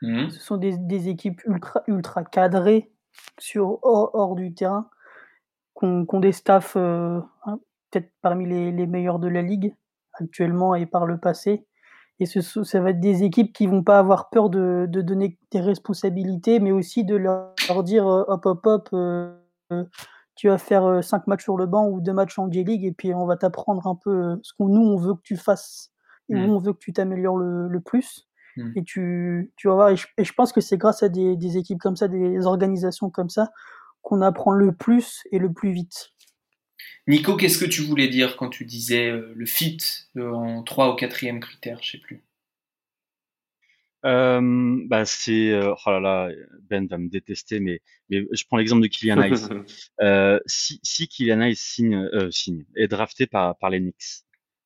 Mmh. 0.00 0.30
Ce 0.30 0.40
sont 0.40 0.56
des, 0.56 0.76
des, 0.76 1.08
équipes 1.08 1.40
ultra, 1.46 1.84
ultra 1.86 2.24
cadrées 2.24 2.90
sur, 3.38 3.78
hors, 3.82 4.10
hors 4.14 4.34
du 4.34 4.52
terrain, 4.52 4.90
qui 5.78 5.84
ont, 5.84 6.04
qui 6.04 6.14
ont 6.16 6.20
des 6.20 6.32
staffs 6.32 6.74
euh, 6.76 7.20
peut-être 7.92 8.10
parmi 8.22 8.46
les, 8.48 8.72
les, 8.72 8.86
meilleurs 8.86 9.18
de 9.18 9.28
la 9.28 9.42
ligue 9.42 9.74
actuellement 10.14 10.74
et 10.74 10.86
par 10.86 11.06
le 11.06 11.18
passé. 11.18 11.66
Et 12.20 12.26
ce, 12.26 12.40
ça 12.40 12.80
va 12.80 12.90
être 12.90 13.00
des 13.00 13.24
équipes 13.24 13.52
qui 13.52 13.66
vont 13.66 13.82
pas 13.82 13.98
avoir 13.98 14.30
peur 14.30 14.50
de, 14.50 14.86
de 14.88 15.00
donner 15.00 15.38
des 15.50 15.60
responsabilités, 15.60 16.60
mais 16.60 16.72
aussi 16.72 17.04
de 17.04 17.16
leur, 17.16 17.54
leur 17.68 17.82
dire 17.82 18.06
euh, 18.06 18.24
hop 18.28 18.46
hop 18.46 18.66
hop, 18.66 18.88
euh, 18.92 19.34
tu 20.34 20.48
vas 20.48 20.58
faire 20.58 20.84
euh, 20.84 21.02
cinq 21.02 21.26
matchs 21.26 21.44
sur 21.44 21.56
le 21.56 21.66
banc 21.66 21.88
ou 21.88 22.00
deux 22.00 22.12
matchs 22.12 22.38
en 22.38 22.50
J-League 22.50 22.84
et 22.84 22.92
puis 22.92 23.14
on 23.14 23.26
va 23.26 23.36
t'apprendre 23.36 23.86
un 23.86 23.94
peu 23.94 24.10
euh, 24.10 24.36
ce 24.42 24.52
qu'on 24.54 24.68
nous 24.68 24.82
on 24.82 24.96
veut 24.96 25.14
que 25.14 25.22
tu 25.22 25.36
fasses 25.36 25.92
et 26.28 26.34
mmh. 26.34 26.50
où 26.50 26.54
on 26.54 26.58
veut 26.58 26.72
que 26.72 26.78
tu 26.78 26.92
t'améliores 26.92 27.36
le, 27.36 27.68
le, 27.68 27.80
plus. 27.80 28.28
Mmh. 28.56 28.70
Et 28.76 28.84
tu, 28.84 29.52
tu 29.56 29.68
vas 29.68 29.74
voir, 29.74 29.88
et 29.90 29.96
je, 29.96 30.06
et 30.16 30.24
je 30.24 30.32
pense 30.32 30.52
que 30.52 30.60
c'est 30.60 30.76
grâce 30.76 31.02
à 31.02 31.08
des, 31.08 31.36
des 31.36 31.56
équipes 31.58 31.80
comme 31.80 31.96
ça, 31.96 32.08
des 32.08 32.46
organisations 32.46 33.10
comme 33.10 33.28
ça, 33.28 33.50
qu'on 34.02 34.20
apprend 34.20 34.52
le 34.52 34.72
plus 34.72 35.22
et 35.32 35.38
le 35.38 35.52
plus 35.52 35.72
vite. 35.72 36.12
Nico, 37.08 37.36
qu'est-ce 37.36 37.58
que 37.58 37.68
tu 37.68 37.82
voulais 37.82 38.08
dire 38.08 38.36
quand 38.36 38.48
tu 38.48 38.64
disais 38.64 39.10
euh, 39.10 39.32
le 39.34 39.46
fit 39.46 39.78
euh, 40.16 40.32
en 40.32 40.62
3 40.62 40.94
ou 40.94 40.96
4e 40.96 41.40
critère, 41.40 41.80
je 41.82 41.92
sais 41.92 41.98
plus? 41.98 42.22
Euh, 44.04 44.82
bah 44.86 45.04
c'est 45.04 45.56
oh 45.56 45.76
là 45.90 46.00
là 46.00 46.28
Ben 46.68 46.88
va 46.88 46.98
me 46.98 47.08
détester 47.08 47.60
mais 47.60 47.80
mais 48.10 48.24
je 48.32 48.44
prends 48.46 48.56
l'exemple 48.56 48.82
de 48.82 48.88
Kylian 48.88 49.22
Hayes 49.22 49.46
euh, 50.00 50.40
si 50.44 50.80
si 50.82 51.06
Kylian 51.06 51.40
Hayes 51.40 51.54
signe 51.54 52.08
signe 52.32 52.64
est 52.74 52.88
drafté 52.88 53.28
par 53.28 53.56
par 53.58 53.70
les 53.70 53.78
Knicks 53.78 54.24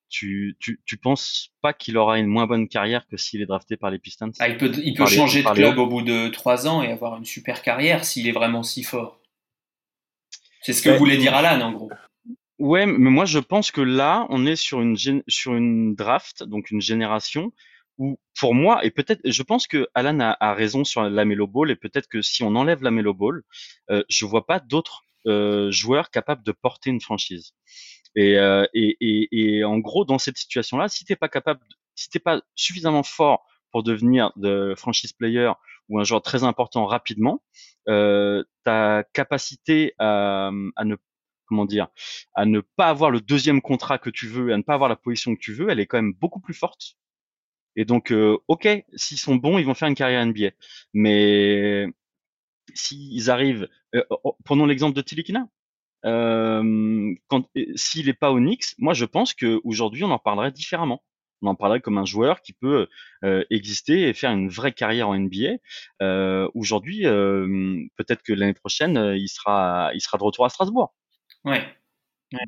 tu, 0.09 0.57
tu, 0.61 0.81
tu 0.85 0.96
penses 0.96 1.51
pas 1.61 1.72
qu'il 1.72 1.99
aura 1.99 2.18
une 2.18 2.27
moins 2.27 2.46
bonne 2.46 2.68
carrière 2.68 3.07
que 3.07 3.16
s'il 3.16 3.42
est 3.42 3.46
drafté 3.46 3.77
par 3.77 3.90
les 3.90 3.99
Pistons? 3.99 4.31
Ah, 4.38 4.49
Il 4.49 4.57
peut, 4.57 4.72
il 4.83 4.94
peut 4.94 5.07
changer 5.07 5.42
les, 5.42 5.49
de 5.49 5.55
club 5.55 5.79
au 5.79 5.87
bout 5.87 6.03
de 6.03 6.29
3 6.29 6.68
ans 6.68 6.83
et 6.83 6.90
avoir 6.90 7.16
une 7.16 7.25
super 7.25 7.62
carrière 7.62 8.05
s'il 8.05 8.29
est 8.29 8.33
vraiment 8.33 8.62
si 8.62 8.83
fort. 8.83 9.20
C'est 10.62 10.72
ce 10.72 10.83
que 10.83 10.90
ouais, 10.90 10.99
voulait 10.99 11.16
dire 11.16 11.35
Alan 11.35 11.61
en 11.61 11.72
gros. 11.72 11.90
Ouais, 12.59 12.87
mais 12.87 13.11
moi 13.11 13.27
je 13.27 13.38
pense 13.38 13.71
que 13.71 13.83
là, 13.83 14.27
on 14.31 14.47
est 14.47 14.57
sur 14.57 14.81
une 14.81 14.97
sur 15.29 15.55
une 15.55 15.95
draft, 15.95 16.42
donc 16.42 16.71
une 16.71 16.81
génération 16.81 17.53
où, 17.99 18.19
pour 18.38 18.55
moi, 18.55 18.85
et 18.85 18.90
peut-être, 18.90 19.21
je 19.25 19.42
pense 19.42 19.66
que 19.66 19.88
Alan 19.95 20.21
a, 20.21 20.37
a 20.40 20.55
raison 20.55 20.85
sur 20.85 21.03
la 21.03 21.25
Melo 21.25 21.47
Ball, 21.47 21.71
et 21.71 21.77
peut-être 21.77 22.09
que 22.09 22.23
si 22.23 22.42
on 22.45 22.55
enlève 22.57 22.83
la 22.83 22.90
Melo 22.90 23.12
Ball, 23.14 23.42
euh, 23.90 24.03
je 24.09 24.25
vois 24.27 24.47
pas 24.47 24.61
d'autres 24.61 25.03
euh, 25.27 25.71
joueurs 25.71 26.11
capables 26.11 26.42
de 26.45 26.53
porter 26.53 26.90
une 26.90 27.01
franchise. 27.01 27.53
Et, 28.16 28.37
euh, 28.38 28.66
et, 28.75 28.97
et, 29.01 29.29
et, 29.59 29.64
en 29.64 29.79
gros, 29.79 30.05
dans 30.05 30.19
cette 30.19 30.38
situation-là, 30.38 30.88
si 30.88 31.05
t'es 31.05 31.16
pas 31.16 31.29
capable, 31.29 31.61
si 31.95 32.09
t'es 32.11 32.19
pas 32.19 32.40
suffisamment 32.55 33.03
fort 33.03 33.45
pour 33.73 33.83
devenir 33.83 34.33
de 34.37 34.75
franchise 34.77 35.12
player 35.12 35.53
ou 35.88 36.01
un 36.01 36.05
joueur 36.05 36.23
très 36.23 36.45
important 36.45 36.87
rapidement, 36.87 37.42
euh, 37.88 38.42
ta 38.64 39.05
capacité 39.12 39.95
à, 39.99 40.51
à 40.77 40.85
ne 40.85 40.97
comment 41.46 41.64
dire, 41.64 41.88
à 42.35 42.46
ne 42.46 42.61
pas 42.61 42.88
avoir 42.88 43.11
le 43.11 43.20
deuxième 43.20 43.61
contrat 43.61 43.98
que 43.98 44.11
tu 44.11 44.26
veux, 44.28 44.52
à 44.52 44.56
ne 44.56 44.62
pas 44.62 44.74
avoir 44.74 44.88
la 44.88 44.96
position 44.96 45.35
que 45.35 45.40
tu 45.40 45.52
veux, 45.54 45.70
elle 45.70 45.80
est 45.80 45.87
quand 45.87 45.98
même 45.98 46.14
beaucoup 46.14 46.40
plus 46.40 46.54
forte. 46.54 46.96
Et 47.76 47.85
donc, 47.85 48.11
euh, 48.12 48.38
ok, 48.48 48.68
s'ils 48.94 49.18
sont 49.18 49.37
bons, 49.37 49.59
ils 49.59 49.66
vont 49.66 49.74
faire 49.74 49.88
une 49.88 49.94
carrière 49.94 50.24
NBA. 50.24 50.50
Mais 50.94 51.87
s'ils 52.74 53.30
arrivent, 53.30 53.68
euh, 53.94 54.02
prenons 54.44 54.66
l'exemple 54.66 54.96
de 54.96 55.02
Tilikina. 55.02 55.48
Euh, 56.04 57.14
quand 57.28 57.48
s'il 57.74 58.06
n'est 58.06 58.14
pas 58.14 58.30
au 58.30 58.38
Knicks, 58.38 58.74
moi 58.78 58.94
je 58.94 59.04
pense 59.04 59.35
qu'aujourd'hui 59.35 60.04
on 60.04 60.11
en 60.11 60.18
parlerait 60.18 60.52
différemment. 60.52 61.02
On 61.42 61.48
en 61.48 61.54
parlerait 61.54 61.80
comme 61.80 61.98
un 61.98 62.04
joueur 62.04 62.40
qui 62.40 62.52
peut 62.54 62.88
euh, 63.24 63.44
exister 63.50 64.09
et 64.09 64.14
faire 64.14 64.30
une 64.30 64.48
vraie 64.48 64.72
carrière 64.72 65.09
en 65.09 65.18
NBA. 65.18 65.59
Euh, 66.02 66.48
aujourd'hui, 66.54 67.02
peut-être 67.96 68.22
que 68.22 68.32
l'année 68.32 68.54
prochaine, 68.54 69.14
il 69.16 69.28
sera, 69.28 69.90
il 69.94 70.00
sera 70.00 70.18
de 70.18 70.22
retour 70.22 70.46
à 70.46 70.48
Strasbourg. 70.48 70.94
Ouais. 71.46 71.64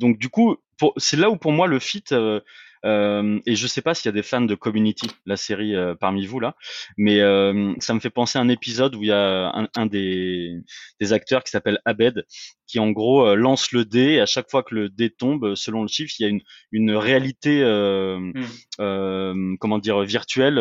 Donc 0.01 0.19
du 0.19 0.29
coup, 0.29 0.57
c'est 0.97 1.17
là 1.17 1.31
où 1.31 1.37
pour 1.37 1.53
moi 1.53 1.67
le 1.67 1.79
fit 1.79 2.05
euh, 2.13 2.41
euh, 2.85 3.41
et 3.47 3.57
je 3.57 3.67
sais 3.67 3.83
pas 3.83 3.95
s'il 3.95 4.07
y 4.07 4.09
a 4.11 4.13
des 4.13 4.23
fans 4.23 4.41
de 4.41 4.55
Community, 4.55 5.09
la 5.27 5.37
série 5.37 5.75
euh, 5.75 5.95
parmi 5.95 6.27
vous 6.27 6.41
là, 6.41 6.57
mais 6.97 7.21
euh, 7.21 7.75
ça 7.81 7.95
me 7.95 8.01
fait 8.01 8.11
penser 8.11 8.39
à 8.39 8.43
un 8.43 8.49
épisode 8.49 8.95
où 8.95 9.03
il 9.03 9.09
y 9.09 9.13
a 9.13 9.51
un, 9.55 9.69
un 9.77 9.87
des, 9.87 10.53
des, 11.01 11.13
acteurs 11.13 11.43
qui 11.43 11.51
s'appelle 11.51 11.81
Abed, 11.85 12.25
qui 12.67 12.79
en 12.79 12.91
gros 12.91 13.27
euh, 13.27 13.35
lance 13.35 13.73
le 13.73 13.85
dé 13.85 14.13
et 14.15 14.21
à 14.21 14.27
chaque 14.27 14.51
fois 14.51 14.63
que 14.63 14.75
le 14.75 14.89
dé 14.89 15.11
tombe, 15.11 15.55
selon 15.55 15.83
le 15.83 15.89
chiffre, 15.89 16.13
il 16.19 16.23
y 16.23 16.27
a 16.27 16.29
une, 16.29 16.43
une 16.73 16.93
réalité, 16.93 17.63
mm. 17.65 19.57
comment 19.59 19.79
dire, 19.79 20.01
virtuelle 20.03 20.59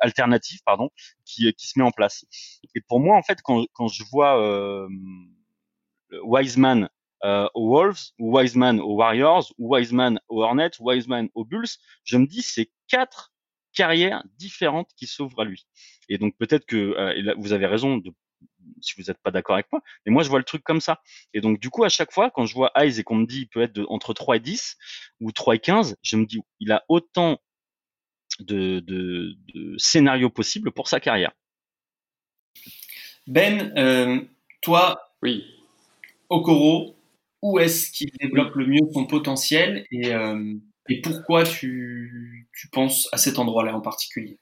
alternative, 0.00 0.60
pardon, 0.64 0.90
qui, 1.24 1.52
qui 1.54 1.66
se 1.66 1.78
met 1.78 1.84
en 1.84 1.90
place. 1.90 2.24
Et 2.74 2.80
pour 2.88 3.00
moi, 3.00 3.16
en 3.16 3.22
fait, 3.22 3.40
quand, 3.42 3.64
quand 3.72 3.88
je 3.88 4.04
vois 4.10 4.40
euh, 6.12 6.20
Wiseman 6.22 6.88
aux 7.22 7.70
Wolves, 7.70 8.12
ou 8.18 8.36
Wiseman 8.36 8.80
aux 8.80 8.94
Warriors, 8.94 9.52
ou 9.58 9.74
Wiseman 9.74 10.20
aux 10.28 10.42
Hornets, 10.42 10.70
ou 10.78 10.90
Wiseman 10.90 11.28
aux 11.34 11.44
Bulls, 11.44 11.66
je 12.04 12.16
me 12.16 12.26
dis 12.26 12.42
c'est 12.42 12.70
quatre 12.88 13.32
carrières 13.74 14.24
différentes 14.38 14.90
qui 14.96 15.06
s'ouvrent 15.06 15.40
à 15.40 15.44
lui. 15.44 15.66
Et 16.08 16.18
donc 16.18 16.36
peut-être 16.36 16.66
que 16.66 16.76
euh, 16.76 17.34
vous 17.36 17.52
avez 17.52 17.66
raison 17.66 17.98
de 17.98 18.12
si 18.80 18.94
vous 18.96 19.04
n'êtes 19.04 19.18
pas 19.22 19.30
d'accord 19.30 19.54
avec 19.54 19.70
moi, 19.70 19.80
mais 20.04 20.12
moi 20.12 20.22
je 20.22 20.28
vois 20.28 20.38
le 20.38 20.44
truc 20.44 20.62
comme 20.64 20.80
ça. 20.80 21.00
Et 21.32 21.40
donc 21.40 21.60
du 21.60 21.70
coup 21.70 21.84
à 21.84 21.88
chaque 21.88 22.12
fois 22.12 22.30
quand 22.30 22.46
je 22.46 22.54
vois 22.54 22.72
Eyes 22.74 22.98
et 22.98 23.04
qu'on 23.04 23.16
me 23.16 23.26
dit 23.26 23.42
il 23.42 23.48
peut 23.48 23.62
être 23.62 23.80
entre 23.88 24.12
3 24.12 24.36
et 24.36 24.40
10 24.40 24.76
ou 25.20 25.32
3 25.32 25.54
et 25.54 25.58
15, 25.58 25.96
je 26.02 26.16
me 26.16 26.26
dis 26.26 26.40
il 26.58 26.72
a 26.72 26.84
autant 26.88 27.38
de, 28.40 28.80
de, 28.80 29.34
de 29.54 29.78
scénarios 29.78 30.30
possibles 30.30 30.72
pour 30.72 30.88
sa 30.88 31.00
carrière. 31.00 31.32
Ben, 33.26 33.72
euh, 33.76 34.20
toi, 34.60 35.00
oui. 35.22 35.44
Okoro, 36.28 36.95
où 37.42 37.58
est-ce 37.58 37.90
qu'il 37.90 38.10
développe 38.20 38.54
le 38.54 38.66
mieux 38.66 38.92
son 38.92 39.06
potentiel 39.06 39.86
et, 39.90 40.14
euh, 40.14 40.54
pourquoi 41.02 41.42
tu, 41.42 42.48
tu 42.52 42.68
penses 42.68 43.08
à 43.12 43.16
cet 43.16 43.40
endroit-là 43.40 43.74
en 43.74 43.80
particulier? 43.80 44.38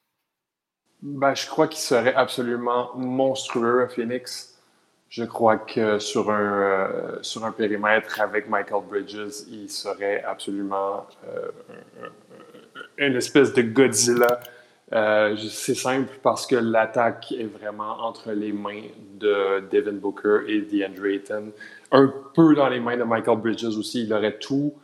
Ben, 1.00 1.34
Je 1.34 1.46
crois 1.46 1.68
qu'il 1.68 1.80
serait 1.80 2.14
absolument 2.14 2.90
monstrueux 2.96 3.82
à 3.82 3.88
Phoenix. 3.88 4.54
Je 5.10 5.22
crois 5.22 5.58
que 5.58 5.98
sur 5.98 6.30
un, 6.30 6.62
euh, 6.62 7.22
sur 7.22 7.44
un 7.44 7.52
périmètre 7.52 8.20
avec 8.20 8.48
Michael 8.48 8.82
Bridges, 8.88 9.44
il 9.48 9.70
serait 9.70 10.24
absolument 10.24 11.06
euh, 11.28 11.50
une 12.98 13.14
espèce 13.16 13.52
de 13.52 13.62
Godzilla. 13.62 14.40
Euh, 14.94 15.36
c'est 15.36 15.74
simple 15.74 16.12
parce 16.22 16.46
que 16.46 16.54
l'attaque 16.54 17.32
est 17.32 17.46
vraiment 17.46 18.04
entre 18.04 18.30
les 18.30 18.52
mains 18.52 18.82
de 19.18 19.64
Devin 19.70 19.94
Booker 19.94 20.42
et 20.46 20.60
DeAndre 20.60 21.06
Ayton. 21.06 21.52
Un 21.90 22.12
peu 22.34 22.54
dans 22.54 22.68
les 22.68 22.78
mains 22.78 22.96
de 22.96 23.02
Michael 23.02 23.38
Bridges 23.38 23.76
aussi. 23.76 24.04
Il 24.04 24.12
aurait 24.12 24.38
tout 24.38 24.74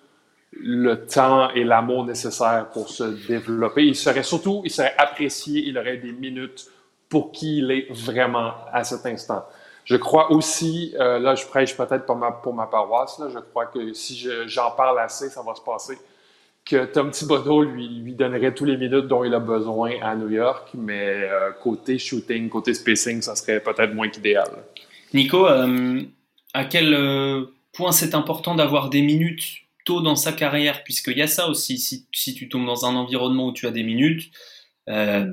le 0.53 1.07
temps 1.07 1.51
et 1.51 1.63
l'amour 1.63 2.05
nécessaire 2.05 2.71
pour 2.73 2.89
se 2.89 3.05
développer. 3.29 3.85
Il 3.87 3.95
serait 3.95 4.25
surtout, 4.25 4.63
il 4.65 4.71
serait 4.71 4.95
apprécié, 4.99 5.63
il 5.65 5.79
aurait 5.79 5.99
des 5.99 6.13
minutes 6.13 6.67
pour 7.09 7.31
qui 7.31 7.59
il 7.59 7.71
est 7.71 7.87
vraiment 7.93 8.53
à 8.73 8.83
cet 8.83 9.07
instant. 9.07 9.45
Je 9.85 9.97
crois 9.97 10.31
aussi, 10.33 10.95
euh, 10.99 11.19
là 11.19 11.35
je 11.35 11.47
prêche 11.47 11.77
peut-être 11.77 12.05
pour 12.05 12.17
ma, 12.55 12.67
paroisse, 12.67 13.19
là, 13.19 13.29
je 13.33 13.39
crois 13.39 13.67
que 13.67 13.93
si 13.93 14.29
j'en 14.47 14.73
parle 14.73 14.99
assez, 15.01 15.29
ça 15.29 15.43
va 15.43 15.55
se 15.55 15.61
passer, 15.61 15.99
que 16.71 16.85
Tom 16.87 17.11
Thibodeau 17.11 17.63
lui, 17.63 17.89
lui 17.89 18.15
donnerait 18.15 18.55
tous 18.55 18.65
les 18.65 18.77
minutes 18.77 19.07
dont 19.07 19.25
il 19.25 19.35
a 19.35 19.41
besoin 19.41 20.01
à 20.01 20.15
New 20.15 20.31
York, 20.31 20.69
mais 20.75 21.25
euh, 21.25 21.51
côté 21.53 21.99
shooting, 21.99 22.49
côté 22.49 22.75
spacing, 22.75 23.21
ça 23.23 23.35
serait 23.35 23.61
peut-être 23.61 23.93
moins 23.93 24.09
qu'idéal. 24.09 24.51
Nico, 25.13 25.49
euh, 25.49 26.03
à 26.55 26.65
quel 26.65 26.97
point 27.73 27.93
c'est 27.93 28.15
important 28.15 28.55
d'avoir 28.55 28.89
des 28.89 29.03
minutes 29.03 29.63
tôt 29.85 30.01
dans 30.01 30.17
sa 30.17 30.33
carrière, 30.33 30.85
puisqu'il 30.85 31.19
y 31.19 31.23
a 31.23 31.27
ça 31.27 31.49
aussi, 31.49 31.79
si, 31.79 32.07
si, 32.13 32.35
tu 32.35 32.49
tombes 32.49 32.67
dans 32.67 32.85
un 32.85 32.95
environnement 32.95 33.49
où 33.49 33.53
tu 33.53 33.67
as 33.67 33.71
des 33.71 33.83
minutes, 33.83 34.31
euh, 34.89 35.31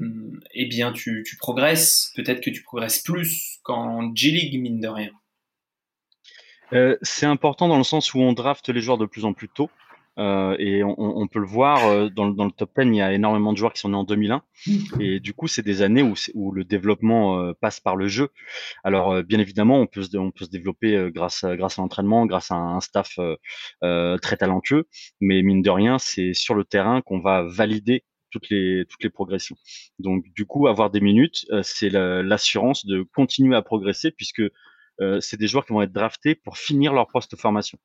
eh 0.54 0.65
bien 0.65 0.91
tu, 0.91 1.23
tu 1.28 1.38
progresses, 1.38 2.12
peut-être 2.15 2.41
que 2.41 2.50
tu 2.50 2.63
progresses 2.63 3.00
plus 3.00 3.60
qu'en 3.63 4.13
G-League, 4.13 4.60
mine 4.62 4.80
de 4.80 4.88
rien. 4.88 5.12
Euh, 6.73 6.97
c'est 7.02 7.26
important 7.26 7.67
dans 7.67 7.78
le 7.78 7.84
sens 7.84 8.13
où 8.13 8.19
on 8.19 8.34
draft 8.34 8.67
les 8.69 8.82
joueurs 8.82 8.97
de 8.97 9.06
plus 9.06 9.26
en 9.26 9.34
plus 9.34 9.50
tôt. 9.50 9.69
Euh, 10.17 10.56
et 10.58 10.84
on, 10.84 10.95
on, 10.97 11.27
peut 11.27 11.39
le 11.39 11.45
voir 11.45 11.86
euh, 11.86 12.10
dans, 12.10 12.27
dans, 12.30 12.45
le 12.45 12.51
top 12.51 12.71
10, 12.75 12.88
il 12.88 12.95
y 12.95 13.01
a 13.01 13.13
énormément 13.13 13.53
de 13.53 13.58
joueurs 13.58 13.73
qui 13.73 13.80
sont 13.80 13.89
nés 13.89 13.95
en 13.95 14.03
2001. 14.03 14.41
Et 14.99 15.19
du 15.19 15.34
coup, 15.34 15.47
c'est 15.47 15.62
des 15.62 15.82
années 15.84 16.01
où, 16.01 16.15
où 16.34 16.51
le 16.51 16.63
développement 16.63 17.39
euh, 17.39 17.53
passe 17.53 17.80
par 17.80 17.95
le 17.95 18.08
jeu. 18.08 18.30
Alors, 18.84 19.12
euh, 19.12 19.21
bien 19.21 19.39
évidemment, 19.39 19.80
on 19.80 19.86
peut 19.86 20.01
se, 20.01 20.17
on 20.17 20.32
peut 20.32 20.45
se 20.45 20.49
développer 20.49 21.10
grâce, 21.12 21.43
à, 21.43 21.56
grâce 21.56 21.77
à 21.77 21.82
l'entraînement, 21.84 22.25
grâce 22.25 22.51
à 22.51 22.56
un 22.56 22.80
staff 22.80 23.19
très 23.82 24.38
talentueux. 24.38 24.88
Mais 25.21 25.41
mine 25.43 25.62
de 25.62 25.69
rien, 25.69 25.99
c'est 25.99 26.34
sur 26.34 26.56
le 26.56 26.63
terrain 26.63 27.01
qu'on 27.01 27.19
va 27.19 27.43
valider 27.43 28.03
toutes 28.32 28.49
les 28.49 28.86
toutes 28.89 29.03
les 29.03 29.10
progressions. 29.10 29.56
Donc, 29.99 30.25
du 30.36 30.45
coup, 30.45 30.67
avoir 30.67 30.89
des 30.89 30.99
minutes, 30.99 31.45
c'est 31.62 31.89
l'assurance 31.89 32.86
de 32.86 33.03
continuer 33.03 33.56
à 33.56 33.62
progresser 33.62 34.12
puisque 34.12 34.43
c'est 35.19 35.38
des 35.38 35.47
joueurs 35.47 35.65
qui 35.65 35.73
vont 35.73 35.82
être 35.82 35.93
draftés 35.93 36.36
pour 36.36 36.58
finir 36.58 36.93
leur 36.93 37.08
post 37.08 37.36
formation. 37.36 37.77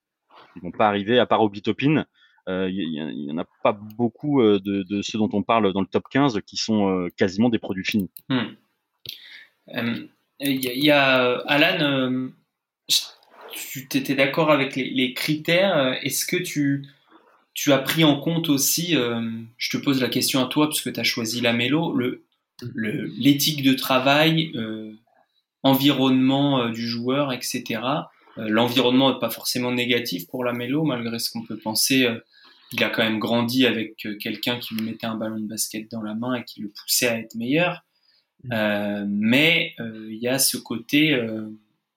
Ils 0.57 0.63
vont 0.63 0.71
pas 0.71 0.89
arriver 0.89 1.19
à 1.19 1.27
part 1.27 1.43
Obitopin 1.43 2.07
il 2.49 2.53
euh, 2.53 2.71
y, 2.71 3.31
en 3.31 3.39
a 3.39 3.45
pas 3.63 3.73
beaucoup 3.73 4.41
euh, 4.41 4.59
de, 4.65 5.03
ceux 5.03 5.19
dont 5.19 5.31
on 5.33 5.43
parle 5.43 5.73
dans 5.73 5.81
le 5.81 5.87
top 5.87 6.05
15 6.11 6.41
qui 6.45 6.57
sont 6.57 6.89
euh, 6.89 7.09
quasiment 7.17 7.49
des 7.49 7.59
produits 7.59 7.85
finis. 7.85 8.11
Il 8.29 8.37
hmm. 9.69 10.07
y, 10.41 10.91
a 10.91 11.39
Alan, 11.47 12.31
tu 13.53 13.87
étais 13.93 14.15
d'accord 14.17 14.51
avec 14.51 14.75
les, 14.75 15.15
critères. 15.15 15.97
Est-ce 16.03 16.27
que 16.27 16.37
tu, 16.37 16.85
tu 17.55 17.73
as 17.73 17.79
pris 17.79 18.03
en 18.03 18.19
compte 18.19 18.49
aussi, 18.49 18.97
je 19.57 19.71
te 19.71 19.77
pose 19.77 20.01
la 20.01 20.09
question 20.09 20.45
à 20.45 20.47
toi 20.47 20.69
puisque 20.69 20.93
tu 20.93 20.99
as 20.99 21.05
choisi 21.05 21.41
la 21.41 21.53
mélo, 21.53 21.97
l'éthique 22.75 23.65
le, 23.65 23.71
de 23.71 23.77
travail, 23.77 24.53
environnement 25.63 26.71
du 26.71 26.89
joueur, 26.89 27.33
etc. 27.33 27.81
L'environnement 28.37 29.13
n'est 29.13 29.21
pas 29.21 29.31
forcément 29.31 29.71
négatif 29.71 30.27
pour 30.27 30.43
la 30.43 30.53
mélo, 30.53 30.83
malgré 30.83 31.21
ce 31.21 31.31
qu'on 31.31 31.45
peut 31.45 31.59
penser 31.59 32.09
il 32.73 32.83
a 32.85 32.91
quand 32.91 33.03
même 33.03 33.19
grandi 33.19 33.67
avec 33.67 34.07
euh, 34.07 34.17
quelqu'un 34.17 34.59
qui 34.59 34.75
lui 34.75 34.85
mettait 34.85 35.07
un 35.07 35.17
ballon 35.17 35.39
de 35.39 35.47
basket 35.47 35.91
dans 35.91 36.03
la 36.03 36.15
main 36.15 36.35
et 36.35 36.45
qui 36.45 36.61
le 36.61 36.69
poussait 36.69 37.09
à 37.09 37.19
être 37.19 37.35
meilleur. 37.35 37.83
Mm. 38.45 38.53
Euh, 38.53 39.05
mais 39.09 39.75
euh, 39.81 40.09
il 40.11 40.19
y 40.19 40.29
a 40.29 40.39
ce 40.39 40.57
côté, 40.57 41.19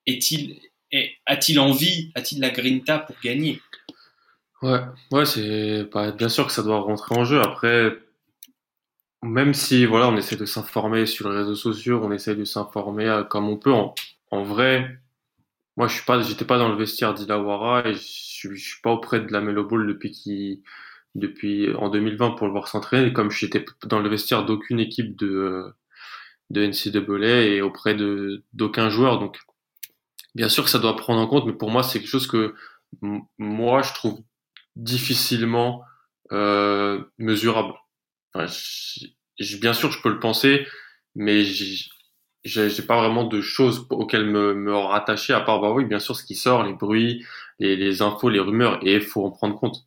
est-il, 0.05 0.59
a-t-il 1.25 1.59
envie, 1.59 2.11
a-t-il 2.15 2.41
la 2.41 2.49
grinta 2.49 2.99
pour 2.99 3.15
gagner? 3.23 3.61
Ouais, 4.61 4.79
ouais, 5.11 5.25
c'est 5.25 5.87
bien 6.17 6.29
sûr 6.29 6.47
que 6.47 6.53
ça 6.53 6.63
doit 6.63 6.79
rentrer 6.79 7.15
en 7.15 7.25
jeu. 7.25 7.41
Après, 7.41 7.97
même 9.21 9.53
si 9.53 9.85
voilà, 9.85 10.09
on 10.09 10.17
essaie 10.17 10.37
de 10.37 10.45
s'informer 10.45 11.05
sur 11.05 11.29
les 11.29 11.37
réseaux 11.39 11.55
sociaux, 11.55 12.01
on 12.03 12.11
essaie 12.11 12.35
de 12.35 12.45
s'informer 12.45 13.23
comme 13.29 13.49
on 13.49 13.57
peut. 13.57 13.73
En, 13.73 13.93
en 14.31 14.43
vrai, 14.43 14.99
moi, 15.77 15.87
je 15.87 15.95
suis 15.95 16.05
pas, 16.05 16.21
j'étais 16.21 16.45
pas 16.45 16.57
dans 16.57 16.69
le 16.69 16.75
vestiaire 16.77 17.13
d'Ilawara 17.13 17.87
et 17.87 17.93
je 17.93 17.99
suis, 17.99 18.59
suis 18.59 18.81
pas 18.81 18.91
auprès 18.91 19.19
de 19.21 19.31
la 19.31 19.41
Melo 19.41 19.65
Ball 19.65 19.87
depuis 19.87 20.11
qui, 20.11 20.63
depuis 21.15 21.73
en 21.75 21.89
2020 21.89 22.31
pour 22.31 22.47
le 22.47 22.53
voir 22.53 22.67
s'entraîner. 22.67 23.13
Comme 23.13 23.31
je 23.31 23.45
n'étais 23.45 23.65
dans 23.85 23.99
le 23.99 24.09
vestiaire 24.09 24.45
d'aucune 24.45 24.79
équipe 24.79 25.15
de 25.17 25.73
de 26.51 26.65
NCAA 26.67 27.41
et 27.45 27.61
auprès 27.61 27.95
de 27.95 28.43
d'aucun 28.53 28.89
joueur, 28.89 29.19
donc 29.19 29.39
bien 30.35 30.49
sûr 30.49 30.63
que 30.63 30.69
ça 30.69 30.79
doit 30.79 30.95
prendre 30.95 31.21
en 31.21 31.27
compte, 31.27 31.45
mais 31.45 31.53
pour 31.53 31.71
moi, 31.71 31.83
c'est 31.83 31.99
quelque 31.99 32.09
chose 32.09 32.27
que 32.27 32.55
moi 33.37 33.81
je 33.81 33.93
trouve 33.93 34.21
difficilement 34.75 35.83
euh, 36.31 37.03
mesurable. 37.17 37.73
Enfin, 38.33 38.47
bien 39.61 39.73
sûr, 39.73 39.91
je 39.91 40.01
peux 40.01 40.09
le 40.09 40.19
penser, 40.19 40.67
mais 41.15 41.43
j'ai 42.45 42.69
pas 42.83 42.97
vraiment 42.99 43.25
de 43.25 43.41
choses 43.41 43.87
auxquelles 43.89 44.25
me, 44.25 44.53
me 44.53 44.75
rattacher 44.75 45.33
à 45.33 45.41
part 45.41 45.59
bah 45.61 45.71
oui 45.71 45.85
bien 45.85 45.99
sûr 45.99 46.15
ce 46.15 46.23
qui 46.23 46.35
sort 46.35 46.63
les 46.63 46.73
bruits 46.73 47.25
les, 47.59 47.75
les 47.75 48.01
infos 48.01 48.29
les 48.29 48.39
rumeurs 48.39 48.79
et 48.83 48.99
faut 48.99 49.25
en 49.25 49.31
prendre 49.31 49.55
compte. 49.59 49.77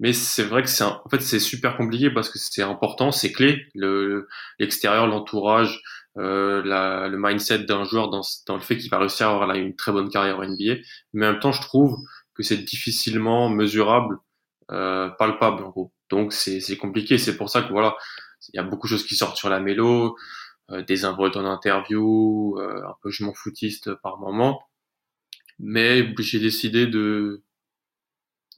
Mais 0.00 0.12
c'est 0.12 0.44
vrai 0.44 0.62
que 0.62 0.68
c'est 0.68 0.84
en 0.84 1.02
fait 1.10 1.20
c'est 1.20 1.40
super 1.40 1.76
compliqué 1.76 2.10
parce 2.10 2.30
que 2.30 2.38
c'est 2.38 2.62
important 2.62 3.12
c'est 3.12 3.32
clé 3.32 3.66
le 3.74 4.28
l'extérieur 4.58 5.06
l'entourage 5.06 5.82
euh, 6.18 6.62
la, 6.64 7.08
le 7.08 7.18
mindset 7.18 7.60
d'un 7.60 7.84
joueur 7.84 8.10
dans, 8.10 8.22
dans 8.46 8.54
le 8.56 8.60
fait 8.60 8.76
qu'il 8.76 8.90
va 8.90 8.98
réussir 8.98 9.28
à 9.28 9.32
avoir 9.32 9.46
là, 9.46 9.56
une 9.56 9.76
très 9.76 9.92
bonne 9.92 10.08
carrière 10.10 10.38
en 10.38 10.46
NBA 10.46 10.74
mais 11.12 11.26
en 11.26 11.32
même 11.32 11.40
temps 11.40 11.52
je 11.52 11.62
trouve 11.62 11.96
que 12.34 12.42
c'est 12.42 12.58
difficilement 12.58 13.48
mesurable 13.48 14.18
euh, 14.70 15.08
palpable 15.10 15.64
en 15.64 15.70
gros. 15.70 15.92
Donc 16.10 16.32
c'est 16.32 16.60
c'est 16.60 16.76
compliqué. 16.76 17.18
C'est 17.18 17.36
pour 17.36 17.50
ça 17.50 17.62
que 17.62 17.70
voilà 17.72 17.96
il 18.52 18.56
y 18.56 18.60
a 18.60 18.62
beaucoup 18.62 18.86
de 18.86 18.90
choses 18.92 19.06
qui 19.06 19.16
sortent 19.16 19.36
sur 19.36 19.48
la 19.48 19.60
mélo 19.60 20.16
euh, 20.70 20.82
des 20.82 21.06
invoites 21.06 21.36
en 21.36 21.46
interview, 21.46 22.58
euh, 22.58 22.86
un 22.86 22.94
peu 23.02 23.10
je 23.10 23.24
m'en 23.24 23.32
foutiste 23.32 23.94
par 23.94 24.18
moment. 24.18 24.62
Mais 25.58 26.14
j'ai 26.18 26.40
décidé 26.40 26.86
de 26.86 27.42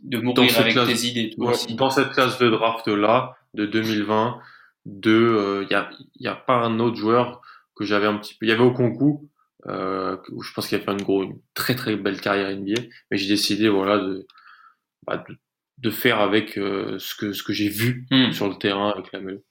de 0.01 0.19
mourir 0.19 0.59
avec 0.59 0.75
tes 0.75 1.07
idées. 1.07 1.35
Dans 1.77 1.91
cette 1.91 2.11
classe 2.11 2.39
de 2.39 2.49
draft 2.49 2.89
là 2.89 3.37
de 3.55 3.65
2020, 3.65 4.41
de 4.87 5.11
il 5.11 5.15
euh, 5.15 5.67
y 5.71 5.75
a 5.75 5.91
y 6.19 6.27
a 6.27 6.35
pas 6.35 6.57
un 6.57 6.81
autre 6.81 6.97
joueur 6.97 7.43
que 7.77 7.85
j'avais 7.85 8.07
un 8.07 8.17
petit 8.17 8.35
peu. 8.35 8.47
Il 8.47 8.49
y 8.49 8.53
avait 8.53 8.63
au 8.63 8.73
concours 8.73 9.23
euh, 9.67 10.17
où 10.33 10.43
je 10.43 10.53
pense 10.53 10.67
qu'il 10.67 10.79
a 10.79 10.81
fait 10.81 10.91
une, 10.91 11.03
gros, 11.03 11.23
une 11.23 11.39
très 11.55 11.77
très 11.77 11.97
belle 11.97 12.21
carrière 12.21 12.51
NBA, 12.51 12.83
mais 13.11 13.19
j'ai 13.19 13.29
décidé 13.29 13.69
voilà 13.69 13.99
de, 13.99 14.27
bah, 15.07 15.25
de, 15.29 15.37
de 15.79 15.91
faire 15.91 16.19
avec 16.19 16.55
ce 16.55 17.15
que 17.15 17.33
ce 17.33 17.43
que 17.45 17.53
j'ai 17.53 17.69
vu 17.69 18.07
hmm. 18.11 18.33
sur 18.33 18.49
le 18.49 18.57
terrain 18.57 18.91
avec 18.91 19.13
la 19.13 19.21
Melo. 19.21 19.43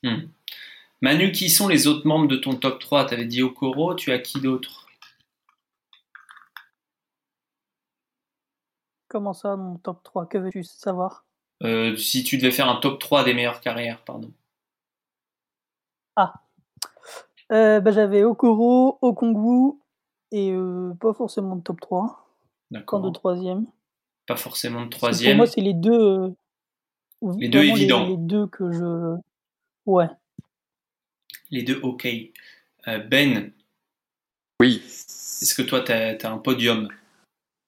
Manu, 1.02 1.32
qui 1.32 1.50
sont 1.50 1.68
les 1.68 1.88
autres 1.88 2.06
membres 2.08 2.28
de 2.28 2.36
ton 2.36 2.56
top 2.56 2.80
3 2.80 3.06
Tu 3.06 3.14
avais 3.14 3.26
dit 3.26 3.41
Okoro, 3.41 3.95
tu 3.95 4.12
as 4.12 4.20
qui 4.20 4.41
d'autre? 4.41 4.88
Comment 9.08 9.34
ça, 9.34 9.56
mon 9.56 9.78
top 9.78 10.04
3 10.04 10.28
Que 10.28 10.38
veux-tu 10.38 10.64
savoir? 10.64 11.26
Euh, 11.64 11.95
Si 11.95 12.24
tu 12.24 12.38
devais 12.38 12.52
faire 12.52 12.70
un 12.70 12.80
top 12.80 13.00
3 13.00 13.24
des 13.24 13.34
meilleures 13.34 13.62
carrières, 13.62 14.04
pardon. 14.04 14.32
Ah. 16.16 16.34
Euh, 17.52 17.80
bah, 17.80 17.91
j'avais 17.91 18.24
Okoro, 18.24 19.00
Okongwu 19.02 19.80
et 20.32 20.52
euh, 20.52 20.93
pas 21.00 21.14
forcément 21.14 21.56
de 21.56 21.64
top 21.64 21.80
3. 21.82 22.26
Quand 22.86 23.00
de 23.00 23.06
D'accord. 23.08 23.14
troisième. 23.14 23.66
Pas 24.28 24.36
forcément 24.36 24.82
de 24.82 24.89
Pour 24.89 25.00
troisième. 25.00 25.38
moi, 25.38 25.47
c'est 25.47 25.62
les 25.62 25.74
deux. 25.74 26.36
Les 27.39 27.50
deux 27.50 27.64
évidents. 27.64 28.06
Les, 28.08 28.18
deux 28.18 28.45
que 28.47 28.72
je. 28.72 29.16
Ouais. 29.88 30.08
Les 31.52 31.64
deux, 31.64 31.80
ok. 31.84 32.08
Euh, 32.88 32.97
ben, 33.00 33.52
Oui. 34.62 34.82
est-ce 34.86 35.56
que 35.56 35.62
toi, 35.62 35.82
tu 35.82 35.91
as, 35.91 36.18
un 36.32 36.38
podium? 36.38 36.88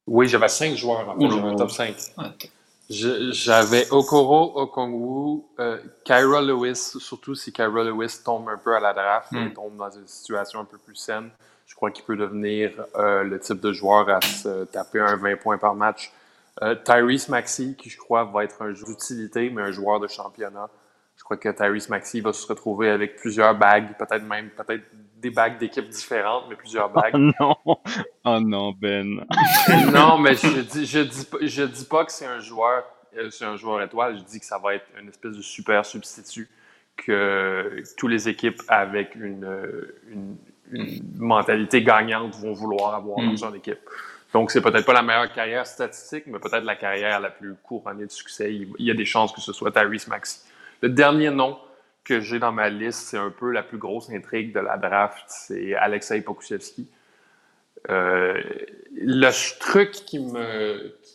Oui, 0.08 0.28
j'avais 0.28 0.48
cinq 0.50 0.76
joueurs, 0.76 1.08
en 1.10 1.18
fait. 1.20 1.30
J'avais 1.30 1.48
un 1.48 1.56
top 1.56 1.72
5. 1.72 1.96
Attends. 2.18 2.48
Je- 2.90 3.32
J'avais 3.32 3.90
Okoro, 3.92 4.60
Okongwu, 4.60 5.44
euh, 5.60 5.78
Kyra 6.04 6.42
Lewis, 6.42 6.76
surtout 7.00 7.36
si 7.36 7.54
Kyra 7.54 7.84
Lewis 7.86 8.20
tombe 8.24 8.50
un 8.50 8.58
peu 8.58 8.76
à 8.76 8.82
la 8.82 8.94
draft, 8.94 9.32
Hmm. 9.32 9.48
et 9.48 9.54
tombe 9.54 9.78
dans 9.78 9.90
une 9.92 10.08
situation 10.08 10.60
un 10.60 10.66
peu 10.66 10.78
plus 10.78 10.96
saine. 10.96 11.30
Je 11.68 11.76
crois 11.76 11.90
qu'il 11.92 12.04
peut 12.04 12.18
devenir 12.18 12.74
euh, 12.98 13.24
le 13.24 13.40
type 13.40 13.62
de 13.62 13.72
joueur 13.72 14.10
à 14.10 14.20
se 14.20 14.66
taper 14.66 15.00
un 15.00 15.16
20 15.16 15.38
points 15.38 15.58
par 15.58 15.74
match. 15.74 16.12
Euh, 16.62 16.76
Tyrese 16.76 17.30
Maxey, 17.30 17.76
qui 17.78 17.90
je 17.90 17.98
crois 17.98 18.26
va 18.26 18.44
être 18.44 18.62
un 18.62 18.74
joueur 18.74 18.90
d'utilité, 18.92 19.50
mais 19.50 19.62
un 19.62 19.72
joueur 19.72 20.02
de 20.02 20.08
championnat. 20.08 20.70
Crois 21.32 21.38
que 21.38 21.48
Tyrese 21.58 21.88
Maxey 21.88 22.20
va 22.20 22.34
se 22.34 22.46
retrouver 22.46 22.90
avec 22.90 23.16
plusieurs 23.16 23.56
bagues, 23.56 23.96
peut-être 23.98 24.24
même 24.26 24.50
peut-être 24.50 24.84
des 25.18 25.30
bagues 25.30 25.58
d'équipes 25.60 25.88
différentes, 25.88 26.44
mais 26.50 26.56
plusieurs 26.58 26.90
bagues. 26.90 27.14
Oh 27.16 27.32
non, 27.40 27.56
oh 28.26 28.40
non, 28.42 28.74
Ben. 28.74 29.24
non, 29.94 30.18
mais 30.18 30.36
je 30.36 30.60
dis, 30.60 30.86
je 30.86 31.00
dis, 31.00 31.24
pas- 31.26 31.38
je 31.42 31.64
dis 31.64 31.86
pas 31.86 32.04
que 32.04 32.12
c'est 32.12 32.26
un 32.26 32.40
joueur, 32.40 32.84
euh, 33.18 33.30
c'est 33.30 33.46
un 33.46 33.56
joueur 33.56 33.82
étoile. 33.82 34.18
Je 34.18 34.24
dis 34.24 34.42
que 34.42 34.46
ça 34.46 34.58
va 34.58 34.76
être 34.76 34.86
une 35.02 35.08
espèce 35.08 35.38
de 35.38 35.42
super 35.42 35.86
substitut 35.86 36.50
que 36.98 37.82
toutes 37.98 38.12
les 38.12 38.28
équipes 38.28 38.62
avec 38.68 39.16
une, 39.16 39.48
une, 40.10 40.36
une 40.74 41.02
mentalité 41.18 41.82
gagnante 41.82 42.36
vont 42.36 42.52
vouloir 42.52 42.94
avoir 42.96 43.20
Mm. 43.20 43.30
dans 43.30 43.38
son 43.38 43.54
équipe. 43.54 43.80
Donc, 44.34 44.52
c'est 44.52 44.62
peut-être 44.62 44.86
pas 44.86 44.94
la 44.94 45.02
meilleure 45.02 45.32
carrière 45.32 45.66
statistique, 45.66 46.26
mais 46.28 46.40
peut-être 46.40 46.64
la 46.66 46.76
carrière 46.76 47.22
la 47.22 47.30
plus 47.30 47.54
couronnée 47.64 48.06
de 48.06 48.12
succès. 48.12 48.54
Il 48.54 48.74
y 48.86 48.92
a 48.92 48.94
des 48.94 49.06
chances 49.06 49.32
que 49.32 49.40
ce 49.42 49.54
soit 49.54 49.72
Tyrese 49.72 50.08
Maxey. 50.08 50.42
Le 50.82 50.90
dernier 50.90 51.30
nom 51.30 51.58
que 52.04 52.20
j'ai 52.20 52.40
dans 52.40 52.52
ma 52.52 52.70
liste, 52.70 53.08
c'est 53.10 53.18
un 53.18 53.30
peu 53.30 53.52
la 53.52 53.64
plus 53.64 53.78
grosse 53.78 54.10
intrigue 54.10 54.54
de 54.54 54.60
la 54.60 54.78
draft, 54.78 55.26
c'est 55.28 55.76
Alexei 55.76 56.22
Pokusevski. 56.22 56.88
Euh, 57.90 58.40
le 58.94 59.60
truc 59.60 59.92
qui 59.92 60.20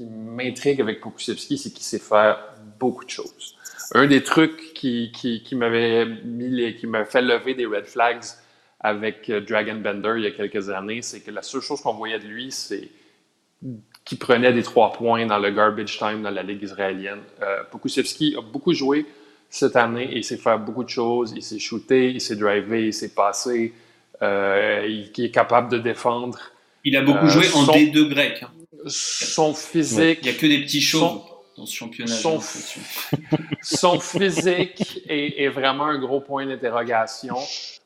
m'intrigue 0.00 0.80
avec 0.80 1.00
Pokusevski, 1.00 1.58
c'est 1.58 1.70
qu'il 1.70 1.82
sait 1.82 1.98
faire 1.98 2.38
beaucoup 2.78 3.04
de 3.04 3.10
choses. 3.10 3.56
Un 3.94 4.06
des 4.06 4.22
trucs 4.22 4.72
qui, 4.74 5.10
m'avait 5.52 6.06
mis 6.06 6.74
qui 6.76 6.86
m'a 6.86 7.04
fait 7.04 7.22
lever 7.22 7.54
des 7.54 7.66
red 7.66 7.86
flags 7.86 8.24
avec 8.80 9.30
euh, 9.30 9.40
Dragon 9.40 9.76
Bender 9.76 10.14
il 10.16 10.24
y 10.24 10.26
a 10.26 10.30
quelques 10.32 10.70
années, 10.70 11.02
c'est 11.02 11.20
que 11.20 11.30
la 11.30 11.42
seule 11.42 11.60
chose 11.60 11.80
qu'on 11.80 11.94
voyait 11.94 12.18
de 12.18 12.26
lui, 12.26 12.50
c'est 12.52 12.88
qu'il 14.04 14.18
prenait 14.18 14.52
des 14.52 14.62
trois 14.62 14.92
points 14.92 15.26
dans 15.26 15.38
le 15.38 15.50
garbage 15.50 15.98
time 15.98 16.22
dans 16.22 16.30
la 16.30 16.42
ligue 16.42 16.62
israélienne. 16.62 17.20
Euh, 17.42 17.64
Pokusevski 17.70 18.36
a 18.36 18.42
beaucoup 18.42 18.72
joué 18.72 19.06
cette 19.56 19.76
année 19.76 20.08
il 20.12 20.24
sait 20.24 20.36
faire 20.36 20.58
beaucoup 20.58 20.84
de 20.84 20.88
choses. 20.88 21.32
Il 21.36 21.42
s'est 21.42 21.58
shooté, 21.58 22.10
il 22.10 22.20
s'est 22.20 22.36
drivé, 22.36 22.86
il 22.88 22.92
s'est 22.94 23.14
passé. 23.14 23.72
Euh, 24.22 24.84
il, 24.88 25.10
il 25.16 25.24
est 25.26 25.30
capable 25.30 25.68
de 25.70 25.78
défendre. 25.78 26.38
Il 26.84 26.96
a 26.96 27.02
beaucoup 27.02 27.26
Euh, 27.26 27.28
joué 27.28 27.46
en 27.54 27.64
son- 27.64 27.72
D2 27.72 28.08
grec. 28.08 28.42
hein. 28.42 28.50
Son 28.86 29.52
physique, 29.54 30.20
Il 30.22 30.30
n'y 30.30 30.36
a 30.36 30.38
que 30.38 30.46
des 30.46 30.62
petits 30.62 30.80
choses 30.80 31.00
Son- 31.00 31.24
dans 31.56 31.66
ce 31.66 31.74
championnat. 31.74 32.14
son- 33.62 34.00
physique 34.00 35.02
est, 35.08 35.42
est 35.42 35.48
vraiment 35.48 35.86
un 35.86 35.98
gros 35.98 36.20
point 36.20 36.46
d'interrogation. 36.46 37.36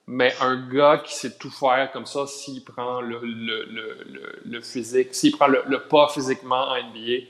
Mais 0.06 0.34
un 0.40 0.68
gars 0.68 1.02
qui 1.04 1.14
sait 1.14 1.36
tout 1.38 1.50
faire 1.50 1.90
comme 1.92 2.06
ça, 2.06 2.26
s'il 2.26 2.64
prend 2.64 3.00
le, 3.00 3.20
le, 3.22 3.64
le, 3.64 3.98
le, 4.10 4.40
le 4.44 4.60
physique, 4.60 5.14
s'il 5.14 5.30
prend 5.32 5.46
le, 5.46 5.62
le 5.68 5.80
pas 5.82 6.08
physiquement 6.08 6.68
en 6.70 6.76
NBA, 6.76 7.26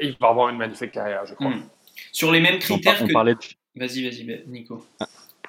il 0.00 0.16
va 0.20 0.28
avoir 0.28 0.48
une 0.50 0.58
magnifique 0.58 0.92
carrière, 0.92 1.26
je 1.26 1.34
crois. 1.34 1.50
Hmm. 1.50 1.64
Sur 2.12 2.32
les 2.32 2.40
mêmes 2.40 2.56
On, 2.56 2.58
critères 2.58 2.94
par- 2.94 3.02
on 3.02 3.06
que. 3.08 3.12
parlait 3.12 3.34
de 3.34 3.40
Vas-y, 3.76 4.02
vas-y, 4.08 4.24
ben, 4.24 4.42
Nico. 4.48 4.84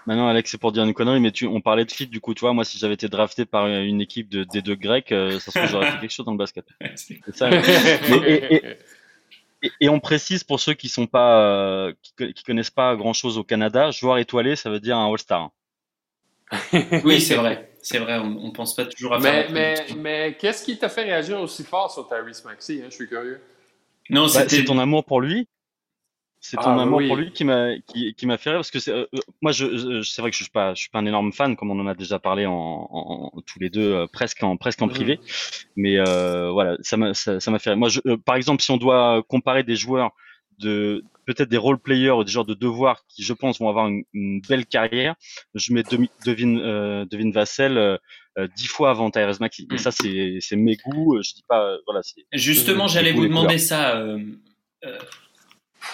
Maintenant, 0.06 0.28
Alex, 0.30 0.52
c'est 0.52 0.58
pour 0.60 0.72
dire 0.72 0.84
une 0.84 0.94
connerie, 0.94 1.20
mais 1.20 1.32
tu, 1.32 1.46
on 1.48 1.62
parlait 1.62 1.86
de 1.86 1.92
fit, 1.92 2.08
du 2.08 2.20
coup, 2.22 2.34
tu 2.34 2.42
vois, 2.42 2.54
moi, 2.54 2.64
si 2.64 2.78
j'avais 2.78 2.94
été 2.94 3.08
drafté 3.10 3.46
par 3.46 3.68
une 3.68 4.02
équipe 4.02 4.30
de, 4.30 4.44
des 4.44 4.62
deux 4.62 4.76
grecs, 4.76 5.12
euh, 5.12 5.40
ça 5.40 5.52
se 5.52 5.58
trouve, 5.60 5.70
j'aurais 5.70 5.92
fait 5.92 6.00
quelque 6.00 6.12
chose 6.12 6.26
dans 6.26 6.32
le 6.32 6.38
basket. 6.38 6.66
C'est- 6.96 7.20
ça. 7.34 7.50
Mais- 7.52 7.60
et, 8.28 8.56
et- 8.56 8.66
et- 9.64 9.70
et 9.82 9.90
on 9.90 10.00
précise 10.00 10.44
pour 10.44 10.60
ceux 10.60 10.74
qui 10.74 10.88
sont 10.90 11.06
pas, 11.06 11.42
euh, 11.42 11.94
qui, 12.02 12.14
co- 12.18 12.32
qui 12.34 12.44
connaissent 12.44 12.70
pas 12.72 12.96
grand 12.96 13.14
chose 13.14 13.38
au 13.38 13.44
Canada, 13.44 13.92
joueur 13.92 14.18
étoilé, 14.20 14.56
ça 14.56 14.70
veut 14.70 14.80
dire 14.80 14.98
un 14.98 15.12
All-Star. 15.12 15.50
Oui, 17.04 17.20
c'est 17.22 17.36
vrai. 17.36 17.70
C'est 17.82 18.00
vrai, 18.00 18.20
on 18.20 18.48
ne 18.48 18.52
pense 18.52 18.76
pas 18.76 18.86
toujours 18.86 19.14
à 19.14 19.20
faire 19.22 19.52
Mais, 19.52 19.76
mais, 19.86 19.96
mais 19.96 20.38
qu'est-ce 20.40 20.64
qui 20.66 20.78
t'a 20.78 20.90
fait 20.90 21.04
réagir 21.04 21.40
aussi 21.40 21.64
fort 21.64 21.92
sur 21.92 22.08
Tyrese 22.08 22.44
Maxey? 22.46 22.82
Hein? 22.82 22.88
Je 22.90 22.96
suis 22.96 23.08
curieux. 23.08 23.42
Non, 24.10 24.24
Bah, 24.24 24.30
c'était. 24.30 24.50
c'est 24.58 24.64
ton 24.66 24.80
amour 24.80 25.06
pour 25.06 25.22
lui? 25.22 25.48
C'est 26.42 26.56
ton 26.58 26.78
Ah, 26.80 26.84
amour 26.84 27.00
oui. 27.00 27.08
pour 27.08 27.18
lui 27.18 27.32
qui 27.32 27.44
m'a 27.44 27.78
qui, 27.86 28.14
qui 28.14 28.26
m'a 28.26 28.38
fait 28.38 28.52
rire 28.52 28.60
parce 28.60 28.72
que 28.72 28.80
c'est 28.80 28.92
euh, 28.94 29.06
euh, 29.14 29.20
moi 29.42 29.52
je, 29.52 29.78
je- 29.78 30.02
c'est 30.04 30.22
vrai 30.22 30.32
que 30.32 30.38
je 30.38 30.44
suis 30.44 30.52
pas 30.52 30.74
je 30.74 30.80
suis 30.80 30.90
pas 30.90 31.00
un 31.00 31.06
énorme 31.06 31.34
fan 31.34 31.56
comme 31.58 31.70
on 31.70 31.80
en 31.80 31.88
a 31.88 31.94
déjà 31.96 32.18
parlé 32.18 32.46
en, 32.46 32.54
en- 32.54 33.32
en- 33.34 33.42
tous 33.42 33.60
les 33.60 33.70
deux 33.70 33.92
euh, 33.94 34.08
presque 34.12 34.42
en 34.42 34.56
presque 34.56 34.82
en 34.82 34.88
Mhm. 34.88 34.94
privé 34.94 35.20
mais 35.76 35.98
euh, 36.00 36.50
voilà 36.52 36.78
ça 36.82 36.96
m'a 36.96 37.14
ça 37.14 37.42
ça 37.42 37.52
m'a 37.52 37.60
fait 37.60 37.72
rire. 37.72 37.78
moi 37.78 37.90
je, 37.90 38.00
euh, 38.06 38.16
par 38.18 38.36
exemple 38.36 38.64
si 38.64 38.72
on 38.72 38.78
doit 38.78 39.22
comparer 39.28 39.64
des 39.64 39.76
joueurs 39.76 40.12
de 40.60 41.04
peut-être 41.26 41.50
des 41.50 41.58
role 41.58 41.78
players 41.78 42.12
ou 42.12 42.24
des 42.24 42.32
joueurs 42.32 42.46
de 42.46 42.54
devoir 42.54 43.04
qui 43.10 43.22
je 43.24 43.34
pense 43.34 43.60
vont 43.60 43.68
avoir 43.68 43.88
une, 43.90 44.04
une 44.14 44.40
belle 44.48 44.66
carrière 44.66 45.16
je 45.56 45.74
mets 45.74 45.84
Demi- 45.84 46.12
Devin 46.24 46.56
euh, 46.60 47.06
Devin 47.06 47.32
Vassell 47.32 47.78
euh, 47.78 47.98
euh, 48.38 48.48
dix 48.56 48.68
fois 48.68 48.92
avant 48.92 49.12
Tyrese 49.12 49.42
Maxey 49.42 49.64
et 49.70 49.74
Mhm. 49.74 49.78
ça 49.78 49.92
c'est 49.92 50.38
c'est 50.40 50.56
mes 50.56 50.78
goûts 50.78 51.22
je 51.22 51.34
dis 51.34 51.44
pas 51.50 51.78
voilà 51.86 52.02
c'est 52.02 52.26
Justement, 52.32 52.88
j'allais 52.88 53.12
vous 53.12 53.28
demander 53.28 53.58
ça. 53.58 54.02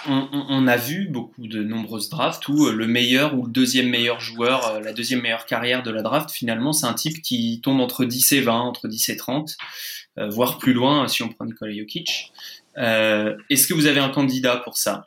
On, 0.08 0.28
on- 0.32 0.46
on 0.50 0.68
a 0.68 0.78
vu 0.78 1.08
beaucoup 1.10 1.48
de 1.48 1.64
nombreuses 1.64 2.10
drafts 2.10 2.48
où 2.48 2.68
euh, 2.68 2.74
le 2.74 2.88
meilleur 2.88 3.34
ou 3.38 3.46
le 3.46 3.52
deuxième 3.52 3.90
meilleur 3.90 4.20
joueur, 4.20 4.66
euh, 4.68 4.80
la 4.80 4.94
deuxième 4.94 5.22
meilleure 5.22 5.46
carrière 5.46 5.84
de 5.84 5.92
la 5.92 6.02
draft, 6.02 6.32
finalement, 6.32 6.74
c'est 6.74 6.86
un 6.86 6.94
type 6.94 7.22
qui 7.22 7.60
tombe 7.62 7.80
entre 7.82 8.06
10 8.06 8.32
et 8.34 8.42
20, 8.42 8.60
entre 8.60 8.88
10 8.88 9.10
et 9.10 9.18
30, 9.18 9.56
euh, 10.20 10.30
voire 10.30 10.58
plus 10.58 10.74
loin 10.74 11.08
si 11.08 11.24
on 11.24 11.30
prend 11.30 11.46
Nikola 11.46 11.74
Jokic. 11.76 12.32
Euh, 12.78 13.36
Est-ce 13.50 13.68
que 13.68 13.74
vous 13.74 13.86
avez 13.88 14.00
un 14.00 14.10
candidat 14.10 14.58
pour 14.58 14.78
ça? 14.78 15.06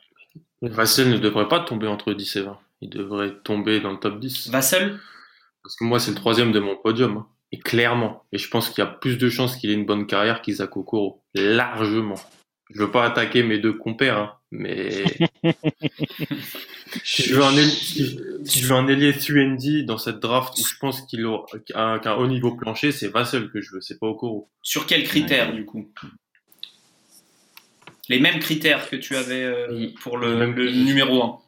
Vassell 0.61 1.09
ne 1.09 1.17
devrait 1.17 1.47
pas 1.47 1.59
tomber 1.61 1.87
entre 1.87 2.13
10 2.13 2.35
et 2.35 2.41
20. 2.41 2.57
Il 2.81 2.89
devrait 2.89 3.33
tomber 3.43 3.79
dans 3.79 3.91
le 3.91 3.97
top 3.99 4.19
10. 4.19 4.49
Vassell? 4.49 4.99
Parce 5.63 5.75
que 5.75 5.83
moi, 5.83 5.99
c'est 5.99 6.11
le 6.11 6.17
troisième 6.17 6.51
de 6.51 6.59
mon 6.59 6.75
podium. 6.75 7.17
hein. 7.17 7.27
Et 7.51 7.57
clairement. 7.59 8.23
Et 8.31 8.37
je 8.37 8.47
pense 8.49 8.69
qu'il 8.69 8.83
y 8.83 8.87
a 8.87 8.89
plus 8.89 9.17
de 9.17 9.27
chances 9.29 9.55
qu'il 9.55 9.69
ait 9.71 9.73
une 9.73 9.85
bonne 9.85 10.05
carrière 10.05 10.41
qu'Isaac 10.41 10.75
Okoro. 10.77 11.23
Largement. 11.33 12.15
Je 12.69 12.79
veux 12.79 12.91
pas 12.91 13.05
attaquer 13.05 13.41
mes 13.43 13.57
deux 13.57 13.73
compères, 13.73 14.17
hein, 14.17 14.33
mais 14.51 15.03
si 17.03 17.23
je 17.23 17.35
veux 17.35 17.43
un 17.43 17.53
ailier, 17.55 17.69
si, 17.69 18.19
si 18.45 18.59
je 18.61 18.67
veux 18.67 18.75
un 18.75 18.87
ailier 18.87 19.13
Suendi 19.13 19.83
dans 19.85 19.97
cette 19.97 20.19
draft 20.19 20.53
où 20.57 20.65
je 20.65 20.73
pense 20.79 21.01
qu'il 21.01 21.25
aura 21.25 21.99
qu'un 21.99 22.15
haut 22.15 22.27
niveau 22.27 22.55
plancher, 22.55 22.91
c'est 22.91 23.07
Vassell 23.09 23.49
que 23.51 23.61
je 23.61 23.73
veux, 23.73 23.81
c'est 23.81 23.99
pas 23.99 24.07
Okoro. 24.07 24.49
Sur 24.63 24.85
quels 24.87 25.03
critères, 25.03 25.53
du 25.53 25.65
coup? 25.65 25.87
Les 28.09 28.19
mêmes 28.19 28.39
critères 28.39 28.89
que 28.89 28.95
tu 28.95 29.15
avais 29.15 29.43
euh, 29.43 29.87
pour 30.01 30.17
le, 30.17 30.35
Même- 30.35 30.55
le 30.55 30.71
numéro 30.71 31.21
1. 31.23 31.39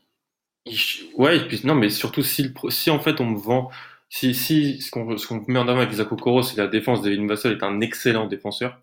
Il- 0.67 0.77
Ouais, 1.15 1.37
et 1.37 1.47
puis 1.47 1.59
non, 1.63 1.73
mais 1.73 1.89
surtout 1.89 2.21
si, 2.21 2.43
le 2.43 2.53
pro- 2.53 2.69
si 2.69 2.91
en 2.91 2.99
fait 2.99 3.19
on 3.19 3.25
me 3.25 3.39
vend, 3.39 3.71
si, 4.09 4.35
si 4.35 4.79
ce 4.79 4.91
qu'on 4.91 5.15
qu'on 5.15 5.43
met 5.47 5.57
en 5.57 5.67
avant 5.67 5.79
avec 5.79 5.91
Isaac 5.91 6.11
Okoro, 6.11 6.43
c'est 6.43 6.55
que 6.55 6.61
la 6.61 6.67
défense, 6.67 7.01
David 7.01 7.25
Vassell 7.27 7.53
est 7.53 7.63
un 7.63 7.81
excellent 7.81 8.27
défenseur. 8.27 8.79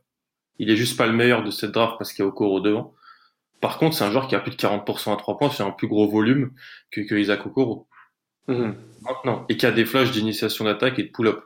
Il 0.59 0.71
est 0.71 0.77
juste 0.77 0.97
pas 0.97 1.07
le 1.07 1.13
meilleur 1.13 1.45
de 1.45 1.53
cette 1.53 1.71
draft 1.71 1.95
parce 1.99 2.13
qu'il 2.13 2.25
y 2.25 2.27
a 2.27 2.29
Okoro 2.29 2.59
devant. 2.61 2.95
Par 3.61 3.79
contre, 3.79 3.97
c'est 3.97 4.05
un 4.05 4.11
joueur 4.11 4.29
qui 4.29 4.35
a 4.35 4.41
plus 4.41 4.53
de 4.53 4.57
40% 4.57 5.13
à 5.13 5.17
3 5.17 5.37
points, 5.39 5.51
c'est 5.51 5.63
un 5.63 5.71
plus 5.71 5.89
gros 5.89 6.09
volume 6.09 6.53
que, 6.91 7.01
que 7.01 7.15
Isaac 7.15 7.47
Okoro. 7.47 7.89
Mhm. 8.47 8.77
Maintenant, 9.03 9.45
et 9.49 9.57
qui 9.57 9.67
a 9.67 9.73
des 9.73 9.85
flashs 9.85 10.11
d'initiation 10.11 10.65
d'attaque 10.65 10.99
et 10.99 11.05
de 11.05 11.09
pull-up. 11.11 11.43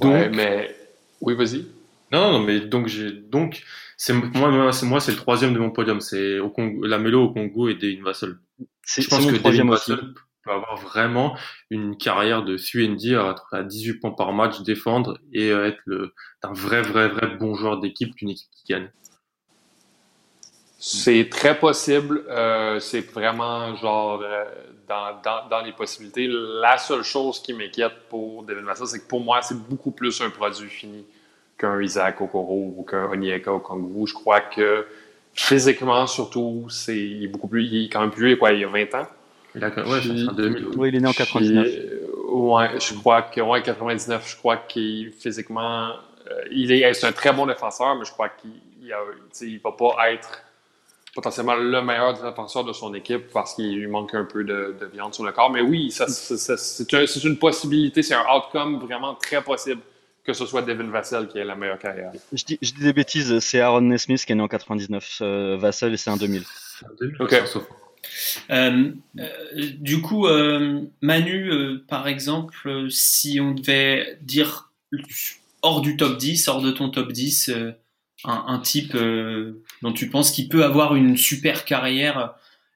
Ouais, 0.00 0.26
Donc- 0.26 0.36
mais. 0.36 0.76
Oui, 1.20 1.34
vas-y. 1.34 1.66
Non, 2.12 2.32
non, 2.32 2.40
mais 2.40 2.60
donc 2.60 2.88
j'ai 2.88 3.12
donc 3.12 3.62
c'est 3.96 4.12
moi, 4.12 4.72
c'est 4.72 4.86
moi 4.86 4.98
c'est 5.00 5.12
le 5.12 5.16
troisième 5.16 5.54
de 5.54 5.60
mon 5.60 5.70
podium, 5.70 6.00
c'est 6.00 6.40
au 6.40 6.50
Congo, 6.50 6.84
Lamelo 6.84 7.24
au 7.26 7.32
Congo 7.32 7.68
et 7.68 7.74
David 7.74 8.02
Vassell. 8.02 8.36
Je 8.84 9.06
pense 9.08 9.26
que 9.26 9.48
aussi 9.48 9.62
Vassell 9.62 10.00
peut 10.42 10.50
avoir 10.50 10.76
vraiment 10.76 11.36
une 11.70 11.96
carrière 11.96 12.42
de 12.42 12.56
Suendi 12.56 13.14
à, 13.14 13.36
à 13.52 13.62
18 13.62 14.00
points 14.00 14.10
par 14.10 14.32
match, 14.32 14.60
défendre 14.62 15.18
et 15.32 15.50
être 15.50 15.80
le 15.84 16.12
un 16.42 16.52
vrai 16.52 16.82
vrai 16.82 17.08
vrai 17.08 17.36
bon 17.36 17.54
joueur 17.54 17.78
d'équipe 17.78 18.12
d'une 18.16 18.30
équipe 18.30 18.50
qui 18.50 18.72
gagne. 18.72 18.90
C'est 20.82 21.28
très 21.30 21.58
possible. 21.58 22.24
euh, 22.30 22.80
c'est 22.80 23.02
vraiment 23.12 23.76
genre 23.76 24.22
euh, 24.24 24.44
dans, 24.88 25.20
dans, 25.22 25.46
dans 25.48 25.60
les 25.60 25.72
possibilités. 25.72 26.26
La 26.28 26.78
seule 26.78 27.02
chose 27.02 27.40
qui 27.42 27.52
m'inquiète 27.52 27.92
pour 28.08 28.42
Devin 28.44 28.62
Vassell, 28.62 28.86
c'est 28.86 29.00
que 29.00 29.06
pour 29.06 29.20
moi, 29.20 29.42
c'est 29.42 29.58
beaucoup 29.68 29.90
plus 29.90 30.20
un 30.22 30.30
produit 30.30 30.70
fini 30.70 31.04
qu'un 31.58 31.82
Isaac 31.82 32.18
Okoro 32.22 32.74
ou 32.78 32.82
qu'un 32.88 33.04
Onyeka 33.10 33.52
Okongwu. 33.52 34.06
Je 34.06 34.14
crois 34.14 34.40
que 34.40 34.86
physiquement, 35.34 36.06
surtout, 36.06 36.66
c'est 36.70 36.96
il 36.98 37.24
est 37.24 37.28
beaucoup 37.28 37.48
plus. 37.48 37.64
Il 37.66 37.84
est 37.84 37.88
quand 37.90 38.00
même 38.00 38.10
plus 38.10 38.28
vieux, 38.28 38.36
quoi, 38.36 38.52
il 38.52 38.60
y 38.60 38.64
a 38.64 38.68
20 38.68 38.94
ans? 38.94 39.06
Il 39.54 39.62
a 39.62 39.68
ouais, 39.68 40.00
c'est 40.02 40.28
un 40.28 40.32
2000. 40.32 40.66
oui 40.78 40.88
il 40.88 40.96
est 40.96 41.00
né 41.00 41.08
en 41.08 41.12
99 41.12 41.66
Puis, 41.66 41.76
euh, 41.78 42.06
Ouais, 42.30 42.68
je 42.80 42.94
crois 42.94 43.22
que 43.22 43.40
ouais, 43.40 43.60
99, 43.60 44.30
je 44.30 44.36
crois 44.36 44.56
qu'il 44.56 45.10
physiquement, 45.10 45.90
il 46.52 46.70
est, 46.72 46.94
c'est 46.94 47.06
un 47.08 47.12
très 47.12 47.32
bon 47.32 47.44
défenseur, 47.46 47.96
mais 47.96 48.04
je 48.04 48.12
crois 48.12 48.28
qu'il 48.30 48.50
ne 48.82 49.58
va 49.62 49.72
pas 49.72 50.12
être 50.12 50.40
potentiellement 51.20 51.54
le 51.54 51.82
meilleur 51.82 52.14
défenseur 52.14 52.64
de 52.64 52.72
son 52.72 52.94
équipe 52.94 53.30
parce 53.30 53.54
qu'il 53.54 53.76
lui 53.76 53.86
manque 53.86 54.14
un 54.14 54.24
peu 54.24 54.42
de, 54.42 54.74
viande 54.90 55.12
sur 55.12 55.22
le 55.22 55.32
corps. 55.32 55.50
Mais 55.50 55.60
oui, 55.60 55.90
ça, 55.90 56.06
c'est 56.08 57.24
une 57.24 57.36
possibilité, 57.36 58.02
c'est 58.02 58.14
un 58.14 58.24
outcome 58.34 58.80
vraiment 58.80 59.14
très 59.14 59.42
possible 59.42 59.82
que 60.24 60.32
ce 60.32 60.46
soit 60.46 60.62
Devin 60.62 60.88
Vassell 60.90 61.28
qui 61.28 61.38
ait 61.38 61.44
la 61.44 61.56
meilleure 61.56 61.78
carrière. 61.78 62.12
Je 62.32 62.44
dis, 62.44 62.58
je 62.62 62.72
dis 62.72 62.82
des 62.82 62.92
bêtises, 62.92 63.38
c'est 63.40 63.60
Aaron 63.60 63.82
Nesmith 63.82 64.24
qui 64.24 64.32
est 64.32 64.34
né 64.34 64.42
en 64.42 64.48
99. 64.48 65.18
Euh, 65.20 65.56
Vassell, 65.58 65.96
c'est 65.98 66.10
un 66.10 66.16
2000. 66.16 66.42
Ok. 67.20 67.34
Euh, 68.50 68.92
euh, 69.18 69.28
du 69.78 70.00
coup, 70.00 70.26
Manu, 71.02 71.80
par 71.86 72.08
exemple, 72.08 72.90
si 72.90 73.40
on 73.40 73.52
devait 73.52 74.18
dire 74.22 74.70
hors 75.60 75.82
du 75.82 75.96
top 75.96 76.16
10, 76.16 76.48
hors 76.48 76.62
de 76.62 76.70
ton 76.70 76.90
top 76.90 77.12
10, 77.12 77.52
un, 78.24 78.58
type 78.58 78.94
euh, 78.94 79.62
dont 79.82 79.92
tu 79.92 80.10
penses 80.10 80.30
qu'il 80.30 80.48
peut 80.48 80.64
avoir 80.64 80.94
une 80.94 81.16
super 81.16 81.64
carrière, 81.64 82.34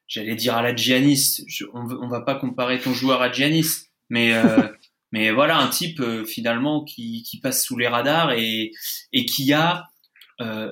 j'allais 0.09 0.35
dire 0.35 0.57
à 0.57 0.63
la 0.63 0.75
Giannis, 0.75 1.45
on, 1.73 1.91
on 1.91 2.09
va 2.09 2.21
pas 2.21 2.35
comparer 2.35 2.79
ton 2.79 2.93
joueur 2.93 3.23
à 3.23 3.31
Giannis, 3.31 3.89
mais 4.09 4.35
euh, 4.35 4.69
mais 5.13 5.31
voilà 5.31 5.59
un 5.59 5.69
type 5.69 6.01
euh, 6.01 6.25
finalement 6.25 6.85
qui, 6.85 7.23
qui, 7.23 7.41
passe 7.41 7.65
sous 7.65 7.77
les 7.77 7.89
radars 7.89 8.33
et, 8.33 8.73
et 9.13 9.25
qui 9.27 9.53
a 9.53 9.85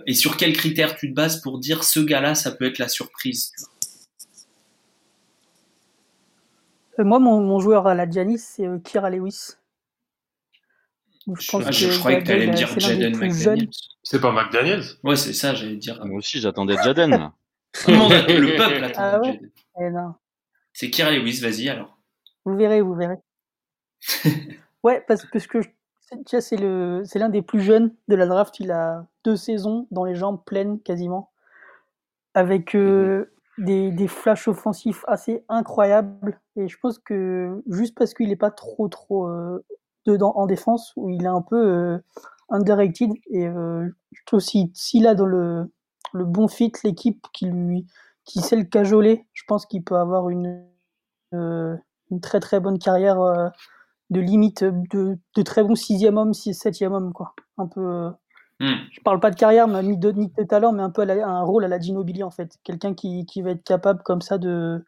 et 0.06 0.14
sur 0.14 0.36
quels 0.36 0.54
critères 0.54 0.96
tu 0.96 1.08
te 1.08 1.14
bases 1.14 1.40
pour 1.40 1.60
dire 1.60 1.84
ce 1.84 2.00
gars-là 2.00 2.34
ça 2.34 2.50
peut 2.50 2.66
être 2.66 2.78
la 2.78 2.88
surprise? 2.88 3.52
Moi 6.98 7.20
mon, 7.20 7.40
mon, 7.40 7.60
joueur 7.60 7.86
à 7.86 7.94
la 7.94 8.10
Giannis 8.10 8.40
c'est 8.40 8.66
Kira 8.82 9.08
Lewis. 9.08 9.54
Je, 11.26 11.50
pense 11.50 11.70
je, 11.70 11.88
que 11.88 11.98
croyais 11.98 12.20
que 12.20 12.24
tu 12.24 12.32
allais 12.32 12.46
me 12.48 12.54
dire 12.54 12.68
Jaden 12.78 13.16
McDaniels. 13.16 13.68
C'est 14.02 14.20
pas 14.20 14.32
McDaniels? 14.32 14.84
Ouais, 15.04 15.16
c'est 15.16 15.32
ça, 15.32 15.54
j'allais 15.54 15.76
dire. 15.76 16.04
Moi 16.04 16.18
aussi, 16.18 16.40
j'attendais 16.40 16.76
Jaden. 16.82 17.30
le 17.86 18.56
peuple 18.56 18.84
attend 18.84 19.02
ah 19.02 19.20
ouais 19.20 19.40
eh 19.80 19.88
C'est 20.72 20.90
Kira 20.90 21.10
Lewis, 21.12 21.40
vas-y 21.40 21.68
alors. 21.68 21.98
Vous 22.44 22.56
verrez, 22.56 22.80
vous 22.80 22.94
verrez. 22.94 23.18
ouais, 24.82 25.02
parce, 25.06 25.24
parce 25.32 25.46
que 25.46 25.60
c'est 26.38 27.18
l'un 27.18 27.28
des 27.28 27.42
plus 27.42 27.60
jeunes 27.60 27.94
de 28.08 28.16
la 28.16 28.26
draft. 28.26 28.58
Il 28.58 28.70
a 28.72 29.06
deux 29.24 29.36
saisons 29.36 29.86
dans 29.90 30.04
les 30.04 30.14
jambes 30.14 30.42
pleines 30.44 30.80
quasiment, 30.80 31.30
avec 32.34 32.74
euh, 32.74 33.30
mhm. 33.58 33.64
des, 33.64 33.90
des 33.92 34.08
flashs 34.08 34.48
offensifs 34.48 35.04
assez 35.06 35.44
incroyables. 35.48 36.40
Et 36.56 36.68
je 36.68 36.76
pense 36.78 36.98
que 36.98 37.62
juste 37.70 37.94
parce 37.96 38.12
qu'il 38.12 38.28
n'est 38.28 38.36
pas 38.36 38.50
trop 38.50 38.88
trop 38.88 39.28
euh, 39.28 39.64
dedans 40.06 40.32
en 40.36 40.46
défense 40.46 40.92
où 40.96 41.10
il 41.10 41.24
est 41.24 41.28
un 41.28 41.42
peu 41.42 41.56
euh, 41.56 41.98
underrated 42.50 43.10
et 43.30 43.46
euh, 43.46 43.88
je 44.12 44.20
trouve 44.26 44.40
s'il 44.40 45.06
a 45.06 45.14
dans 45.14 45.26
le, 45.26 45.72
le 46.12 46.24
bon 46.24 46.48
fit 46.48 46.72
l'équipe 46.84 47.26
qui 47.32 47.46
lui 47.46 47.86
qui 48.24 48.40
sait 48.40 48.56
le 48.56 48.64
cajoler, 48.64 49.26
je 49.32 49.42
pense 49.48 49.66
qu'il 49.66 49.82
peut 49.82 49.96
avoir 49.96 50.28
une 50.28 50.64
euh, 51.34 51.76
une 52.10 52.20
très 52.20 52.40
très 52.40 52.60
bonne 52.60 52.78
carrière 52.78 53.18
de 54.10 54.20
limite 54.20 54.62
de, 54.64 55.18
de, 55.34 55.42
très 55.42 55.64
bon 55.64 55.74
sixième 55.74 56.18
homme, 56.18 56.34
septième 56.34 56.92
homme 56.92 57.12
quoi. 57.12 57.34
Un 57.58 57.66
peu 57.66 58.10
hmm. 58.60 58.74
Je 58.92 59.00
parle 59.02 59.18
pas 59.18 59.30
de 59.30 59.36
carrière, 59.36 59.66
mais 59.66 59.82
ni 59.82 59.96
de, 59.96 60.12
ni 60.12 60.28
de 60.28 60.42
talent, 60.44 60.72
mais 60.72 60.82
un 60.82 60.90
peu 60.90 61.02
un 61.08 61.42
rôle 61.42 61.64
à 61.64 61.68
la 61.68 61.80
Ginobili 61.80 62.22
en 62.22 62.30
fait. 62.30 62.58
Quelqu'un 62.62 62.94
qui, 62.94 63.24
qui 63.24 63.40
va 63.40 63.50
être 63.50 63.64
capable 63.64 64.02
comme 64.02 64.20
ça 64.20 64.36
de, 64.36 64.84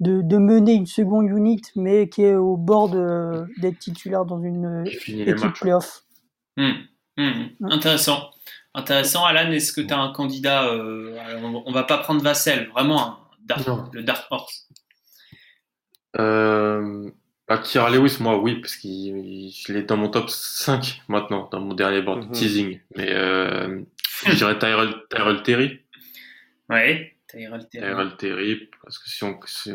de, 0.00 0.38
mener 0.38 0.74
une 0.74 0.86
seconde 0.86 1.28
unit, 1.28 1.62
mais 1.76 2.08
qui 2.08 2.22
est 2.22 2.34
au 2.34 2.56
bord 2.56 2.90
d'être 2.90 3.78
titulaire 3.78 4.24
dans 4.24 4.42
une 4.42 4.84
équipe 4.86 5.52
playoff. 5.54 6.04
Hmm. 6.56 6.72
Hmm. 7.16 7.46
Intéressant. 7.64 8.30
Intéressant, 8.74 9.24
Alan. 9.24 9.50
Est-ce 9.50 9.72
que 9.72 9.80
tu 9.80 9.92
as 9.92 9.98
un 9.98 10.12
candidat 10.12 10.66
euh, 10.68 11.16
On 11.66 11.72
va 11.72 11.82
pas 11.82 11.98
prendre 11.98 12.22
Vassel, 12.22 12.68
vraiment 12.68 13.18
le 13.92 14.02
Dark 14.02 14.26
Horse. 14.30 14.68
Euh, 16.18 17.10
bah, 17.48 17.58
Kira 17.58 17.90
Lewis, 17.90 18.18
moi, 18.20 18.38
oui, 18.38 18.60
parce 18.60 18.76
qu'il 18.76 19.52
est 19.68 19.82
dans 19.82 19.96
mon 19.96 20.08
top 20.08 20.30
5 20.30 21.02
maintenant, 21.08 21.48
dans 21.50 21.60
mon 21.60 21.74
dernier 21.74 22.02
board 22.02 22.26
mhm. 22.26 22.32
teasing. 22.32 22.80
Mais 22.96 23.10
euh, 23.10 23.82
je 24.26 24.34
dirais 24.34 24.58
Tyrell 24.58 25.42
Terry. 25.42 25.80
Ouais. 26.68 27.17
Tyrell 27.28 27.66
Terry. 28.16 28.70
parce 28.82 28.98
que 28.98 29.08
si 29.08 29.24
on, 29.24 29.38
si 29.46 29.72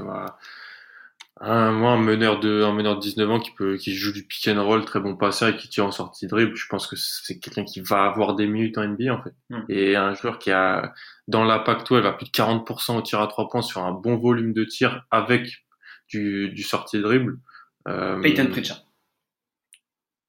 un, 1.41 1.71
moi, 1.71 1.91
un 1.91 1.97
meneur 1.97 2.39
de, 2.39 2.63
un 2.63 2.73
meneur 2.73 2.95
de 2.95 3.01
19 3.01 3.29
ans 3.29 3.39
qui 3.39 3.51
peut, 3.51 3.77
qui 3.77 3.95
joue 3.95 4.11
du 4.11 4.23
pick 4.23 4.47
and 4.47 4.63
roll, 4.63 4.85
très 4.85 4.99
bon 4.99 5.15
passeur 5.15 5.49
et 5.49 5.57
qui 5.57 5.67
tire 5.67 5.85
en 5.85 5.91
sortie 5.91 6.25
de 6.25 6.29
dribble, 6.29 6.55
je 6.55 6.67
pense 6.67 6.87
que 6.87 6.95
c'est 6.95 7.39
quelqu'un 7.39 7.63
qui 7.63 7.81
va 7.81 8.03
avoir 8.03 8.35
des 8.35 8.47
minutes 8.47 8.77
en 8.77 8.87
NBA, 8.87 9.13
en 9.13 9.21
fait. 9.21 9.33
Hmm. 9.49 9.63
Et 9.69 9.95
un 9.95 10.13
joueur 10.13 10.37
qui 10.37 10.51
a, 10.51 10.93
dans 11.27 11.43
la 11.43 11.59
Pac-12, 11.59 12.05
a 12.05 12.13
plus 12.13 12.27
de 12.27 12.31
40% 12.31 12.97
au 12.97 13.01
tir 13.01 13.19
à 13.19 13.27
3 13.27 13.49
points 13.49 13.61
sur 13.61 13.83
un 13.83 13.91
bon 13.91 14.15
volume 14.15 14.53
de 14.53 14.63
tir 14.63 15.05
avec 15.09 15.65
du, 16.07 16.49
du 16.49 16.63
sortie 16.63 16.97
de 16.97 17.01
dribble. 17.01 17.39
Euh, 17.87 18.21
Peyton 18.21 18.47
Pritchard. 18.47 18.81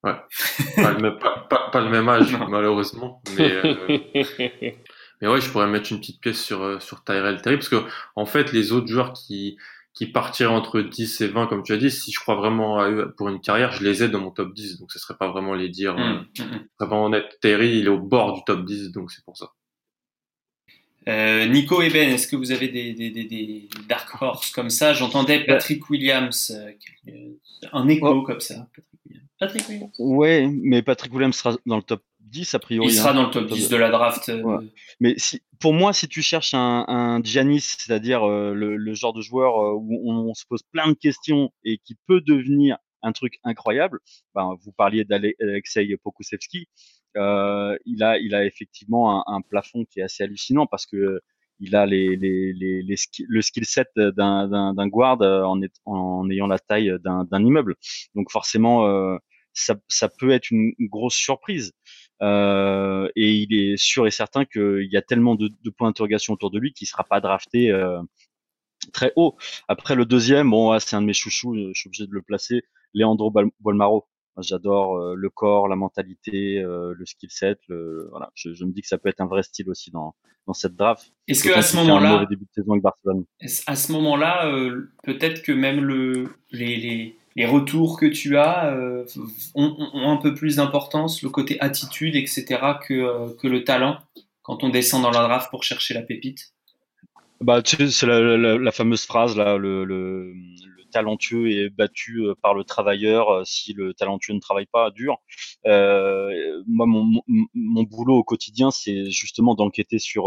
Ouais. 0.03 0.15
pas, 0.75 0.91
le 0.91 0.99
même, 0.99 1.19
pas, 1.19 1.69
pas, 1.71 1.81
le 1.81 1.89
même 1.89 2.09
âge, 2.09 2.35
malheureusement. 2.49 3.21
Mais, 3.37 3.51
euh, 3.51 3.75
Mais 5.21 5.27
ouais, 5.27 5.41
je 5.41 5.49
pourrais 5.49 5.67
mettre 5.67 5.91
une 5.91 5.99
petite 5.99 6.19
pièce 6.19 6.41
sur, 6.41 6.61
euh, 6.61 6.79
sur 6.79 7.03
Tyrell 7.03 7.41
Terry 7.41 7.57
parce 7.57 7.69
que, 7.69 7.83
en 8.15 8.25
fait, 8.25 8.51
les 8.51 8.71
autres 8.71 8.87
joueurs 8.87 9.13
qui, 9.13 9.57
qui 9.93 10.05
partiraient 10.05 10.53
entre 10.53 10.81
10 10.81 11.21
et 11.21 11.27
20, 11.27 11.47
comme 11.47 11.63
tu 11.63 11.71
as 11.73 11.77
dit, 11.77 11.89
si 11.89 12.11
je 12.11 12.19
crois 12.19 12.35
vraiment 12.35 12.79
à 12.79 12.89
eux 12.89 13.13
pour 13.17 13.29
une 13.29 13.39
carrière, 13.39 13.71
je 13.71 13.83
les 13.83 14.03
ai 14.03 14.09
dans 14.09 14.19
mon 14.19 14.31
top 14.31 14.53
10. 14.53 14.79
Donc, 14.79 14.91
ce 14.91 14.99
serait 14.99 15.17
pas 15.17 15.29
vraiment 15.29 15.53
les 15.53 15.69
dire. 15.69 15.95
Mmh, 15.95 15.99
euh, 15.99 16.43
mmh, 16.43 16.43
mmh. 16.43 16.67
Vraiment 16.79 17.05
honnête, 17.05 17.37
Terry, 17.41 17.79
il 17.79 17.85
est 17.85 17.89
au 17.89 17.99
bord 17.99 18.33
du 18.33 18.43
top 18.45 18.65
10, 18.65 18.91
donc 18.91 19.11
c'est 19.11 19.23
pour 19.23 19.37
ça. 19.37 19.51
Euh, 21.07 21.45
Nico 21.47 21.81
et 21.81 21.89
Ben, 21.89 22.09
est-ce 22.09 22.27
que 22.27 22.35
vous 22.35 22.51
avez 22.51 22.67
des, 22.67 22.93
des, 22.93 23.11
des, 23.11 23.25
des 23.25 23.69
dark 23.87 24.21
horse 24.21 24.51
comme 24.51 24.71
ça? 24.71 24.93
J'entendais 24.93 25.45
Patrick 25.45 25.89
Williams, 25.89 26.51
euh, 26.51 27.31
un 27.71 27.87
écho 27.87 28.07
oh. 28.07 28.21
comme 28.23 28.39
ça. 28.39 28.67
Patrick 28.75 28.99
Williams. 29.05 29.24
Patrick 29.39 29.67
Williams. 29.67 29.95
Ouais, 29.99 30.49
mais 30.63 30.81
Patrick 30.81 31.13
Williams 31.13 31.35
sera 31.35 31.57
dans 31.65 31.75
le 31.75 31.81
top 31.81 32.01
10 32.21 32.53
a 32.53 32.59
priori. 32.59 32.87
Il 32.87 32.93
sera 32.93 33.11
hein. 33.11 33.15
dans 33.15 33.23
le 33.25 33.31
top 33.31 33.47
10 33.47 33.69
de 33.69 33.75
la 33.75 33.89
draft. 33.89 34.29
Euh. 34.29 34.61
Mais 34.99 35.15
si, 35.17 35.41
pour 35.59 35.73
moi, 35.73 35.93
si 35.93 36.07
tu 36.07 36.21
cherches 36.21 36.53
un, 36.53 36.85
un 36.87 37.23
Giannis, 37.23 37.75
c'est-à-dire 37.77 38.23
euh, 38.23 38.53
le, 38.53 38.93
genre 38.93 39.13
de 39.13 39.21
joueur 39.21 39.59
euh, 39.59 39.73
où 39.73 40.11
on, 40.11 40.33
se 40.33 40.45
pose 40.45 40.63
plein 40.71 40.87
de 40.87 40.93
questions 40.93 41.51
et 41.63 41.77
qui 41.79 41.95
peut 42.07 42.21
devenir 42.21 42.77
un 43.01 43.11
truc 43.11 43.39
incroyable, 43.43 43.99
ben, 44.33 44.55
vous 44.63 44.71
parliez 44.71 45.05
d'Alexei 45.05 45.95
Pokusevski, 46.03 46.67
euh, 47.17 47.77
il 47.85 48.03
a, 48.03 48.17
il 48.17 48.35
a 48.35 48.45
effectivement 48.45 49.19
un, 49.27 49.35
un, 49.35 49.41
plafond 49.41 49.85
qui 49.85 49.99
est 49.99 50.03
assez 50.03 50.23
hallucinant 50.23 50.65
parce 50.65 50.85
que 50.85 51.21
il 51.59 51.75
a 51.75 51.85
les, 51.85 52.15
les, 52.15 52.53
les, 52.53 52.81
les 52.81 52.95
le 53.27 53.41
skill 53.41 53.65
set 53.65 53.87
d'un 53.95 54.87
guard 54.87 55.21
en, 55.21 55.59
en, 55.85 56.29
ayant 56.29 56.47
la 56.47 56.59
taille 56.59 56.93
d'un 57.03 57.45
immeuble. 57.45 57.75
Donc 58.15 58.31
forcément, 58.31 59.17
ça, 59.53 59.75
ça 59.87 60.09
peut 60.09 60.31
être 60.31 60.51
une 60.51 60.73
grosse 60.79 61.15
surprise. 61.15 61.71
Euh, 62.21 63.09
et 63.15 63.33
il 63.33 63.53
est 63.53 63.77
sûr 63.77 64.07
et 64.07 64.11
certain 64.11 64.45
qu'il 64.45 64.87
y 64.89 64.97
a 64.97 65.01
tellement 65.01 65.35
de, 65.35 65.49
de 65.49 65.69
points 65.69 65.89
d'interrogation 65.89 66.33
autour 66.33 66.49
de 66.49 66.59
lui 66.59 66.71
qu'il 66.71 66.87
sera 66.87 67.03
pas 67.03 67.19
drafté 67.19 67.71
euh, 67.71 68.01
très 68.93 69.11
haut. 69.15 69.35
Après 69.67 69.95
le 69.95 70.05
deuxième, 70.05 70.49
bon, 70.49 70.77
c'est 70.79 70.95
un 70.95 71.01
de 71.01 71.07
mes 71.07 71.13
chouchous, 71.13 71.55
je 71.55 71.79
suis 71.79 71.89
obligé 71.89 72.07
de 72.07 72.13
le 72.13 72.21
placer, 72.21 72.63
Leandro 72.93 73.33
Bolmaro. 73.59 74.07
J'adore 74.39 74.97
euh, 74.97 75.15
le 75.15 75.29
corps, 75.29 75.67
la 75.67 75.75
mentalité, 75.75 76.59
euh, 76.59 76.93
le 76.97 77.05
skill 77.05 77.29
set. 77.31 77.59
Le, 77.67 78.07
voilà, 78.11 78.31
je, 78.35 78.53
je, 78.53 78.65
me 78.65 78.71
dis 78.71 78.81
que 78.81 78.87
ça 78.87 78.97
peut 78.97 79.09
être 79.09 79.21
un 79.21 79.27
vrai 79.27 79.43
style 79.43 79.69
aussi 79.69 79.91
dans, 79.91 80.15
dans 80.47 80.53
cette 80.53 80.75
draft. 80.75 81.13
Est-ce 81.27 81.43
que 81.43 81.53
à 81.53 81.61
ce 81.61 81.75
moment-là, 81.77 82.27
à 83.67 83.75
ce 83.75 83.91
moment-là, 83.91 84.51
peut-être 85.03 85.41
que 85.41 85.51
même 85.51 85.83
le, 85.83 86.29
les, 86.51 86.75
les 86.77 87.17
les 87.35 87.45
retours 87.45 87.99
que 87.99 88.05
tu 88.05 88.37
as 88.37 88.73
euh, 88.73 89.05
ont, 89.55 90.09
un 90.09 90.17
peu 90.17 90.33
plus 90.33 90.55
d'importance, 90.55 91.21
le 91.21 91.29
côté 91.29 91.59
attitude, 91.59 92.15
etc., 92.15 92.45
que, 92.87 92.93
euh, 92.93 93.33
que 93.39 93.47
le 93.47 93.63
talent 93.63 93.99
quand 94.41 94.63
on 94.63 94.69
descend 94.69 95.01
dans 95.01 95.11
la 95.11 95.23
draft 95.23 95.49
pour 95.49 95.63
chercher 95.63 95.93
la 95.93 96.01
pépite? 96.01 96.53
Bah, 97.41 97.61
c'est 97.65 98.03
la, 98.03 98.71
fameuse 98.71 99.05
phrase 99.05 99.35
là, 99.35 99.57
le, 99.57 99.83
le, 99.83 100.33
talentueux 100.95 101.51
est 101.51 101.69
battu 101.69 102.21
euh, 102.21 102.35
par 102.41 102.53
le 102.53 102.63
travailleur 102.63 103.45
si 103.45 103.73
le 103.73 103.93
talentueux 103.93 104.33
ne 104.33 104.39
travaille 104.39 104.65
pas 104.65 104.91
dur. 104.91 105.17
Euh, 105.65 106.63
moi, 106.67 106.85
mon, 106.85 107.21
mon, 107.53 107.83
boulot 107.83 108.15
au 108.15 108.23
quotidien, 108.23 108.71
c'est 108.71 109.09
justement 109.11 109.55
d'enquêter 109.55 109.99
sur 109.99 110.25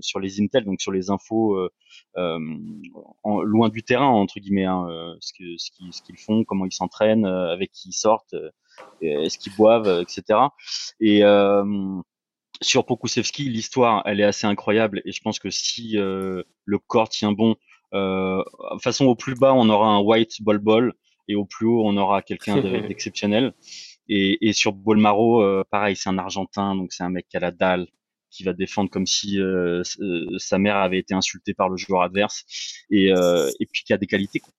sur 0.00 0.20
les 0.20 0.40
intel, 0.40 0.64
donc 0.64 0.80
sur 0.80 0.92
les 0.92 1.10
infos 1.10 1.56
euh, 2.18 2.38
en, 3.22 3.40
loin 3.42 3.68
du 3.68 3.82
terrain 3.82 4.06
entre 4.06 4.38
guillemets, 4.38 4.66
hein, 4.66 4.86
euh, 4.90 5.14
ce 5.20 5.32
que 5.32 5.56
ce 5.56 5.70
qu'ils 5.70 5.90
qu'ils 5.90 6.18
font, 6.18 6.44
comment 6.44 6.66
ils 6.66 6.72
s'entraînent, 6.72 7.24
euh, 7.24 7.52
avec 7.52 7.72
qui 7.72 7.90
ils 7.90 7.94
sortent, 7.94 8.34
est-ce 9.00 9.38
qu'ils 9.38 9.54
boivent, 9.56 10.02
etc. 10.02 10.38
Et 11.00 11.22
sur 12.60 12.86
Pokusevski, 12.86 13.44
l'histoire, 13.44 14.02
elle 14.06 14.20
est 14.20 14.24
assez 14.24 14.46
incroyable 14.46 15.02
et 15.04 15.12
je 15.12 15.20
pense 15.22 15.38
que 15.38 15.50
si 15.50 15.94
le 15.94 16.78
corps 16.86 17.08
tient 17.08 17.32
bon, 17.32 17.56
euh, 17.94 18.42
façon 18.82 19.06
au 19.06 19.14
plus 19.14 19.34
bas, 19.34 19.54
on 19.54 19.68
aura 19.68 19.88
un 19.88 20.00
white 20.00 20.42
ball 20.42 20.58
ball 20.58 20.92
et 21.28 21.34
au 21.34 21.44
plus 21.44 21.66
haut, 21.66 21.82
on 21.84 21.96
aura 21.96 22.22
quelqu'un 22.22 22.60
d'exceptionnel. 22.88 23.54
Et, 24.08 24.48
et 24.48 24.52
sur 24.52 24.72
Bolmaro, 24.72 25.42
euh, 25.42 25.64
pareil, 25.70 25.96
c'est 25.96 26.08
un 26.08 26.18
Argentin, 26.18 26.74
donc 26.74 26.92
c'est 26.92 27.04
un 27.04 27.10
mec 27.10 27.26
qui 27.28 27.36
a 27.36 27.40
la 27.40 27.50
dalle, 27.50 27.86
qui 28.30 28.44
va 28.44 28.52
défendre 28.52 28.90
comme 28.90 29.06
si 29.06 29.40
euh, 29.40 29.82
euh, 30.00 30.38
sa 30.38 30.58
mère 30.58 30.76
avait 30.76 30.98
été 30.98 31.14
insultée 31.14 31.54
par 31.54 31.68
le 31.68 31.76
joueur 31.76 32.02
adverse, 32.02 32.44
et, 32.90 33.08
et 33.08 33.66
puis 33.66 33.84
qui 33.84 33.92
a 33.92 33.98
des 33.98 34.06
qualités. 34.06 34.40
Quoi. 34.40 34.52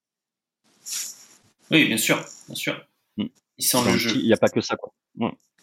Oui, 1.70 1.86
bien 1.86 1.96
sûr, 1.96 2.24
bien 2.46 2.54
sûr. 2.54 2.86
Mm. 3.16 3.26
Il 3.58 3.64
sent 3.64 3.78
le 3.84 3.96
jeu. 3.96 4.10
Il 4.16 4.26
n'y 4.26 4.32
a 4.32 4.36
pas 4.36 4.48
que 4.48 4.60
ça, 4.60 4.76
quoi. 4.76 4.92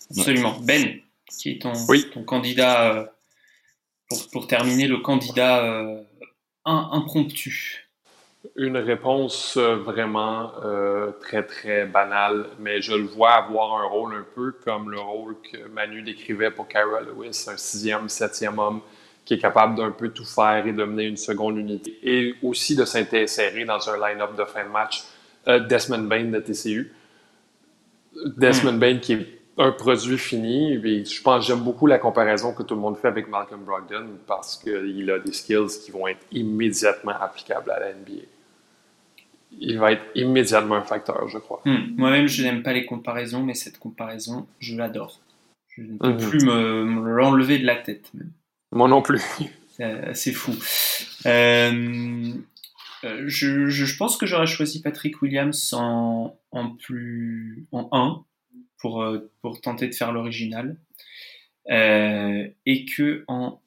Absolument. 0.09 0.59
Ben, 0.61 0.99
qui 1.37 1.51
est 1.51 1.61
ton, 1.61 1.73
ton 2.13 2.23
candidat, 2.23 3.13
pour, 4.09 4.29
pour, 4.29 4.47
terminer, 4.47 4.87
le 4.87 4.97
candidat 4.97 6.03
impromptu? 6.65 7.87
Une 8.55 8.77
réponse 8.77 9.55
euh, 9.57 9.75
vraiment 9.75 10.51
euh, 10.63 11.11
très, 11.21 11.43
très 11.43 11.85
banale, 11.85 12.47
mais 12.59 12.81
je 12.81 12.93
le 12.93 13.03
vois 13.03 13.33
avoir 13.33 13.79
un 13.79 13.85
rôle 13.85 14.15
un 14.15 14.25
peu 14.35 14.53
comme 14.63 14.89
le 14.89 14.99
rôle 14.99 15.35
que 15.41 15.67
Manu 15.67 16.01
décrivait 16.01 16.49
pour 16.49 16.67
Kyra 16.67 17.01
Lewis, 17.01 17.45
un 17.47 17.57
sixième, 17.57 18.09
septième 18.09 18.57
homme 18.57 18.81
qui 19.25 19.35
est 19.35 19.39
capable 19.39 19.75
d'un 19.75 19.91
peu 19.91 20.09
tout 20.09 20.25
faire 20.25 20.65
et 20.65 20.73
de 20.73 20.83
mener 20.83 21.03
une 21.03 21.17
seconde 21.17 21.57
unité, 21.57 21.97
et 22.01 22.33
aussi 22.41 22.75
de 22.75 22.85
s'insérer 22.85 23.65
dans 23.65 23.89
un 23.89 23.97
line-up 23.97 24.35
de 24.35 24.45
fin 24.45 24.63
de 24.63 24.69
match. 24.69 25.03
Euh, 25.47 25.59
Desmond 25.59 26.03
Bain 26.03 26.25
de 26.25 26.39
TCU. 26.39 26.91
Desmond 28.37 28.73
hmm. 28.73 28.79
Bain 28.79 28.97
qui 28.97 29.13
est 29.13 29.40
un 29.57 29.71
produit 29.71 30.17
fini. 30.17 30.73
Et 30.73 31.05
je 31.05 31.21
pense 31.21 31.47
j'aime 31.47 31.61
beaucoup 31.61 31.87
la 31.87 31.99
comparaison 31.99 32.53
que 32.53 32.63
tout 32.63 32.75
le 32.75 32.81
monde 32.81 32.97
fait 32.97 33.07
avec 33.07 33.27
Malcolm 33.27 33.63
Brogdon 33.63 34.07
parce 34.27 34.57
qu'il 34.57 35.09
a 35.11 35.19
des 35.19 35.33
skills 35.33 35.79
qui 35.83 35.91
vont 35.91 36.07
être 36.07 36.25
immédiatement 36.31 37.13
applicables 37.19 37.71
à 37.71 37.79
la 37.79 37.93
NBA. 37.93 38.23
Il 39.59 39.79
va 39.79 39.91
être 39.91 40.03
immédiatement 40.15 40.75
un 40.75 40.83
facteur, 40.83 41.27
je 41.27 41.37
crois. 41.37 41.61
Hmm. 41.65 41.93
Moi-même, 41.97 42.27
je 42.27 42.43
n'aime 42.43 42.63
pas 42.63 42.71
les 42.71 42.85
comparaisons, 42.85 43.43
mais 43.43 43.53
cette 43.53 43.79
comparaison, 43.79 44.47
je 44.59 44.77
l'adore. 44.77 45.19
Je 45.67 45.81
ne 45.81 45.97
peux 45.97 46.09
mhm. 46.09 46.17
plus 46.17 46.45
me, 46.45 47.15
l'enlever 47.15 47.57
de 47.57 47.65
la 47.65 47.75
tête. 47.75 48.11
Moi 48.73 48.87
non 48.87 49.01
plus. 49.01 49.21
C'est 50.13 50.33
fou. 50.33 50.51
Euh, 51.25 52.33
euh, 53.03 53.23
je, 53.25 53.67
je, 53.67 53.97
pense 53.97 54.17
que 54.17 54.25
j'aurais 54.25 54.47
choisi 54.47 54.81
Patrick 54.81 55.21
Williams 55.21 55.73
en, 55.73 56.37
en 56.51 56.69
plus 56.69 57.65
en 57.71 57.89
1 57.91 58.23
pour, 58.81 59.03
euh, 59.03 59.31
pour 59.41 59.61
tenter 59.61 59.87
de 59.87 59.93
faire 59.93 60.11
l'original. 60.11 60.75
Euh, 61.69 62.47
et 62.65 62.85
que 62.85 63.23
en 63.27 63.61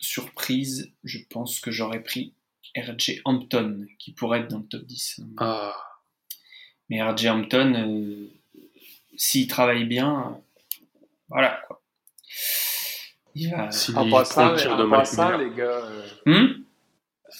surprise, 0.00 0.92
je 1.02 1.18
pense 1.28 1.58
que 1.58 1.72
j'aurais 1.72 2.02
pris 2.02 2.32
RJ 2.76 3.20
Hampton, 3.24 3.86
qui 3.98 4.12
pourrait 4.12 4.40
être 4.40 4.48
dans 4.48 4.58
le 4.58 4.66
top 4.66 4.84
10. 4.84 5.20
Ah. 5.38 5.74
Mais 6.88 7.02
RJ 7.02 7.26
Hampton, 7.26 7.74
euh, 7.74 8.30
s'il 9.16 9.48
travaille 9.48 9.84
bien, 9.84 10.40
voilà 11.28 11.60
quoi. 11.66 11.82
Il 13.34 13.50
va... 13.50 13.68
En 13.96 14.10
passant, 14.10 14.54
en 14.54 14.88
passant 14.88 15.36
les 15.36 15.50
gars, 15.50 15.82
hmm? 16.24 16.46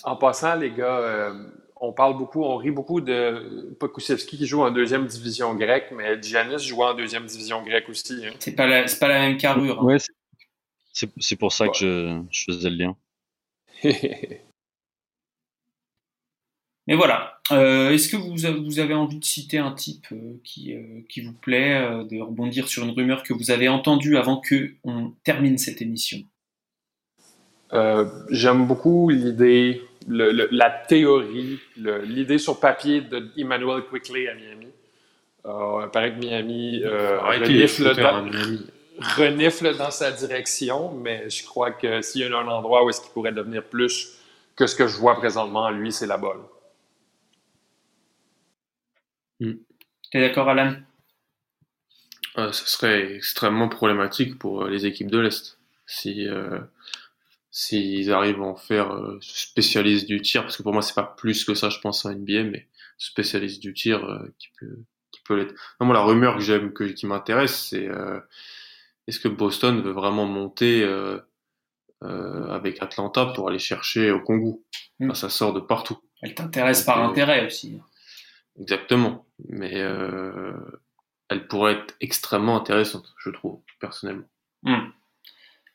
en 0.03 0.17
passant, 0.17 0.57
les 0.57 0.71
gars, 0.71 1.33
on 1.81 1.93
parle 1.93 2.17
beaucoup, 2.17 2.43
on 2.43 2.57
rit 2.57 2.71
beaucoup 2.71 3.01
de 3.01 3.77
Pokusevski 3.79 4.39
qui 4.39 4.47
joue 4.47 4.63
en 4.63 4.71
deuxième 4.71 5.07
division 5.07 5.55
grecque, 5.55 5.93
mais 5.93 6.21
Giannis 6.23 6.65
joue 6.67 6.83
en 6.83 6.95
deuxième 6.95 7.27
division 7.27 7.63
grecque 7.63 7.89
aussi. 7.89 8.27
Hein. 8.27 8.33
C'est 8.39 8.57
pas 8.57 8.67
la, 8.67 8.85
pas 8.99 9.09
la 9.09 9.21
même 9.21 9.37
carrure. 9.37 9.81
Hein. 9.81 9.85
Ouais, 9.85 9.99
c'est 10.93 11.37
pour 11.37 11.53
ça 11.53 11.69
que 11.69 12.23
je, 12.31 12.45
faisais 12.45 12.71
le 12.71 12.77
lien. 12.77 12.97
mais 16.87 16.95
voilà. 16.95 17.41
Euh, 17.53 17.91
est-ce 17.91 18.09
que 18.09 18.17
vous, 18.17 18.35
vous, 18.65 18.79
avez 18.79 18.95
envie 18.95 19.19
de 19.19 19.25
citer 19.25 19.59
un 19.59 19.73
type 19.73 20.07
euh, 20.13 20.41
qui, 20.43 20.75
euh, 20.75 21.03
qui 21.09 21.21
vous 21.21 21.35
plaît, 21.35 21.79
de 22.11 22.21
rebondir 22.21 22.69
sur 22.69 22.85
une 22.85 22.91
rumeur 22.91 23.23
que 23.23 23.35
vous 23.35 23.51
avez 23.51 23.69
entendue 23.69 24.17
avant 24.17 24.41
que 24.41 24.73
on 24.83 25.13
termine 25.25 25.59
cette 25.59 25.83
émission? 25.83 26.19
J'aime 28.31 28.67
beaucoup 28.67 29.11
l'idée 29.11 29.83
la 30.09 30.71
théorie, 30.71 31.61
l'idée 31.77 32.39
sur 32.39 32.61
papier 32.61 33.01
de 33.01 33.31
Emmanuel 33.37 33.83
Quickly 33.83 34.29
à 34.29 34.35
Miami. 34.35 34.69
Euh, 35.45 35.83
il 35.85 35.91
paraît 35.91 36.15
que 36.15 36.19
Miami, 36.19 36.83
euh, 36.85 37.21
renifle, 37.21 37.95
dans, 39.77 39.91
sa 39.91 40.11
direction, 40.11 40.93
mais 40.95 41.29
je 41.31 41.45
crois 41.45 41.71
que 41.71 42.03
s'il 42.03 42.23
y 42.23 42.25
a 42.25 42.39
un 42.39 42.49
endroit 42.49 42.85
où 42.85 42.91
est-ce 42.91 43.01
qu'il 43.01 43.13
pourrait 43.13 43.33
devenir 43.33 43.63
plus 43.63 44.19
que 44.57 44.67
ce 44.67 44.75
que 44.75 44.87
je 44.87 44.97
vois 44.97 45.17
présentement, 45.17 45.71
lui, 45.71 45.93
c'est 45.93 46.07
la 46.07 46.17
balle. 46.17 46.39
Hmm. 49.39 49.53
Tu 50.11 50.19
es 50.19 50.21
d'accord, 50.21 50.49
Alan? 50.49 50.75
Euh, 52.39 52.53
ce 52.53 52.69
serait 52.69 53.15
extrêmement 53.15 53.69
problématique 53.69 54.39
pour 54.39 54.65
les 54.65 54.87
équipes 54.87 55.11
de 55.11 55.19
l'Est. 55.19 55.59
Si, 55.87 56.27
s'ils 57.59 58.13
arrivent 58.13 58.43
à 58.43 58.45
en 58.45 58.55
faire 58.55 58.93
euh, 58.93 59.19
spécialiste 59.23 60.07
du 60.07 60.21
tir, 60.21 60.43
parce 60.43 60.59
que 60.59 60.63
pour 60.63 60.75
moi 60.75 60.83
c'est 60.83 60.95
pas 60.95 61.15
plus 61.17 61.43
que 61.43 61.55
ça, 61.55 61.71
je 61.71 61.79
pense 61.79 62.05
en 62.05 62.13
NBA, 62.13 62.43
mais 62.43 62.69
spécialiste 62.99 63.63
du 63.63 63.73
tir 63.73 64.05
euh, 64.05 64.29
qui 64.39 64.49
peut 64.61 64.77
qui 65.11 65.23
peut 65.23 65.37
l'être. 65.37 65.55
Non, 65.81 65.87
moi 65.87 65.95
la 65.95 66.03
rumeur 66.03 66.37
que 66.37 66.43
j'aime, 66.43 66.75
que 66.75 66.85
qui 66.85 67.07
m'intéresse, 67.07 67.69
c'est 67.71 67.89
euh, 67.89 68.21
est-ce 69.07 69.19
que 69.19 69.29
Boston 69.29 69.81
veut 69.81 69.93
vraiment 69.93 70.27
monter 70.27 70.83
euh, 70.85 71.19
avec 72.03 72.83
Atlanta 72.83 73.25
pour 73.35 73.49
aller 73.49 73.59
chercher 73.59 74.11
au 74.11 74.21
Congo 74.21 74.63
mm. 75.01 75.15
Ça 75.15 75.31
sort 75.31 75.55
de 75.55 75.61
partout. 75.61 75.97
Elle 76.21 76.35
t'intéresse 76.35 76.83
par 76.83 77.03
intérêt 77.03 77.47
aussi. 77.47 77.81
Exactement, 78.61 79.27
mais 79.49 79.73
elle 81.31 81.49
pourrait 81.49 81.73
être 81.73 81.95
extrêmement 82.03 82.59
intéressante, 82.59 83.15
je 83.19 83.31
trouve 83.31 83.63
personnellement. 83.81 84.29
Mm. 84.63 84.91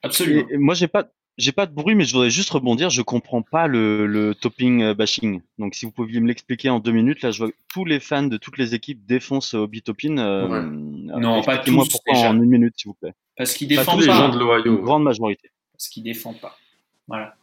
Absolument. 0.04 0.48
moi 0.60 0.76
j'ai 0.76 0.88
pas 0.88 1.12
j'ai 1.38 1.52
pas 1.52 1.66
de 1.66 1.74
bruit, 1.74 1.96
mais 1.96 2.04
je 2.04 2.14
voudrais 2.14 2.30
juste 2.30 2.50
rebondir. 2.50 2.90
Je 2.90 3.02
comprends 3.02 3.42
pas 3.42 3.68
le, 3.68 4.06
le 4.06 4.36
topping 4.36 4.82
euh, 4.82 4.94
bashing. 4.94 5.42
Donc, 5.58 5.76
si 5.76 5.86
vous 5.86 5.92
pouviez 5.92 6.20
me 6.20 6.28
l'expliquer 6.28 6.70
en 6.70 6.80
deux 6.80 6.92
minutes, 6.92 7.22
là, 7.22 7.32
je 7.32 7.40
vois 7.40 7.52
que 7.52 7.58
tous 7.74 7.86
les 7.86 8.00
fans 8.00 8.24
de 8.24 8.38
toutes 8.38 8.58
les 8.58 8.76
équipes 8.76 9.06
défoncent 9.06 9.54
Obi 9.54 9.82
Toppin. 9.82 10.18
Euh, 10.18 10.48
non, 10.70 11.42
pas 11.42 11.58
tous. 11.58 11.72
moi 11.72 11.86
pourquoi 11.90 12.18
en 12.18 12.36
une 12.36 12.50
minute, 12.50 12.74
s'il 12.78 12.90
vous 12.90 12.96
plaît. 12.96 13.14
Parce 13.38 13.54
qu'il 13.54 13.68
défend 13.68 13.94
pas. 13.94 14.02
les 14.02 14.06
gens 14.06 14.30
de 14.30 14.40
l'Ohio. 14.40 14.78
Une 14.78 14.84
grande 14.84 15.04
majorité. 15.04 15.52
Parce 15.74 15.90
qu'il 15.90 16.04
défend 16.04 16.34
pas. 16.34 16.58
Voilà. 17.08 17.36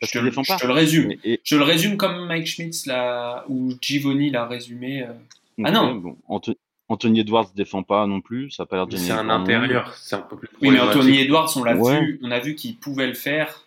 Parce 0.00 0.12
je, 0.12 0.18
te, 0.18 0.24
défend 0.24 0.42
pas. 0.42 0.56
je 0.56 0.62
te 0.62 0.66
le 0.66 0.72
résume. 0.72 1.14
Je 1.44 1.56
le 1.56 1.62
résume 1.62 1.96
comme 1.96 2.26
Mike 2.26 2.46
Schmitz 2.46 2.86
là, 2.86 3.44
ou 3.48 3.72
Givoni 3.80 4.30
l'a 4.30 4.46
résumé. 4.46 5.02
Euh. 5.02 5.12
Ah 5.64 5.70
non. 5.70 5.94
Bon, 5.96 6.16
Anthony 6.26 6.56
Edwards 6.96 7.48
ne 7.52 7.56
défend 7.56 7.82
pas 7.82 8.06
non 8.06 8.20
plus, 8.20 8.50
ça 8.50 8.62
n'a 8.62 8.66
pas 8.66 8.76
l'air 8.76 8.86
de 8.86 8.96
C'est 8.96 9.12
un 9.12 9.28
intérieur, 9.28 9.94
c'est 9.94 10.16
un 10.16 10.20
peu 10.20 10.36
plus 10.36 10.48
Oui, 10.60 10.70
mais 10.70 10.80
Anthony 10.80 11.20
Edwards, 11.20 11.50
on 11.56 11.64
l'a 11.64 11.74
vu, 11.74 12.20
on 12.22 12.30
a 12.30 12.40
vu 12.40 12.54
qu'il 12.54 12.76
pouvait 12.76 13.06
le 13.06 13.14
faire. 13.14 13.66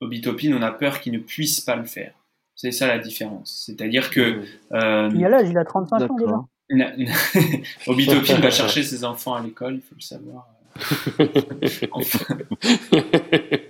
Obi 0.00 0.20
Topin, 0.20 0.52
on 0.52 0.62
a 0.62 0.72
peur 0.72 1.00
qu'il 1.00 1.12
ne 1.12 1.18
puisse 1.18 1.60
pas 1.60 1.76
le 1.76 1.84
faire. 1.84 2.12
C'est 2.54 2.72
ça 2.72 2.86
la 2.86 2.98
différence. 2.98 3.64
C'est-à-dire 3.66 4.10
que. 4.10 4.42
Euh, 4.72 5.10
il 5.14 5.24
a 5.24 5.28
l'âge, 5.28 5.48
il 5.48 5.58
a 5.58 5.64
35 5.64 6.10
ans 6.10 6.16
déjà. 6.16 6.44
Obi 7.86 8.06
Topin 8.06 8.40
va 8.40 8.50
chercher 8.50 8.82
ses 8.82 9.04
enfants 9.04 9.34
à 9.34 9.42
l'école, 9.42 9.76
il 9.76 9.80
faut 9.80 9.94
le 9.94 10.00
savoir. 10.00 10.48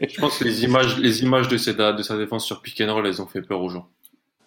Je 0.08 0.20
pense 0.20 0.38
que 0.38 0.44
les 0.44 0.64
images, 0.64 0.98
les 0.98 1.22
images 1.22 1.46
de, 1.48 1.56
de 1.92 2.02
sa 2.02 2.16
défense 2.16 2.44
sur 2.44 2.62
pick 2.62 2.80
and 2.80 2.92
roll, 2.92 3.06
elles 3.06 3.22
ont 3.22 3.26
fait 3.26 3.42
peur 3.42 3.60
aux 3.60 3.68
gens. 3.68 3.88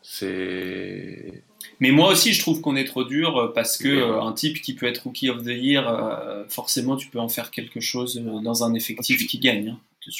C'est. 0.01 1.43
Mais 1.79 1.91
moi 1.91 2.11
aussi, 2.11 2.33
je 2.33 2.41
trouve 2.41 2.61
qu'on 2.61 2.75
est 2.75 2.85
trop 2.85 3.03
dur 3.03 3.37
euh, 3.37 3.53
parce 3.53 3.77
que 3.77 3.87
euh, 3.87 4.21
un 4.21 4.33
type 4.33 4.61
qui 4.61 4.75
peut 4.75 4.85
être 4.85 4.99
rookie 4.99 5.29
of 5.29 5.43
the 5.43 5.47
year, 5.47 5.87
euh, 5.87 6.43
forcément, 6.49 6.97
tu 6.97 7.07
peux 7.07 7.19
en 7.19 7.29
faire 7.29 7.51
quelque 7.51 7.79
chose 7.79 8.21
dans 8.43 8.63
un 8.63 8.73
effectif 8.73 9.25
qui 9.27 9.39
gagne. 9.39 9.69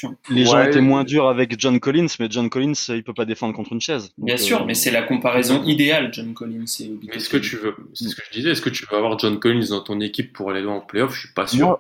Hein, 0.04 0.16
Les 0.30 0.46
gens 0.46 0.62
étaient 0.62 0.82
moins 0.82 1.04
durs 1.04 1.28
avec 1.28 1.60
John 1.60 1.80
Collins, 1.80 2.08
mais 2.20 2.28
John 2.30 2.50
Collins, 2.50 2.74
il 2.90 3.04
peut 3.04 3.14
pas 3.14 3.26
défendre 3.26 3.54
contre 3.54 3.74
une 3.74 3.82
chaise. 3.82 4.12
Bien 4.18 4.38
sûr, 4.38 4.66
mais 4.66 4.74
c'est 4.74 4.92
la 4.92 5.02
comparaison 5.02 5.64
idéale, 5.64 6.12
John 6.14 6.34
Collins 6.34 6.66
et 6.80 6.92
Est-ce 7.14 7.30
que 7.30 7.38
tu 7.38 7.58
veux, 7.58 7.76
c'est 7.94 8.08
ce 8.08 8.16
que 8.16 8.22
je 8.30 8.38
disais, 8.38 8.52
est-ce 8.52 8.62
que 8.62 8.70
tu 8.70 8.86
veux 8.90 8.98
avoir 8.98 9.18
John 9.20 9.40
Collins 9.40 9.68
dans 9.70 9.82
ton 9.82 10.00
équipe 10.00 10.32
pour 10.32 10.52
aller 10.52 10.62
loin 10.62 10.76
en 10.76 10.82
playoff? 10.82 11.14
Je 11.14 11.20
suis 11.22 11.34
pas 11.34 11.48
sûr. 11.48 11.80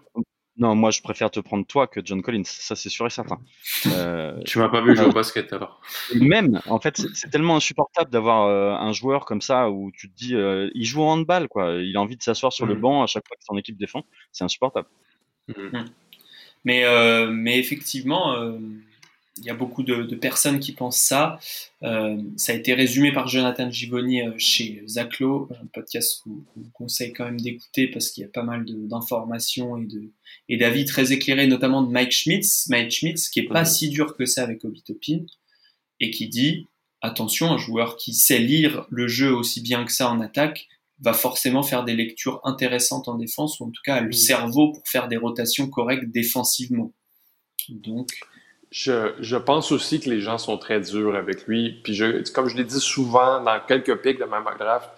Non, 0.60 0.76
moi 0.76 0.92
je 0.92 1.02
préfère 1.02 1.32
te 1.32 1.40
prendre 1.40 1.66
toi 1.66 1.88
que 1.88 2.02
John 2.04 2.22
Collins, 2.22 2.44
ça 2.44 2.76
c'est 2.76 2.90
sûr 2.90 3.08
et 3.08 3.10
certain. 3.10 3.40
Euh, 3.88 4.38
tu 4.46 4.60
m'as 4.60 4.68
pas 4.68 4.82
vu 4.82 4.94
jouer 4.94 5.06
au 5.06 5.14
basket 5.14 5.54
alors. 5.54 5.82
Même, 6.16 6.62
en 6.68 6.82
fait, 6.82 7.02
c'est 7.14 7.30
tellement 7.30 7.56
insupportable 7.56 8.12
d'avoir 8.12 8.46
euh, 8.46 8.74
un 8.74 8.92
joueur 8.92 9.26
comme 9.26 9.42
ça 9.42 9.70
où 9.70 9.90
tu 9.92 10.10
te 10.10 10.16
dis, 10.18 10.36
euh, 10.36 10.70
il 10.76 10.86
joue 10.86 11.02
au 11.02 11.06
handball, 11.06 11.48
quoi. 11.48 11.76
Il 11.76 11.96
a 11.96 12.02
envie 12.02 12.18
de 12.18 12.22
s'asseoir 12.22 12.52
sur 12.52 12.66
le 12.66 12.76
mm. 12.76 12.82
banc 12.82 13.04
à 13.04 13.08
chaque 13.08 13.26
fois 13.26 13.38
que 13.38 13.44
son 13.46 13.58
équipe 13.58 13.78
défend. 13.78 14.04
C'est 14.34 14.44
insupportable. 14.44 14.88
Mm. 15.48 15.86
Mais, 16.66 16.84
mais 17.32 17.58
effectivement, 17.58 18.36
il 19.38 19.46
y 19.46 19.50
a 19.50 19.54
beaucoup 19.54 19.84
de, 19.84 20.16
personnes 20.16 20.60
qui 20.60 20.74
pensent 20.74 21.00
ça. 21.00 21.40
Euh, 21.84 22.18
ça 22.36 22.52
a 22.52 22.56
été 22.56 22.74
résumé 22.74 23.14
par 23.14 23.28
Jonathan 23.28 23.72
Givoni 23.72 24.22
euh, 24.22 24.34
chez 24.38 24.84
Zaclo, 24.86 25.50
un 25.62 25.66
podcast 25.68 26.22
qu'on 26.24 26.44
vous 26.56 26.72
conseille 26.74 27.14
quand 27.14 27.26
même 27.26 27.40
d'écouter 27.40 27.88
parce 27.88 28.12
qu'il 28.12 28.22
y 28.24 28.26
a 28.26 28.30
pas 28.30 28.44
mal 28.44 28.66
d'informations 28.68 29.78
et 29.78 29.86
de 29.86 30.12
et 30.50 30.58
d'avis 30.58 30.86
très 30.86 31.14
éclairés, 31.14 31.48
notamment 31.48 31.82
de 31.82 31.92
Mike 31.92 32.12
Schmitz. 32.12 32.68
Mike 32.70 32.92
Schmitz 32.92 33.30
qui 33.30 33.40
est 33.40 33.48
pas 33.48 33.62
mhm. 33.62 33.68
si 33.68 33.90
dur 33.90 34.18
que 34.18 34.26
ça 34.26 34.44
avec 34.44 34.66
Obi 34.66 34.82
Topin 34.82 35.26
et 36.00 36.12
qui 36.12 36.28
dit 36.28 36.68
attention, 37.02 37.52
un 37.52 37.58
joueur 37.58 37.96
qui 37.96 38.14
sait 38.14 38.40
lire 38.40 38.86
le 38.90 39.08
jeu 39.08 39.34
aussi 39.34 39.62
bien 39.62 39.86
que 39.86 39.92
ça 39.92 40.10
en 40.10 40.20
attaque 40.20 40.68
va 41.02 41.14
forcément 41.14 41.64
faire 41.64 41.86
des 41.86 41.96
lectures 41.96 42.42
intéressantes 42.44 43.08
en 43.08 43.16
défense, 43.16 43.60
ou 43.60 43.66
en 43.66 43.72
tout 43.72 43.82
cas 43.86 43.96
a 43.96 44.02
le 44.02 44.12
cerveau 44.12 44.74
pour 44.74 44.86
faire 44.86 45.08
des 45.08 45.16
rotations 45.16 45.70
correctes 45.70 46.12
défensivement. 46.12 46.92
Donc, 47.70 48.20
je, 48.72 49.14
je, 49.20 49.36
pense 49.36 49.72
aussi 49.72 50.00
que 50.00 50.10
les 50.10 50.22
gens 50.22 50.38
sont 50.38 50.58
très 50.58 50.80
durs 50.80 51.16
avec 51.16 51.48
lui. 51.48 51.80
Puis 51.84 51.96
je, 51.96 52.32
comme 52.32 52.48
je 52.48 52.56
l'ai 52.56 52.64
dit 52.64 52.80
souvent 52.80 53.42
dans 53.42 53.60
quelques 53.68 53.96
pics 54.02 54.20
de 54.20 54.26
ma 54.26 54.42
draft, 54.58 54.90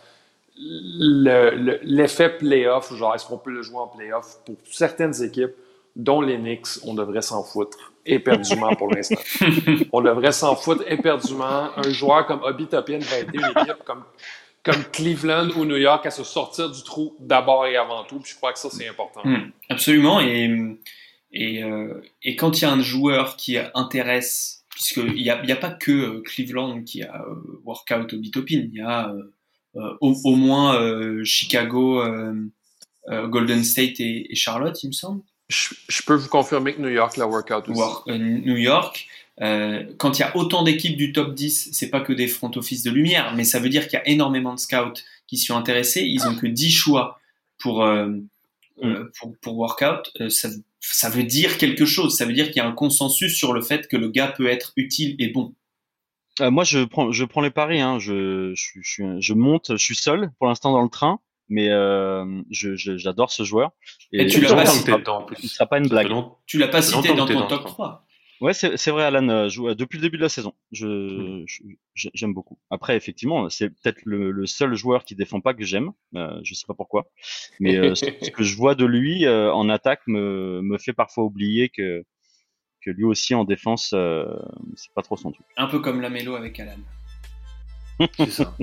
l'effet 0.57 2.27
le, 2.27 2.37
playoff, 2.37 2.93
genre 2.93 3.15
est-ce 3.15 3.25
qu'on 3.25 3.37
peut 3.37 3.51
le 3.51 3.61
jouer 3.61 3.79
en 3.79 3.87
playoff 3.87 4.39
pour 4.45 4.55
certaines 4.65 5.23
équipes, 5.23 5.53
dont 5.95 6.21
les 6.21 6.37
Knicks, 6.37 6.83
on 6.83 6.93
devrait 6.93 7.21
s'en 7.21 7.43
foutre 7.43 7.93
éperdument 8.05 8.75
pour 8.75 8.93
l'instant. 8.93 9.19
on 9.91 10.01
devrait 10.01 10.31
s'en 10.31 10.55
foutre 10.55 10.83
éperdument. 10.87 11.69
Un 11.75 11.89
joueur 11.89 12.25
comme 12.25 12.41
Obi 12.43 12.67
Toppin 12.67 12.99
va 12.99 13.19
aider 13.19 13.37
une 13.37 13.61
équipe 13.61 13.83
comme, 13.85 14.03
comme 14.63 14.83
Cleveland 14.91 15.49
ou 15.57 15.65
New 15.65 15.77
York 15.77 16.05
à 16.05 16.11
se 16.11 16.23
sortir 16.23 16.69
du 16.69 16.83
trou 16.83 17.15
d'abord 17.19 17.65
et 17.65 17.77
avant 17.77 18.03
tout. 18.03 18.19
Puis 18.19 18.31
je 18.31 18.37
crois 18.37 18.53
que 18.53 18.59
ça, 18.59 18.69
c'est 18.69 18.87
important. 18.87 19.21
Hmm, 19.23 19.51
absolument. 19.69 20.19
Et, 20.19 20.77
et, 21.33 21.63
euh, 21.63 22.01
et, 22.23 22.35
quand 22.35 22.59
il 22.59 22.63
y 22.63 22.65
a 22.65 22.71
un 22.71 22.81
joueur 22.81 23.37
qui 23.37 23.57
intéresse, 23.73 24.65
puisqu'il 24.69 25.13
n'y 25.13 25.29
a, 25.29 25.39
a, 25.39 25.55
pas 25.55 25.71
que 25.71 25.91
euh, 25.91 26.21
Cleveland 26.21 26.83
qui 26.83 27.03
a 27.03 27.21
euh, 27.21 27.61
workout 27.63 28.13
Obi 28.13 28.31
Toppin, 28.31 28.67
il 28.71 28.73
y 28.73 28.81
a 28.81 29.13
euh, 29.75 29.93
au, 30.01 30.15
au, 30.25 30.35
moins 30.35 30.77
Chicago, 31.23 32.03
Golden 33.07 33.63
State 33.63 33.99
et, 33.99 34.31
et, 34.31 34.35
Charlotte, 34.35 34.81
il 34.83 34.87
me 34.87 34.91
semble. 34.91 35.21
Je, 35.47 35.73
je, 35.87 36.01
peux 36.03 36.15
vous 36.15 36.29
confirmer 36.29 36.73
que 36.73 36.81
New 36.81 36.89
York 36.89 37.17
l'a 37.17 37.27
workout 37.27 37.69
aussi. 37.69 37.79
War, 37.79 38.03
New 38.07 38.57
York. 38.57 39.07
Euh, 39.41 39.83
quand 39.97 40.19
il 40.19 40.21
y 40.21 40.25
a 40.25 40.35
autant 40.37 40.63
d'équipes 40.63 40.97
du 40.97 41.13
top 41.13 41.33
10, 41.33 41.69
c'est 41.71 41.89
pas 41.89 42.01
que 42.01 42.13
des 42.13 42.27
front 42.27 42.51
office 42.55 42.83
de 42.83 42.91
lumière, 42.91 43.33
mais 43.35 43.43
ça 43.43 43.59
veut 43.59 43.69
dire 43.69 43.87
qu'il 43.87 43.93
y 43.93 44.01
a 44.01 44.07
énormément 44.07 44.53
de 44.53 44.59
scouts 44.59 45.01
qui 45.27 45.37
sont 45.37 45.55
intéressés. 45.55 46.03
Ils 46.03 46.27
ont 46.27 46.35
que 46.35 46.47
10 46.47 46.69
choix 46.69 47.19
pour, 47.57 47.83
euh, 47.83 48.07
mm. 48.81 49.09
pour, 49.17 49.35
pour 49.37 49.57
workout. 49.57 50.11
Euh, 50.19 50.29
ça, 50.29 50.49
ça 50.81 51.09
veut 51.09 51.23
dire 51.23 51.57
quelque 51.57 51.85
chose. 51.85 52.17
Ça 52.17 52.25
veut 52.25 52.33
dire 52.33 52.47
qu'il 52.47 52.57
y 52.57 52.59
a 52.59 52.67
un 52.67 52.73
consensus 52.73 53.35
sur 53.35 53.53
le 53.53 53.61
fait 53.61 53.87
que 53.87 53.95
le 53.95 54.09
gars 54.09 54.27
peut 54.27 54.47
être 54.47 54.73
utile 54.75 55.15
et 55.19 55.29
bon. 55.29 55.55
Euh, 56.39 56.49
moi, 56.49 56.63
je 56.63 56.79
prends, 56.83 57.11
je 57.11 57.23
prends 57.23 57.41
les 57.41 57.51
paris. 57.51 57.79
Hein. 57.79 57.99
Je, 57.99 58.53
je, 58.55 58.79
je, 58.81 59.19
je, 59.19 59.33
monte. 59.33 59.71
Je 59.71 59.83
suis 59.83 59.95
seul 59.95 60.31
pour 60.39 60.47
l'instant 60.47 60.71
dans 60.71 60.81
le 60.81 60.89
train, 60.89 61.19
mais 61.49 61.69
euh, 61.69 62.25
j'adore 62.49 63.31
ce 63.31 63.43
joueur. 63.43 63.71
Et, 64.11 64.23
et 64.23 64.27
tu 64.27 64.41
l'as 64.41 64.53
pas 64.53 64.65
cité. 64.65 64.93
Il 65.43 65.49
sera 65.49 65.67
pas 65.67 65.77
une 65.77 65.87
blague. 65.87 66.11
Tu 66.47 66.57
l'as 66.57 66.67
pas 66.67 66.81
cité 66.81 67.13
dans 67.13 67.25
ton 67.25 67.47
top 67.47 67.65
3. 67.65 68.05
Ouais, 68.41 68.53
c'est 68.53 68.89
vrai, 68.89 69.03
Alan. 69.03 69.29
Euh, 69.29 69.49
joue 69.49 69.73
depuis 69.75 69.97
le 69.97 70.01
début 70.01 70.17
de 70.17 70.23
la 70.23 70.29
saison. 70.29 70.53
Je 70.71 71.45
j'aime 71.93 72.33
beaucoup. 72.33 72.57
Après, 72.71 72.97
effectivement, 72.97 73.49
c'est 73.49 73.69
peut-être 73.69 74.01
le, 74.03 74.31
le, 74.31 74.45
seul 74.47 74.73
joueur 74.73 75.05
qui 75.05 75.15
défend 75.15 75.41
pas 75.41 75.53
que 75.53 75.63
j'aime. 75.63 75.91
Euh, 76.15 76.39
je 76.43 76.55
sais 76.55 76.65
pas 76.67 76.73
pourquoi, 76.73 77.07
mais 77.59 77.75
euh, 77.75 77.93
ce, 77.93 78.05
ce, 78.19 78.31
que 78.31 78.43
je 78.43 78.55
vois 78.57 78.73
de 78.73 78.85
lui 78.85 79.25
euh, 79.25 79.53
en 79.53 79.69
attaque 79.69 80.01
me 80.07 80.61
me 80.63 80.79
fait 80.79 80.93
parfois 80.93 81.23
oublier 81.23 81.69
que 81.69 82.03
que 82.81 82.89
lui 82.89 83.03
aussi 83.03 83.35
en 83.35 83.43
défense, 83.43 83.91
euh, 83.93 84.25
c'est 84.75 84.91
pas 84.93 85.03
trop 85.03 85.17
son 85.17 85.31
truc. 85.31 85.45
Un 85.55 85.67
peu 85.67 85.79
comme 85.79 86.01
la 86.01 86.09
mélo 86.09 86.35
avec 86.35 86.59
Alan. 86.59 86.77
c'est 88.17 88.31
ça. 88.31 88.55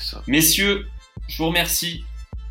ça. 0.00 0.22
Messieurs, 0.26 0.86
je 1.28 1.36
vous 1.36 1.48
remercie. 1.48 2.04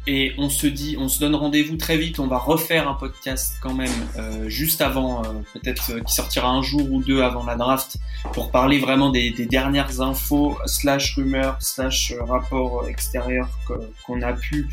Et 0.08 0.34
on 0.38 0.50
se 0.50 0.68
dit, 0.68 0.96
on 0.98 1.10
se 1.10 1.20
donne 1.20 1.36
rendez-vous 1.36 1.76
très 1.76 1.98
vite. 1.98 2.20
On 2.20 2.28
va 2.28 2.38
refaire 2.38 2.88
un 2.88 2.94
podcast 2.94 3.56
quand 3.62 3.74
même 3.74 3.92
euh, 4.18 4.48
juste 4.48 4.82
avant, 4.82 5.24
euh, 5.24 5.28
peut-être 5.54 5.92
euh, 5.92 6.00
qui 6.00 6.14
sortira 6.14 6.50
un 6.50 6.62
jour 6.62 6.90
ou 6.92 7.04
deux 7.04 7.22
avant 7.22 7.44
la 7.46 7.56
draft, 7.56 7.98
pour 8.34 8.50
parler 8.50 8.80
vraiment 8.80 9.10
des, 9.10 9.32
dernières 9.32 10.02
infos 10.02 10.58
slash 10.66 11.16
rumeurs 11.16 11.58
slash 11.62 12.14
rapports 12.20 12.88
extérieurs 12.88 13.50
qu'on 14.06 14.22
a 14.22 14.34
pu 14.34 14.68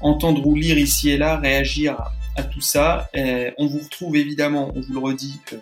entendre 0.00 0.46
ou 0.46 0.54
lire 0.54 0.78
ici 0.78 1.10
et 1.10 1.16
là, 1.16 1.38
réagir 1.38 1.96
à 2.36 2.42
tout 2.42 2.60
ça. 2.60 3.08
Euh, 3.16 3.50
on 3.58 3.66
vous 3.66 3.78
retrouve 3.78 4.16
évidemment, 4.16 4.72
on 4.74 4.80
vous 4.80 4.92
le 4.92 4.98
redit, 4.98 5.40
euh, 5.52 5.56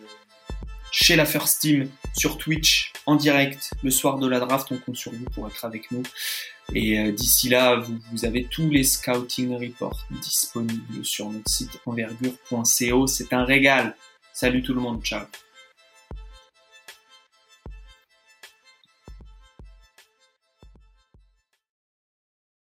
chez 0.90 1.16
la 1.16 1.24
First 1.24 1.60
Team 1.60 1.88
sur 2.16 2.38
Twitch 2.38 2.92
en 3.06 3.16
direct 3.16 3.72
le 3.82 3.90
soir 3.90 4.18
de 4.18 4.28
la 4.28 4.40
draft. 4.40 4.68
On 4.70 4.78
compte 4.78 4.96
sur 4.96 5.12
vous 5.12 5.24
pour 5.34 5.46
être 5.48 5.64
avec 5.64 5.90
nous. 5.90 6.02
Et 6.74 6.98
euh, 6.98 7.12
d'ici 7.12 7.48
là, 7.48 7.76
vous, 7.76 7.98
vous, 8.12 8.24
avez 8.24 8.44
tous 8.44 8.70
les 8.70 8.84
scouting 8.84 9.52
reports 9.54 10.06
disponibles 10.22 11.04
sur 11.04 11.30
notre 11.30 11.50
site 11.50 11.80
envergure.co. 11.86 13.06
C'est 13.06 13.32
un 13.32 13.44
régal. 13.44 13.96
Salut 14.32 14.62
tout 14.62 14.74
le 14.74 14.80
monde, 14.80 15.02
ciao. 15.02 15.26